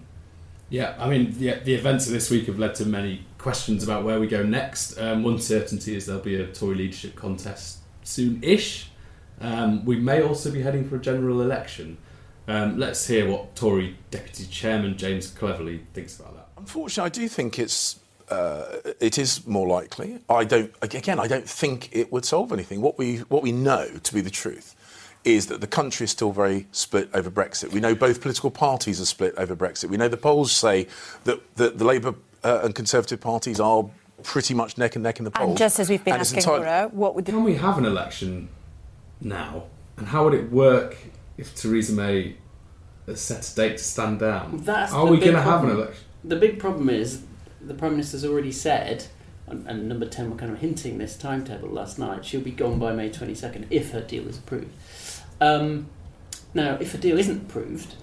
Yeah, 0.70 0.96
I 0.98 1.10
mean, 1.10 1.34
the, 1.38 1.56
the 1.64 1.74
events 1.74 2.08
of 2.08 2.14
this 2.14 2.30
week 2.30 2.48
have 2.48 2.60
led 2.60 2.76
to 2.76 2.86
many 2.86 3.26
questions 3.38 3.84
about 3.84 4.04
where 4.04 4.20
we 4.20 4.28
go 4.28 4.44
next. 4.44 4.98
Um, 4.98 5.24
one 5.24 5.40
certainty 5.40 5.96
is 5.96 6.06
there'll 6.06 6.22
be 6.22 6.36
a 6.36 6.48
Tory 6.48 6.76
leadership 6.76 7.16
contest 7.16 7.80
soon-ish. 8.04 8.90
Um, 9.40 9.86
we 9.86 9.98
may 9.98 10.22
also 10.22 10.52
be 10.52 10.62
heading 10.62 10.88
for 10.88 10.96
a 10.96 11.00
general 11.00 11.42
election. 11.42 11.98
Um, 12.48 12.78
let's 12.78 13.08
hear 13.08 13.30
what 13.30 13.56
Tory 13.56 13.98
Deputy 14.10 14.46
Chairman 14.46 14.98
James 14.98 15.28
Cleverly 15.28 15.82
thinks 15.94 16.18
about 16.20 16.36
that. 16.36 16.48
Unfortunately, 16.58 17.06
I 17.06 17.10
do 17.10 17.28
think 17.28 17.60
it's 17.60 18.00
uh, 18.30 18.66
it 19.00 19.18
is 19.18 19.46
more 19.48 19.68
likely. 19.68 20.20
I 20.30 20.44
don't 20.44 20.74
again. 20.82 21.20
I 21.20 21.28
don't 21.28 21.48
think 21.48 21.90
it 21.92 22.12
would 22.12 22.26
solve 22.26 22.52
anything. 22.52 22.82
What 22.82 22.98
we 22.98 23.18
what 23.30 23.42
we 23.44 23.52
know 23.52 23.88
to 24.04 24.14
be 24.14 24.22
the 24.22 24.30
truth 24.30 24.76
is 25.24 25.48
that 25.48 25.62
the 25.62 25.68
country 25.68 26.06
is 26.06 26.12
still 26.12 26.32
very 26.32 26.68
split 26.72 27.10
over 27.14 27.30
Brexit. 27.30 27.72
We 27.72 27.80
know 27.80 27.94
both 27.96 28.22
political 28.22 28.50
parties 28.50 29.02
are 29.02 29.06
split 29.06 29.34
over 29.38 29.56
Brexit. 29.56 29.90
We 29.90 29.98
know 29.98 30.08
the 30.08 30.16
polls 30.16 30.52
say 30.52 30.88
that, 31.26 31.56
that 31.58 31.78
the 31.78 31.84
Labour 31.84 32.16
uh, 32.44 32.62
and 32.64 32.74
Conservative 32.74 33.20
parties 33.20 33.60
are 33.60 33.86
pretty 34.24 34.54
much 34.54 34.78
neck 34.78 34.96
and 34.96 35.04
neck 35.04 35.20
in 35.20 35.26
the 35.26 35.32
polls. 35.32 35.50
And 35.50 35.58
just 35.58 35.80
as 35.80 35.90
we've 35.90 36.04
been 36.04 36.14
And 36.14 36.22
asking 36.22 36.40
entirely- 36.40 36.66
Laura, 36.66 36.88
what 36.90 37.16
would 37.16 37.26
the 37.26 37.34
Can 37.34 37.44
we 37.44 37.56
have 37.56 37.78
an 37.78 37.84
election 37.86 38.48
now? 39.20 39.64
And 39.98 40.08
how 40.08 40.24
would 40.24 40.34
it 40.34 40.50
work 40.52 40.98
if 41.38 41.54
Theresa 41.56 41.92
May 41.92 42.36
has 43.06 43.20
set 43.20 43.50
a 43.50 43.56
date 43.56 43.78
to 43.78 43.84
stand 43.84 44.20
down? 44.20 44.60
That's 44.64 44.94
Are 44.94 45.08
we 45.08 45.18
going 45.18 45.34
to 45.34 45.42
have 45.42 45.64
an 45.64 45.72
election? 45.72 46.04
The 46.24 46.36
big 46.38 46.58
problem 46.58 46.90
is 46.90 47.24
the 47.68 47.74
Prime 47.74 47.92
Minister's 47.92 48.26
already 48.26 48.52
said, 48.52 49.06
and, 49.48 49.88
number 49.88 50.06
10 50.06 50.30
were 50.30 50.38
kind 50.38 50.52
of 50.52 50.60
hinting 50.60 50.98
this 50.98 51.16
timetable 51.18 51.70
last 51.70 51.98
night, 51.98 52.26
she'll 52.26 52.42
be 52.42 52.52
gone 52.52 52.80
by 52.80 52.94
May 52.94 53.10
22nd 53.10 53.66
if 53.70 53.92
her 53.92 54.02
deal 54.02 54.28
is 54.28 54.38
approved. 54.38 54.72
Um, 55.40 55.88
now, 56.54 56.78
if 56.80 56.94
a 56.94 56.98
deal 56.98 57.18
isn't 57.18 57.50
approved, 57.50 57.96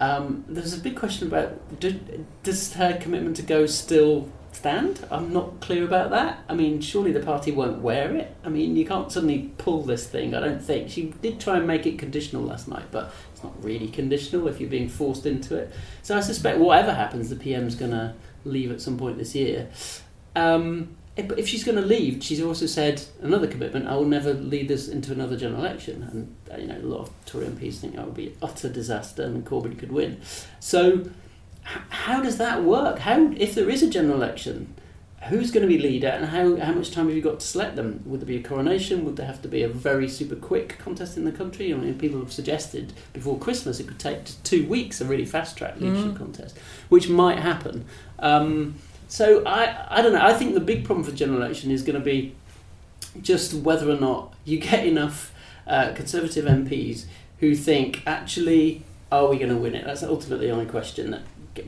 um, 0.00 0.44
there's 0.48 0.74
a 0.74 0.80
big 0.80 0.96
question 0.96 1.26
about 1.26 1.80
do, 1.80 1.98
does 2.42 2.74
her 2.74 2.96
commitment 3.00 3.36
to 3.36 3.42
go 3.42 3.66
still 3.66 4.30
stand? 4.52 5.06
I'm 5.10 5.32
not 5.32 5.60
clear 5.60 5.84
about 5.84 6.10
that. 6.10 6.40
I 6.48 6.54
mean, 6.54 6.80
surely 6.80 7.12
the 7.12 7.20
party 7.20 7.52
won't 7.52 7.80
wear 7.80 8.14
it. 8.14 8.34
I 8.44 8.48
mean, 8.48 8.76
you 8.76 8.84
can't 8.84 9.10
suddenly 9.10 9.50
pull 9.58 9.82
this 9.82 10.06
thing, 10.06 10.34
I 10.34 10.40
don't 10.40 10.62
think. 10.62 10.90
She 10.90 11.14
did 11.22 11.40
try 11.40 11.56
and 11.56 11.66
make 11.66 11.86
it 11.86 11.98
conditional 11.98 12.42
last 12.42 12.68
night, 12.68 12.86
but 12.90 13.12
it's 13.32 13.42
not 13.42 13.62
really 13.62 13.88
conditional 13.88 14.48
if 14.48 14.60
you're 14.60 14.70
being 14.70 14.88
forced 14.88 15.26
into 15.26 15.56
it. 15.56 15.72
So 16.02 16.16
I 16.16 16.20
suspect 16.20 16.58
whatever 16.58 16.92
happens, 16.92 17.30
the 17.30 17.36
PM's 17.36 17.74
going 17.74 17.92
to 17.92 18.14
leave 18.44 18.70
at 18.70 18.80
some 18.80 18.98
point 18.98 19.18
this 19.18 19.34
year. 19.34 19.68
Um, 20.34 20.96
if, 21.18 21.26
but 21.26 21.38
if 21.38 21.48
she's 21.48 21.64
going 21.64 21.76
to 21.76 21.84
leave, 21.84 22.22
she's 22.22 22.40
also 22.40 22.66
said 22.66 23.02
another 23.20 23.48
commitment: 23.48 23.88
I 23.88 23.96
will 23.96 24.04
never 24.04 24.32
lead 24.32 24.68
this 24.68 24.88
into 24.88 25.12
another 25.12 25.36
general 25.36 25.64
election. 25.64 26.02
And 26.04 26.36
uh, 26.52 26.60
you 26.60 26.68
know, 26.68 26.78
a 26.78 26.86
lot 26.86 27.00
of 27.00 27.10
Tory 27.26 27.46
MPs 27.46 27.78
think 27.78 27.96
that 27.96 28.04
would 28.04 28.14
be 28.14 28.36
utter 28.40 28.68
disaster, 28.68 29.24
and 29.24 29.44
Corbyn 29.44 29.76
could 29.76 29.90
win. 29.90 30.20
So, 30.60 31.10
how 31.90 32.22
does 32.22 32.38
that 32.38 32.62
work? 32.62 33.00
How, 33.00 33.32
if 33.36 33.54
there 33.54 33.68
is 33.68 33.82
a 33.82 33.90
general 33.90 34.16
election, 34.16 34.74
who's 35.28 35.50
going 35.50 35.62
to 35.62 35.68
be 35.68 35.78
leader 35.78 36.06
and 36.08 36.26
how, 36.26 36.56
how 36.56 36.72
much 36.72 36.92
time 36.92 37.06
have 37.06 37.16
you 37.16 37.20
got 37.20 37.40
to 37.40 37.46
select 37.46 37.74
them? 37.76 38.02
Would 38.06 38.20
there 38.20 38.26
be 38.26 38.36
a 38.36 38.42
coronation? 38.42 39.04
Would 39.04 39.16
there 39.16 39.26
have 39.26 39.42
to 39.42 39.48
be 39.48 39.62
a 39.62 39.68
very 39.68 40.08
super 40.08 40.36
quick 40.36 40.78
contest 40.78 41.16
in 41.16 41.24
the 41.24 41.32
country? 41.32 41.74
I 41.74 41.76
mean, 41.76 41.98
people 41.98 42.20
have 42.20 42.32
suggested 42.32 42.92
before 43.12 43.36
Christmas 43.38 43.80
it 43.80 43.88
could 43.88 43.98
take 43.98 44.20
two 44.44 44.66
weeks 44.68 45.00
a 45.00 45.04
really 45.04 45.24
fast 45.24 45.56
track 45.56 45.80
leadership 45.80 46.12
Mm. 46.12 46.16
contest, 46.16 46.56
which 46.88 47.08
might 47.08 47.40
happen. 47.40 47.84
Um, 48.20 48.76
so 49.08 49.42
I, 49.44 49.86
I 49.90 50.02
don't 50.02 50.12
know. 50.12 50.22
I 50.24 50.34
think 50.34 50.54
the 50.54 50.60
big 50.60 50.84
problem 50.84 51.04
for 51.04 51.10
the 51.10 51.16
general 51.16 51.42
election 51.42 51.70
is 51.72 51.82
going 51.82 51.98
to 51.98 52.04
be 52.04 52.34
just 53.20 53.52
whether 53.54 53.90
or 53.90 53.98
not 53.98 54.34
you 54.44 54.58
get 54.60 54.86
enough 54.86 55.32
uh, 55.66 55.92
Conservative 55.94 56.44
MPs 56.44 57.06
who 57.40 57.54
think, 57.54 58.02
actually, 58.06 58.82
are 59.10 59.26
we 59.28 59.36
going 59.36 59.50
to 59.50 59.56
win 59.56 59.74
it? 59.74 59.84
That's 59.84 60.02
ultimately 60.02 60.46
the 60.46 60.52
only 60.52 60.66
question 60.66 61.10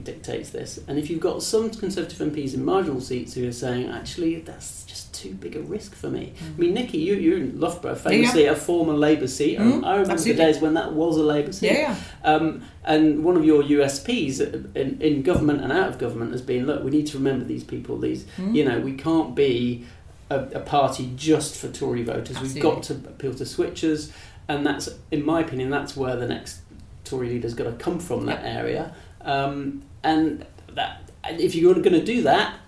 dictates 0.05 0.51
this. 0.51 0.79
And 0.89 0.99
if 0.99 1.11
you've 1.11 1.21
got 1.21 1.43
some 1.43 1.71
Conservative 1.71 2.19
MPs 2.19 2.55
in 2.55 2.65
marginal 2.65 3.01
seats 3.01 3.35
who 3.35 3.47
are 3.49 3.53
saying, 3.53 3.89
actually, 3.89 4.41
that's 4.41 4.85
just 4.85 5.13
too 5.15 5.35
big 5.35 5.57
a 5.57 5.61
risk 5.61 5.95
for 5.95 6.09
me. 6.09 6.33
I 6.57 6.59
mean, 6.61 6.75
Nicky, 6.75 6.99
you, 6.99 7.15
you're 7.15 7.37
in 7.39 7.61
Loughborough, 7.61 7.95
famously 7.95 8.47
a 8.47 8.55
former 8.57 8.95
Labour 8.95 9.27
seat. 9.29 9.59
I- 9.59 9.63
Mm, 9.63 9.85
I 9.85 9.93
remember 9.93 10.13
absolutely. 10.13 10.33
the 10.45 10.53
days 10.53 10.61
when 10.63 10.75
that 10.75 10.93
was 10.95 11.17
a 11.17 11.23
Labour 11.23 11.53
seat. 11.53 11.73
Yeah, 11.73 11.95
Um, 12.25 12.63
and 12.85 13.23
one 13.25 13.37
of 13.37 13.45
your 13.45 13.63
USPs 13.63 14.41
in, 14.75 15.01
in 15.01 15.23
government 15.23 15.63
and 15.63 15.73
out 15.73 15.89
of 15.91 15.99
government 15.99 16.33
has 16.33 16.43
been, 16.43 16.67
look, 16.67 16.83
we 16.83 16.91
need 16.91 17.07
to 17.09 17.19
remember 17.19 17.45
these 17.45 17.65
people. 17.65 17.99
These, 17.99 18.25
Mm. 18.39 18.55
you 18.55 18.65
know, 18.65 18.81
we 18.81 18.93
can't 18.95 19.35
be 19.35 19.85
a, 20.31 20.39
a 20.55 20.61
party 20.61 21.13
just 21.17 21.57
for 21.57 21.69
Tory 21.69 22.03
voters. 22.03 22.41
We've 22.41 22.61
got 22.61 22.83
to 22.85 22.95
appeal 22.95 23.35
to 23.35 23.45
switchers, 23.45 24.11
and 24.49 24.65
that's, 24.67 24.89
in 25.11 25.25
my 25.27 25.41
opinion, 25.41 25.71
that's 25.71 25.97
where 25.97 26.17
the 26.17 26.27
next 26.27 26.61
Tory 27.05 27.29
leader's 27.31 27.55
got 27.55 27.65
to 27.65 27.73
come 27.73 27.99
from. 27.99 28.27
That 28.27 28.43
area, 28.45 28.95
um, 29.23 29.83
and 30.03 30.47
that 30.75 31.11
if 31.25 31.55
you're 31.55 31.75
going 31.75 31.93
to 31.93 32.05
do 32.05 32.23
that, 32.23 32.59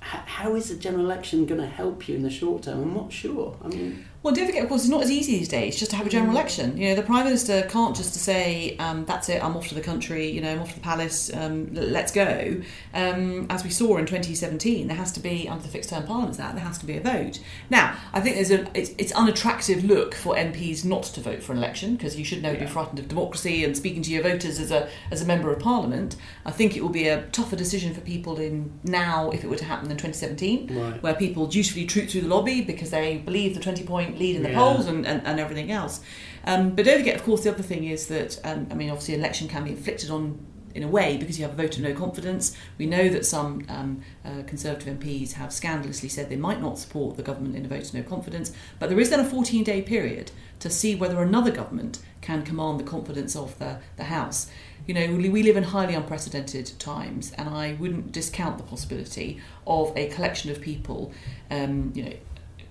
how 0.00 0.54
is 0.54 0.70
a 0.70 0.76
general 0.76 1.04
election 1.04 1.46
going 1.46 1.60
to 1.60 1.66
help 1.66 2.08
you 2.08 2.16
in 2.16 2.22
the 2.22 2.30
short 2.30 2.64
term? 2.64 2.82
I'm 2.82 2.94
not 2.94 3.12
sure. 3.12 3.56
I 3.64 3.68
mean. 3.68 4.06
Well, 4.22 4.32
don't 4.32 4.46
forget, 4.46 4.62
of 4.62 4.68
course, 4.68 4.82
it's 4.82 4.90
not 4.90 5.02
as 5.02 5.10
easy 5.10 5.36
these 5.38 5.48
days 5.48 5.76
just 5.76 5.90
to 5.90 5.96
have 5.96 6.06
a 6.06 6.10
general 6.10 6.30
election. 6.30 6.76
You 6.76 6.90
know, 6.90 6.94
the 6.94 7.02
Prime 7.02 7.24
Minister 7.24 7.62
can't 7.62 7.96
just 7.96 8.14
say, 8.14 8.76
um, 8.76 9.04
that's 9.04 9.28
it, 9.28 9.42
I'm 9.42 9.56
off 9.56 9.66
to 9.68 9.74
the 9.74 9.80
country, 9.80 10.28
you 10.30 10.40
know, 10.40 10.52
I'm 10.52 10.60
off 10.62 10.68
to 10.68 10.74
the 10.76 10.80
palace, 10.80 11.32
um, 11.34 11.74
let's 11.74 12.12
go. 12.12 12.62
Um, 12.94 13.46
as 13.50 13.64
we 13.64 13.70
saw 13.70 13.96
in 13.96 14.06
2017, 14.06 14.86
there 14.86 14.96
has 14.96 15.10
to 15.12 15.20
be, 15.20 15.48
under 15.48 15.64
the 15.64 15.68
Fixed 15.68 15.90
Term 15.90 16.04
Parliaments 16.04 16.38
Act, 16.38 16.54
there 16.54 16.64
has 16.64 16.78
to 16.78 16.86
be 16.86 16.96
a 16.96 17.00
vote. 17.00 17.40
Now, 17.68 17.96
I 18.12 18.20
think 18.20 18.36
there's 18.36 18.52
a, 18.52 18.64
it's, 18.78 18.90
it's 18.96 19.10
unattractive 19.10 19.82
look 19.82 20.14
for 20.14 20.36
MPs 20.36 20.84
not 20.84 21.02
to 21.02 21.20
vote 21.20 21.42
for 21.42 21.50
an 21.50 21.58
election, 21.58 21.96
because 21.96 22.16
you 22.16 22.24
should 22.24 22.42
know 22.44 22.54
be 22.54 22.66
frightened 22.66 23.00
of 23.00 23.08
democracy 23.08 23.64
and 23.64 23.76
speaking 23.76 24.02
to 24.02 24.10
your 24.12 24.22
voters 24.22 24.60
as 24.60 24.70
a, 24.70 24.88
as 25.10 25.20
a 25.20 25.26
member 25.26 25.52
of 25.52 25.58
Parliament. 25.58 26.14
I 26.46 26.52
think 26.52 26.76
it 26.76 26.82
will 26.82 26.90
be 26.90 27.08
a 27.08 27.22
tougher 27.32 27.56
decision 27.56 27.92
for 27.92 28.02
people 28.02 28.38
in 28.38 28.72
now 28.84 29.30
if 29.32 29.42
it 29.42 29.50
were 29.50 29.56
to 29.56 29.64
happen 29.64 29.90
in 29.90 29.96
2017 29.96 30.52
Right. 30.72 31.02
where 31.02 31.14
people 31.14 31.48
dutifully 31.48 31.86
troop 31.86 32.08
through 32.08 32.20
the 32.20 32.28
lobby 32.28 32.60
because 32.60 32.90
they 32.90 33.18
believe 33.18 33.54
the 33.54 33.60
20 33.60 33.82
point 33.82 34.11
lead 34.18 34.36
in 34.36 34.42
the 34.42 34.50
Yeah. 34.50 34.58
polls 34.58 34.86
and, 34.86 35.06
and, 35.06 35.22
and 35.26 35.40
everything 35.40 35.70
else. 35.70 36.00
Um, 36.44 36.70
but 36.74 36.84
don't 36.84 36.98
forget, 36.98 37.16
of 37.16 37.22
course, 37.22 37.44
the 37.44 37.50
other 37.50 37.62
thing 37.62 37.84
is 37.84 38.06
that, 38.08 38.40
um, 38.44 38.66
I 38.70 38.74
mean, 38.74 38.90
obviously, 38.90 39.14
an 39.14 39.20
election 39.20 39.48
can 39.48 39.64
be 39.64 39.70
inflicted 39.70 40.10
on 40.10 40.38
in 40.74 40.82
a 40.82 40.88
way 40.88 41.18
because 41.18 41.38
you 41.38 41.44
have 41.46 41.52
a 41.58 41.62
vote 41.62 41.76
of 41.76 41.82
no 41.82 41.92
confidence. 41.94 42.56
We 42.78 42.86
know 42.86 43.08
that 43.10 43.26
some 43.26 43.64
um, 43.68 44.00
uh, 44.24 44.42
Conservative 44.46 44.98
MPs 44.98 45.32
have 45.32 45.52
scandalously 45.52 46.08
said 46.08 46.30
they 46.30 46.36
might 46.36 46.60
not 46.62 46.78
support 46.78 47.16
the 47.16 47.22
government 47.22 47.56
in 47.56 47.64
a 47.66 47.68
vote 47.68 47.82
of 47.88 47.94
no 47.94 48.02
confidence, 48.02 48.52
but 48.78 48.88
there 48.88 48.98
is 48.98 49.10
then 49.10 49.20
a 49.20 49.24
14 49.24 49.64
day 49.64 49.82
period 49.82 50.30
to 50.60 50.70
see 50.70 50.94
whether 50.94 51.20
another 51.22 51.50
government 51.50 51.98
can 52.22 52.42
command 52.42 52.80
the 52.80 52.84
confidence 52.84 53.36
of 53.36 53.58
the, 53.58 53.80
the 53.96 54.04
House. 54.04 54.50
You 54.86 54.94
know, 54.94 55.14
we 55.14 55.28
we 55.28 55.42
live 55.42 55.56
in 55.56 55.62
highly 55.64 55.94
unprecedented 55.94 56.72
times, 56.78 57.32
and 57.32 57.48
I 57.48 57.74
wouldn't 57.74 58.10
discount 58.10 58.56
the 58.58 58.64
possibility 58.64 59.40
of 59.66 59.92
a 59.96 60.06
collection 60.08 60.50
of 60.50 60.60
people, 60.60 61.12
um, 61.50 61.92
you 61.94 62.04
know, 62.04 62.12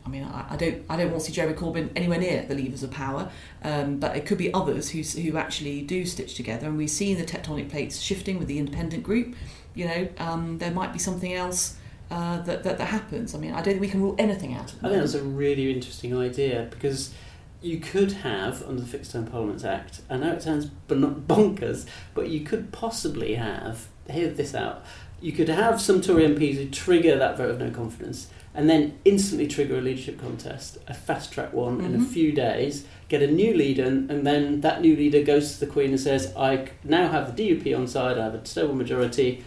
I 0.05 0.09
mean, 0.09 0.23
I, 0.23 0.45
I 0.49 0.55
don't, 0.55 0.83
I 0.89 0.97
don't 0.97 1.11
want 1.11 1.21
to 1.23 1.27
see 1.27 1.33
Jeremy 1.33 1.55
Corbyn 1.55 1.89
anywhere 1.95 2.19
near 2.19 2.43
the 2.43 2.55
levers 2.55 2.83
of 2.83 2.91
power, 2.91 3.31
um, 3.63 3.99
but 3.99 4.15
it 4.15 4.25
could 4.25 4.37
be 4.37 4.53
others 4.53 4.89
who 4.89 5.01
who 5.21 5.37
actually 5.37 5.81
do 5.81 6.05
stitch 6.05 6.33
together. 6.35 6.67
And 6.67 6.77
we've 6.77 6.89
seen 6.89 7.17
the 7.17 7.23
tectonic 7.23 7.69
plates 7.69 7.99
shifting 7.99 8.39
with 8.39 8.47
the 8.47 8.57
independent 8.57 9.03
group. 9.03 9.35
You 9.73 9.87
know, 9.87 10.09
um, 10.17 10.57
there 10.57 10.71
might 10.71 10.91
be 10.91 10.99
something 10.99 11.33
else 11.33 11.77
uh, 12.09 12.41
that, 12.41 12.63
that 12.63 12.77
that 12.77 12.87
happens. 12.87 13.35
I 13.35 13.37
mean, 13.37 13.51
I 13.51 13.61
don't 13.61 13.73
think 13.73 13.81
we 13.81 13.87
can 13.87 14.01
rule 14.01 14.15
anything 14.17 14.53
out. 14.53 14.73
I 14.83 14.89
think 14.89 15.01
that's 15.01 15.13
a 15.13 15.23
really 15.23 15.71
interesting 15.71 16.17
idea 16.17 16.67
because 16.69 17.13
you 17.61 17.79
could 17.79 18.11
have, 18.11 18.63
under 18.63 18.81
the 18.81 18.87
Fixed 18.87 19.11
Term 19.11 19.25
Parliaments 19.25 19.63
Act, 19.63 20.01
I 20.09 20.17
know 20.17 20.33
it 20.33 20.41
sounds 20.41 20.65
bonkers, 20.87 21.85
but 22.13 22.29
you 22.29 22.41
could 22.41 22.71
possibly 22.71 23.35
have, 23.35 23.87
hear 24.09 24.29
this 24.29 24.55
out, 24.55 24.83
you 25.21 25.31
could 25.31 25.49
have 25.49 25.79
some 25.79 26.01
Tory 26.01 26.23
MPs 26.23 26.55
who 26.55 26.69
trigger 26.69 27.17
that 27.17 27.37
vote 27.37 27.51
of 27.51 27.59
no 27.59 27.69
confidence 27.69 28.27
and 28.53 28.69
then 28.69 28.97
instantly 29.05 29.47
trigger 29.47 29.77
a 29.77 29.81
leadership 29.81 30.19
contest, 30.19 30.77
a 30.87 30.93
fast 30.93 31.31
track 31.31 31.53
one 31.53 31.79
in 31.81 31.95
a 31.95 31.97
Mhm. 31.97 32.07
few 32.07 32.31
days, 32.33 32.83
get 33.07 33.21
a 33.21 33.27
new 33.27 33.53
leader, 33.53 33.85
and 33.85 34.25
then 34.27 34.61
that 34.61 34.81
new 34.81 34.95
leader 34.95 35.21
goes 35.23 35.53
to 35.53 35.59
the 35.61 35.67
Queen 35.67 35.91
and 35.91 35.99
says, 35.99 36.33
I 36.35 36.67
now 36.83 37.07
have 37.09 37.35
the 37.35 37.49
DUP 37.49 37.73
on 37.73 37.87
side, 37.87 38.17
I 38.17 38.23
have 38.25 38.35
a 38.35 38.45
stable 38.45 38.75
majority, 38.75 39.43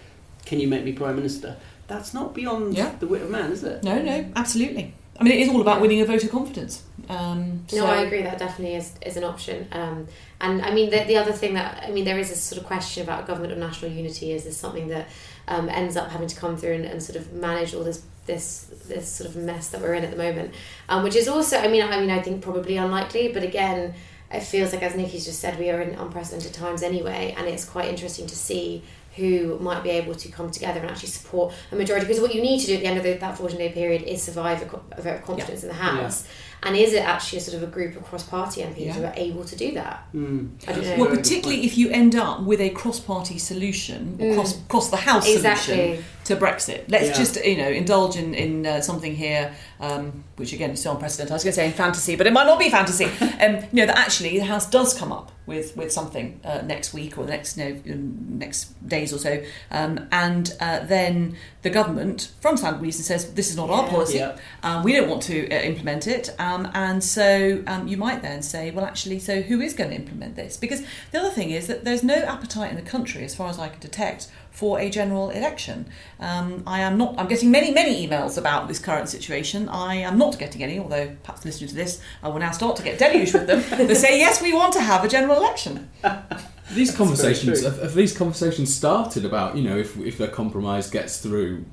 can 0.46 0.58
you 0.60 0.68
make 0.68 0.84
me 0.84 0.92
Prime 0.92 1.16
Minister? 1.16 1.56
That's 1.86 2.14
not 2.14 2.34
beyond 2.34 2.76
Yeah. 2.76 2.92
the 2.98 3.06
wit 3.06 3.22
of 3.22 3.30
man, 3.30 3.52
is 3.52 3.62
it? 3.62 3.84
No, 3.84 4.00
no, 4.00 4.24
absolutely. 4.36 4.94
I 5.20 5.22
mean, 5.22 5.34
it 5.34 5.40
is 5.40 5.48
all 5.48 5.60
about 5.60 5.80
winning 5.80 6.00
a 6.00 6.04
vote 6.06 6.24
of 6.24 6.30
confidence. 6.30 6.82
Um, 7.08 7.64
No, 7.72 7.86
I 7.86 8.02
agree. 8.02 8.22
That 8.22 8.38
definitely 8.38 8.74
is, 8.74 8.92
is 9.06 9.16
an 9.16 9.22
option. 9.22 9.68
Um, 9.70 10.08
and 10.40 10.60
I 10.62 10.72
mean, 10.74 10.90
the, 10.90 11.04
the 11.06 11.16
other 11.18 11.30
thing 11.30 11.54
that 11.54 11.84
I 11.86 11.90
mean, 11.92 12.04
there 12.04 12.18
is 12.18 12.32
a 12.32 12.34
sort 12.36 12.60
of 12.60 12.66
question 12.66 13.04
about 13.04 13.22
a 13.24 13.26
government 13.26 13.52
of 13.52 13.58
national 13.58 13.92
unity. 13.92 14.32
Is 14.32 14.42
this 14.44 14.56
something 14.56 14.88
that 14.88 15.06
um, 15.46 15.68
ends 15.68 15.96
up 15.96 16.10
having 16.10 16.26
to 16.26 16.34
come 16.34 16.56
through 16.56 16.72
and, 16.72 16.84
and 16.84 17.00
sort 17.02 17.16
of 17.16 17.32
manage 17.32 17.74
all 17.74 17.84
this 17.84 18.02
this 18.26 18.66
this 18.86 19.08
sort 19.08 19.30
of 19.30 19.36
mess 19.36 19.68
that 19.68 19.80
we're 19.80 19.94
in 19.94 20.04
at 20.04 20.10
the 20.10 20.16
moment? 20.16 20.54
Um, 20.88 21.02
which 21.02 21.16
is 21.16 21.28
also, 21.28 21.58
I 21.58 21.68
mean, 21.68 21.82
I 21.82 22.00
mean, 22.00 22.10
I 22.10 22.20
think 22.20 22.42
probably 22.42 22.76
unlikely. 22.76 23.28
But 23.32 23.42
again, 23.42 23.94
it 24.32 24.40
feels 24.40 24.72
like, 24.72 24.82
as 24.82 24.96
Nicky's 24.96 25.24
just 25.24 25.40
said, 25.40 25.58
we 25.58 25.70
are 25.70 25.80
in 25.80 25.94
unprecedented 25.94 26.52
times 26.52 26.82
anyway, 26.82 27.34
and 27.36 27.46
it's 27.46 27.64
quite 27.64 27.88
interesting 27.88 28.26
to 28.26 28.36
see 28.36 28.82
who 29.16 29.58
might 29.60 29.82
be 29.84 29.90
able 29.90 30.14
to 30.14 30.28
come 30.28 30.50
together 30.50 30.80
and 30.80 30.90
actually 30.90 31.08
support 31.08 31.54
a 31.70 31.76
majority. 31.76 32.06
Because 32.06 32.20
what 32.20 32.34
you 32.34 32.42
need 32.42 32.60
to 32.60 32.66
do 32.66 32.74
at 32.74 32.80
the 32.80 32.86
end 32.86 32.98
of 32.98 33.04
the, 33.04 33.12
that 33.12 33.38
14 33.38 33.56
day 33.56 33.70
period 33.70 34.02
is 34.02 34.22
survive 34.22 34.60
a, 34.62 34.80
a 34.98 35.02
vote 35.02 35.16
of 35.16 35.22
confidence 35.22 35.62
in 35.62 35.68
the 35.68 35.74
House. 35.74 36.26
And 36.64 36.76
is 36.76 36.92
it 36.94 37.02
actually 37.04 37.38
a 37.38 37.42
sort 37.42 37.56
of 37.58 37.62
a 37.62 37.66
group 37.72 37.96
of 37.96 38.04
cross 38.04 38.22
party 38.24 38.62
MPs 38.62 38.92
who 38.94 39.04
are 39.04 39.12
able 39.16 39.44
to 39.44 39.56
do 39.56 39.72
that? 39.72 40.06
Mm. 40.14 40.50
I 40.66 40.72
don't 40.72 40.84
know. 40.84 40.96
Well, 41.04 41.10
particularly 41.16 41.64
if 41.64 41.76
you 41.76 41.90
end 41.90 42.14
up 42.16 42.42
with 42.42 42.60
a 42.60 42.70
cross-party 42.70 43.38
solution 43.38 44.16
Mm. 44.18 44.34
cross 44.34 44.56
cross 44.68 44.90
the 44.90 44.96
house 44.96 45.28
Exactly. 45.28 45.74
solution 45.74 46.04
to 46.24 46.36
Brexit. 46.36 46.84
Let's 46.88 47.08
Yeah. 47.08 47.12
just 47.22 47.44
you 47.44 47.56
know 47.58 47.68
indulge 47.68 48.16
in 48.16 48.34
in 48.34 48.66
uh, 48.66 48.80
something 48.80 49.14
here, 49.14 49.52
um, 49.80 50.24
which 50.36 50.52
again 50.54 50.70
is 50.70 50.80
so 50.82 50.92
unprecedented. 50.92 51.32
I 51.32 51.34
was 51.34 51.44
going 51.44 51.52
to 51.52 51.56
say 51.60 51.66
in 51.66 51.72
fantasy, 51.72 52.16
but 52.16 52.26
it 52.26 52.32
might 52.32 52.46
not 52.46 52.58
be 52.58 52.70
fantasy. 52.70 53.04
um, 53.40 53.56
you 53.72 53.80
know 53.80 53.86
that 53.86 53.98
actually 53.98 54.38
the 54.38 54.46
house 54.46 54.66
does 54.70 54.94
come 54.94 55.12
up 55.12 55.32
with 55.46 55.76
with 55.76 55.92
something 55.92 56.40
uh, 56.44 56.62
next 56.64 56.94
week 56.94 57.18
or 57.18 57.26
next 57.26 57.58
you 57.58 57.64
know, 57.64 57.92
um, 57.92 58.38
next 58.38 58.72
days 58.88 59.12
or 59.12 59.18
so, 59.18 59.42
um, 59.70 60.08
and 60.12 60.56
uh, 60.60 60.80
then 60.86 61.36
the 61.62 61.70
government, 61.70 62.32
from 62.40 62.56
some 62.56 62.80
reason, 62.80 63.02
says 63.04 63.32
this 63.34 63.50
is 63.50 63.56
not 63.56 63.68
our 63.70 63.86
policy. 63.88 64.16
Yeah. 64.18 64.36
Um, 64.62 64.82
we 64.82 64.92
don't 64.96 65.08
want 65.10 65.22
to 65.24 65.36
uh, 65.50 65.60
implement 65.62 66.06
it, 66.06 66.30
um, 66.54 66.70
and 66.74 67.02
so 67.02 67.62
um, 67.66 67.88
you 67.88 67.96
might 67.96 68.22
then 68.22 68.42
say, 68.42 68.70
well, 68.70 68.84
actually, 68.84 69.18
so 69.18 69.42
who 69.42 69.60
is 69.60 69.74
going 69.74 69.90
to 69.90 69.96
implement 69.96 70.36
this? 70.36 70.56
Because 70.56 70.82
the 71.10 71.18
other 71.18 71.30
thing 71.30 71.50
is 71.50 71.66
that 71.66 71.84
there's 71.84 72.02
no 72.02 72.14
appetite 72.14 72.70
in 72.70 72.76
the 72.76 72.88
country, 72.90 73.24
as 73.24 73.34
far 73.34 73.48
as 73.48 73.58
I 73.58 73.68
can 73.68 73.80
detect, 73.80 74.30
for 74.50 74.78
a 74.78 74.88
general 74.88 75.30
election. 75.30 75.86
Um, 76.20 76.62
I 76.66 76.80
am 76.80 76.96
not. 76.96 77.16
I'm 77.18 77.26
getting 77.26 77.50
many, 77.50 77.72
many 77.72 78.06
emails 78.06 78.38
about 78.38 78.68
this 78.68 78.78
current 78.78 79.08
situation. 79.08 79.68
I 79.68 79.96
am 79.96 80.16
not 80.16 80.38
getting 80.38 80.62
any, 80.62 80.78
although 80.78 81.16
perhaps 81.24 81.44
listening 81.44 81.68
to 81.70 81.74
this, 81.74 82.00
I 82.22 82.28
will 82.28 82.38
now 82.38 82.52
start 82.52 82.76
to 82.76 82.82
get 82.82 82.98
deluged 82.98 83.34
with 83.34 83.46
them. 83.46 83.62
They 83.88 83.94
say 83.94 84.18
yes, 84.18 84.40
we 84.40 84.52
want 84.52 84.72
to 84.74 84.80
have 84.80 85.04
a 85.04 85.08
general 85.08 85.36
election. 85.36 85.90
These 86.72 86.90
very 86.90 86.98
conversations 86.98 87.60
true. 87.60 87.70
have, 87.70 87.82
have 87.82 87.94
these 87.94 88.16
conversations 88.16 88.74
started 88.74 89.26
about 89.26 89.54
you 89.54 89.62
know 89.62 89.76
if 89.76 89.98
if 89.98 90.18
a 90.18 90.28
compromise 90.28 90.88
gets 90.88 91.20
through, 91.20 91.66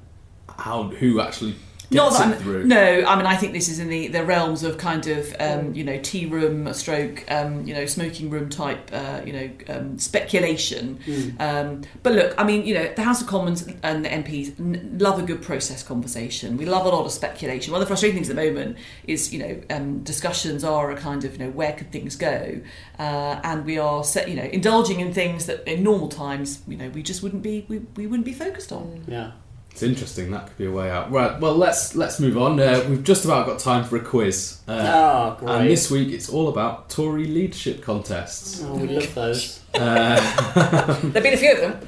how 0.50 0.90
who 0.90 1.22
actually 1.22 1.56
Not 1.98 2.14
that 2.14 2.22
it 2.22 2.32
I'm- 2.34 2.42
through? 2.42 2.64
No, 2.66 3.04
I 3.08 3.16
mean 3.18 3.26
I 3.26 3.36
think 3.36 3.54
this 3.54 3.68
is 3.70 3.80
in 3.80 3.90
the, 3.90 4.08
the 4.08 4.24
realms 4.24 4.64
of 4.64 4.78
kind 4.78 5.06
of 5.08 5.36
um, 5.40 5.74
you 5.74 5.84
know 5.84 6.00
tea 6.00 6.26
room 6.26 6.72
stroke 6.74 7.24
um, 7.30 7.66
you 7.66 7.74
know 7.74 7.86
smoking 7.86 8.30
room 8.30 8.50
type 8.50 8.90
uh, 8.94 9.22
you 9.26 9.34
know 9.34 9.50
um, 9.70 9.98
speculation. 10.00 11.00
Um, 11.40 11.82
but 12.04 12.14
look, 12.14 12.34
I 12.38 12.44
mean 12.44 12.66
you 12.66 12.74
know 12.74 12.92
the 12.96 13.02
House 13.04 13.22
of 13.22 13.28
Commons 13.28 13.68
and 13.84 14.06
the 14.06 14.10
MPs 14.10 14.60
n- 14.60 14.98
love 15.00 15.20
a 15.20 15.24
good 15.24 15.42
process 15.42 15.84
conversation. 15.84 16.58
We 16.58 16.66
love 16.66 16.86
a 16.86 16.90
lot 16.90 17.06
of 17.06 17.12
speculation. 17.12 17.72
One 17.72 17.82
of 17.82 17.88
the 17.88 17.92
frustrating 17.92 18.16
things 18.16 18.30
at 18.30 18.36
the 18.36 18.44
moment 18.50 18.78
is 19.06 19.34
you 19.34 19.40
know 19.40 19.62
um, 19.70 20.00
discussions 20.04 20.64
are 20.64 20.92
a 20.92 20.98
kind 20.98 21.24
of 21.26 21.34
you 21.34 21.40
know 21.46 21.50
where 21.52 21.74
could 21.74 21.92
things 21.92 22.16
go, 22.16 22.62
uh, 23.00 23.40
and 23.44 23.66
we 23.66 23.78
are 23.78 24.04
set, 24.04 24.30
you 24.30 24.36
know 24.36 24.44
indulging 24.44 25.00
in 25.00 25.14
things 25.14 25.46
that 25.48 25.68
in 25.68 25.84
normal 25.84 26.08
times 26.10 26.62
you 26.68 26.78
know 26.78 26.90
we 26.90 27.04
just 27.04 27.22
wouldn't 27.24 27.44
be 27.44 27.66
we, 27.68 27.80
we 27.96 28.08
wouldn't 28.08 28.26
be 28.26 28.34
focused 28.34 28.72
on. 28.72 29.04
Yeah. 29.08 29.32
It's 29.72 29.84
interesting. 29.84 30.32
That 30.32 30.48
could 30.48 30.58
be 30.58 30.66
a 30.66 30.72
way 30.72 30.90
out. 30.92 31.12
Right. 31.12 31.40
Well, 31.40 31.56
let's 31.56 31.96
let's 31.96 32.20
move 32.20 32.38
on. 32.38 32.60
Uh, 32.60 32.86
we've 32.90 33.04
just 33.04 33.26
about 33.26 33.48
got 33.48 33.58
time 33.60 33.84
for 33.86 33.96
a 33.98 34.02
quiz. 34.02 34.60
Uh, 34.68 34.74
Ah, 34.86 35.36
great. 35.40 35.50
And 35.50 35.70
this 35.70 35.90
week 35.90 36.10
it's 36.10 36.30
all 36.30 36.50
about 36.50 36.90
Tory 36.90 37.26
leadership 37.26 37.82
contests. 37.82 38.62
Oh, 38.64 38.76
we 38.76 38.88
love 38.90 39.14
those. 39.16 39.62
Uh, 39.74 41.00
There've 41.02 41.24
been 41.24 41.34
a 41.34 41.38
few 41.38 41.54
of 41.54 41.60
them. 41.62 41.88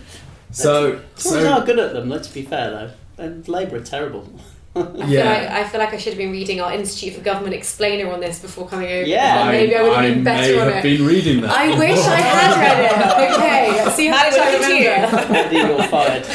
so 0.51 0.91
Tories 0.93 1.01
so 1.17 1.51
are 1.51 1.65
good 1.65 1.77
at 1.79 1.93
them. 1.93 2.09
Let's 2.09 2.29
be 2.29 2.41
fair, 2.43 2.69
though. 2.71 3.23
and 3.23 3.47
Labour 3.47 3.77
are 3.77 3.81
terrible. 3.81 4.27
I, 4.75 4.81
feel 4.81 4.95
like, 5.25 5.49
I 5.49 5.67
feel 5.67 5.79
like 5.79 5.93
I 5.93 5.97
should 5.97 6.13
have 6.13 6.17
been 6.17 6.31
reading 6.31 6.59
our 6.59 6.73
Institute 6.73 7.13
for 7.13 7.21
Government 7.21 7.53
explainer 7.53 8.11
on 8.11 8.19
this 8.21 8.39
before 8.39 8.67
coming 8.67 8.89
over. 8.89 9.05
Yeah. 9.07 9.51
maybe 9.51 9.75
I 9.75 9.83
would 9.83 9.93
have 9.93 10.03
I 10.05 10.09
been 10.09 10.23
better 10.23 10.53
may 10.55 10.59
on 10.61 10.67
have 10.71 10.77
it. 10.85 10.97
been 10.97 11.05
reading 11.07 11.41
that. 11.41 11.51
I 11.51 11.67
wish 11.77 11.99
I 11.99 12.15
had 12.15 12.59
read 12.59 12.85
it. 12.85 12.93
Okay, 13.33 13.91
see 13.91 14.07
how 14.07 14.15
much 14.23 14.33
I 14.33 14.53
remember. 14.55 15.37
Andy, 15.37 15.57
you're 15.57 15.83
fired. 15.89 16.25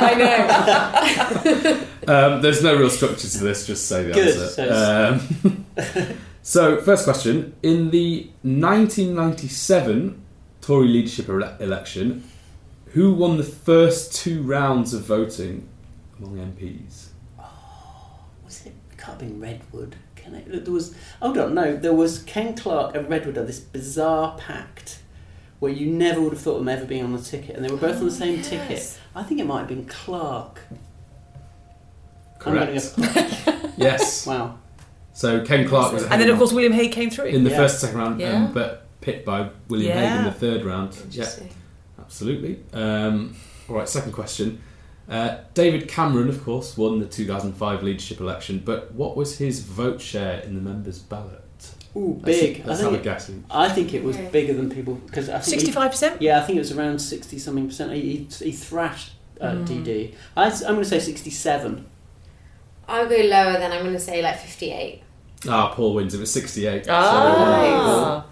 I 0.00 0.14
know. 0.14 1.86
Um, 2.06 2.42
there's 2.42 2.62
no 2.62 2.76
real 2.78 2.90
structure 2.90 3.28
to 3.28 3.38
this, 3.38 3.66
just 3.66 3.86
say 3.88 4.04
the 4.04 4.12
Good, 4.12 4.36
answer. 4.60 5.18
Um, 5.36 6.16
so, 6.42 6.80
first 6.80 7.04
question. 7.04 7.54
In 7.62 7.90
the 7.90 8.30
1997 8.42 10.20
Tory 10.60 10.88
leadership 10.88 11.28
ele- 11.28 11.56
election, 11.60 12.24
who 12.92 13.12
won 13.14 13.36
the 13.36 13.44
first 13.44 14.14
two 14.14 14.42
rounds 14.42 14.94
of 14.94 15.02
voting 15.02 15.68
among 16.18 16.36
MPs? 16.36 17.09
Was 19.18 19.22
it? 19.22 19.26
It 19.26 19.28
can't 19.28 19.40
have 19.40 19.40
been 19.40 19.40
Redwood. 19.40 19.96
Can 20.16 20.34
it? 20.34 20.64
There 20.64 20.72
was. 20.74 20.94
Hold 21.20 21.38
on, 21.38 21.54
no. 21.54 21.76
There 21.76 21.94
was 21.94 22.22
Ken 22.24 22.54
Clarke 22.56 22.94
and 22.94 23.08
Redwood 23.08 23.36
had 23.36 23.46
this 23.46 23.60
bizarre 23.60 24.36
pact 24.38 24.98
where 25.60 25.72
you 25.72 25.86
never 25.90 26.20
would 26.20 26.32
have 26.32 26.40
thought 26.42 26.52
of 26.54 26.58
them 26.60 26.68
ever 26.68 26.86
being 26.86 27.04
on 27.04 27.12
the 27.12 27.20
ticket, 27.20 27.56
and 27.56 27.64
they 27.64 27.70
were 27.70 27.76
both 27.76 27.98
on 27.98 28.04
the 28.06 28.10
same 28.10 28.36
yes. 28.36 28.48
ticket. 28.48 28.98
I 29.14 29.22
think 29.22 29.40
it 29.40 29.46
might 29.46 29.58
have 29.60 29.68
been 29.68 29.84
Clarke. 29.86 30.60
Correct. 32.38 32.96
gonna 32.96 33.12
go- 33.44 33.70
Yes. 33.76 34.26
wow. 34.26 34.58
So, 35.12 35.44
Ken 35.44 35.68
Clarke 35.68 35.92
was 35.92 36.04
And 36.04 36.20
then, 36.20 36.30
of 36.30 36.38
course, 36.38 36.52
William 36.52 36.72
Hague 36.72 36.92
came 36.92 37.10
through. 37.10 37.26
in 37.26 37.44
the 37.44 37.50
Yeah. 37.50 37.56
first 37.58 37.80
second 37.80 37.98
round, 37.98 38.20
Yeah. 38.20 38.44
um, 38.46 38.52
but 38.54 38.86
picked 39.02 39.26
by 39.26 39.50
William 39.68 39.96
Hague 39.98 40.18
in 40.20 40.24
the 40.24 40.30
third 40.32 40.64
round. 40.64 40.96
Yeah, 41.10 41.28
absolutely. 41.98 42.60
Um, 42.72 43.36
all 43.68 43.76
right, 43.76 43.88
second 43.88 44.12
question. 44.12 44.62
Uh, 45.10 45.38
David 45.54 45.88
Cameron, 45.88 46.28
of 46.28 46.42
course, 46.44 46.76
won 46.78 47.00
the 47.00 47.06
2005 47.06 47.82
leadership 47.82 48.20
election, 48.20 48.62
but 48.64 48.92
what 48.94 49.16
was 49.16 49.38
his 49.38 49.60
vote 49.60 50.00
share 50.00 50.38
in 50.40 50.54
the 50.54 50.60
members' 50.60 51.00
ballot? 51.00 51.42
Ooh, 51.96 52.20
big. 52.22 52.64
Let's 52.64 52.80
I 52.80 52.82
think 52.84 52.92
have 52.92 53.00
it- 53.00 53.02
guess. 53.02 53.30
I 53.50 53.68
think 53.68 53.92
it 53.92 54.04
was 54.04 54.16
bigger 54.16 54.54
than 54.54 54.70
people 54.70 54.94
because 54.94 55.28
I 55.28 55.40
think 55.40 55.60
65%? 55.60 56.18
Yeah, 56.20 56.38
I 56.40 56.42
think 56.44 56.56
it 56.56 56.60
was 56.60 56.70
around 56.70 57.00
sixty 57.00 57.36
something 57.40 57.66
percent. 57.66 57.92
He, 57.92 58.00
he, 58.00 58.44
he 58.44 58.52
thrashed 58.52 59.12
uh, 59.40 59.54
Mm. 59.54 59.66
DD. 59.66 60.14
I, 60.36 60.46
am 60.46 60.60
going 60.60 60.78
to 60.78 60.84
say 60.84 61.00
sixty-seven. 61.00 61.86
I'll 62.86 63.08
go 63.08 63.16
lower 63.16 63.54
then. 63.54 63.72
I'm 63.72 63.80
going 63.82 63.92
to 63.94 63.98
say 64.00 64.22
like 64.22 64.38
58. 64.38 65.02
Ah, 65.48 65.72
Paul 65.74 65.94
wins. 65.94 66.14
It 66.14 66.20
was 66.20 66.32
68. 66.32 66.86
Ah. 66.88 67.02
So, 67.10 68.06
uh, 68.06 68.22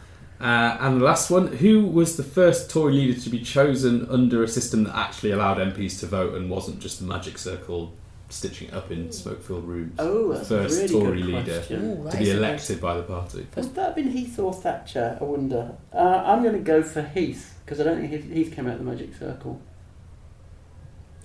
and 0.41 1.01
the 1.01 1.05
last 1.05 1.30
one. 1.30 1.49
Who 1.49 1.86
was 1.86 2.16
the 2.16 2.22
first 2.22 2.70
Tory 2.70 2.93
leader 2.93 3.20
to 3.20 3.30
be 3.30 3.41
chosen 3.41 4.07
under 4.09 4.43
a 4.43 4.49
system 4.49 4.84
that 4.84 4.97
actually 4.97 5.32
allowed 5.32 5.59
MPs 5.59 5.99
to 6.01 6.07
vote 6.07 6.34
and 6.34 6.51
wasn't 6.51 6.80
just 6.80 7.01
the 7.01 7.07
magic 7.07 7.39
circle 7.39 7.93
stitching 8.30 8.68
it 8.68 8.74
up 8.74 8.91
in 8.91 9.11
smoke-filled 9.11 9.64
rooms? 9.64 9.95
Oh, 9.99 10.28
the 10.28 10.34
that's 10.39 10.51
a 10.51 10.62
first 10.62 10.76
really 10.76 10.89
Tory 10.89 11.22
good 11.22 11.26
leader. 11.26 11.64
Ooh, 11.72 12.11
to 12.11 12.16
be 12.16 12.30
elected 12.30 12.80
by 12.80 12.97
the 12.97 13.03
party. 13.03 13.47
Has 13.55 13.70
that 13.72 13.95
been 13.95 14.11
Heath 14.11 14.39
or 14.39 14.53
Thatcher? 14.53 15.18
I 15.20 15.24
wonder. 15.24 15.74
Uh, 15.93 16.22
I'm 16.24 16.43
going 16.43 16.55
to 16.55 16.61
go 16.61 16.82
for 16.82 17.03
Heath 17.03 17.59
because 17.64 17.80
I 17.80 17.84
don't 17.84 18.01
think 18.01 18.11
Heath, 18.12 18.32
Heath 18.32 18.55
came 18.55 18.66
out 18.66 18.74
of 18.74 18.78
the 18.78 18.84
magic 18.84 19.14
circle. 19.14 19.61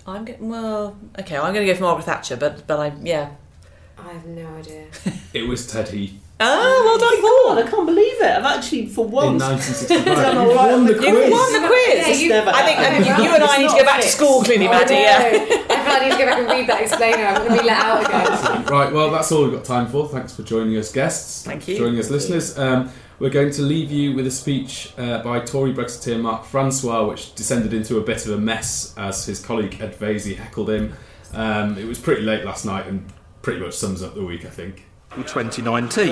I'm 0.05 0.25
getting, 0.25 0.49
well, 0.49 0.97
okay, 1.19 1.37
I'm 1.37 1.53
going 1.53 1.65
to 1.65 1.71
go 1.71 1.77
for 1.77 1.83
Margaret 1.83 2.03
Thatcher, 2.03 2.35
but, 2.35 2.67
but 2.67 2.79
I, 2.79 2.93
yeah. 3.01 3.31
I 3.97 4.11
have 4.11 4.25
no 4.25 4.47
idea. 4.55 4.87
It 5.33 5.47
was 5.47 5.65
Ted 5.65 5.89
Heath. 5.89 6.22
Oh, 6.39 6.81
well 6.85 6.99
done, 6.99 7.21
Paul. 7.21 7.59
I 7.59 7.69
can't 7.69 7.85
believe 7.85 8.21
it. 8.21 8.37
I've 8.37 8.57
actually, 8.57 8.87
for 8.87 9.05
once, 9.05 9.41
1965. 9.41 10.05
done 10.15 10.35
You've 10.35 10.49
all 10.49 10.55
right 10.55 10.71
won 10.71 10.85
the 10.85 10.93
the 10.93 10.99
quiz. 10.99 11.11
You've 11.11 11.31
won 11.31 11.53
the 11.53 11.67
quiz! 11.67 12.07
It's 12.07 12.29
never 12.29 12.49
I 12.49 12.61
think, 12.63 12.79
I 12.79 12.89
think 12.89 13.05
you, 13.05 13.23
you 13.23 13.35
and 13.35 13.43
I 13.43 13.57
need 13.57 13.69
to 13.69 13.77
go 13.77 13.85
back 13.85 14.01
to 14.01 14.07
school, 14.07 14.43
clearly, 14.43 14.67
I 14.67 14.71
Maddie, 14.71 14.93
yeah. 14.95 15.19
I 15.69 15.83
feel 15.83 15.93
I 15.93 15.99
need 16.03 16.11
to 16.11 16.17
go 16.17 16.25
back 16.25 16.37
and 16.39 16.47
read 16.49 16.67
that 16.69 16.81
explainer. 16.81 17.23
I'm 17.23 17.35
going 17.45 17.57
to 17.57 17.61
be 17.61 17.67
let 17.67 17.77
out 17.77 18.05
again. 18.05 18.65
Right, 18.65 18.91
well, 18.91 19.11
that's 19.11 19.31
all 19.31 19.43
we've 19.43 19.53
got 19.53 19.63
time 19.63 19.87
for. 19.87 20.07
Thanks 20.09 20.35
for 20.35 20.43
joining 20.43 20.75
us, 20.77 20.91
guests. 20.91 21.43
Thank 21.43 21.67
you. 21.67 21.77
Joining 21.77 21.99
us, 21.99 22.09
listeners. 22.09 22.57
Um, 22.57 22.91
we're 23.19 23.29
going 23.29 23.51
to 23.51 23.61
leave 23.61 23.91
you 23.91 24.13
with 24.13 24.25
a 24.25 24.31
speech 24.31 24.91
uh, 24.97 25.21
by 25.21 25.39
Tory 25.39 25.73
Brexiteer 25.73 26.19
Mark 26.19 26.45
Francois, 26.45 27.07
which 27.07 27.35
descended 27.35 27.73
into 27.73 27.97
a 27.97 28.01
bit 28.01 28.25
of 28.25 28.31
a 28.33 28.37
mess 28.37 28.93
as 28.97 29.25
his 29.25 29.39
colleague 29.39 29.77
Ed 29.79 29.95
Vaizey 29.97 30.35
heckled 30.35 30.69
him. 30.69 30.93
Um, 31.31 31.77
it 31.77 31.85
was 31.85 31.99
pretty 31.99 32.23
late 32.23 32.43
last 32.43 32.65
night 32.65 32.87
and 32.87 33.05
pretty 33.41 33.59
much 33.59 33.75
sums 33.75 34.01
up 34.01 34.15
the 34.15 34.25
week, 34.25 34.45
I 34.45 34.49
think. 34.49 34.85
2019. 35.17 36.07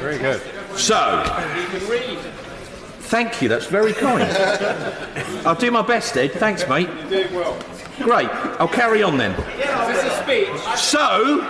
Very 0.00 0.18
good. 0.18 0.40
So, 0.76 1.22
thank 3.00 3.42
you, 3.42 3.48
that's 3.48 3.66
very 3.66 3.92
kind. 3.92 4.22
I'll 5.46 5.54
do 5.54 5.70
my 5.70 5.82
best, 5.82 6.16
Ed. 6.16 6.32
Thanks, 6.32 6.68
mate. 6.68 6.88
You're 6.88 7.08
doing 7.08 7.34
well. 7.34 7.58
Great, 7.98 8.28
I'll 8.60 8.68
carry 8.68 9.02
on 9.02 9.18
then. 9.18 9.32
Is 9.32 9.56
this 9.88 10.04
a 10.04 10.22
speech? 10.22 10.78
So, 10.78 11.40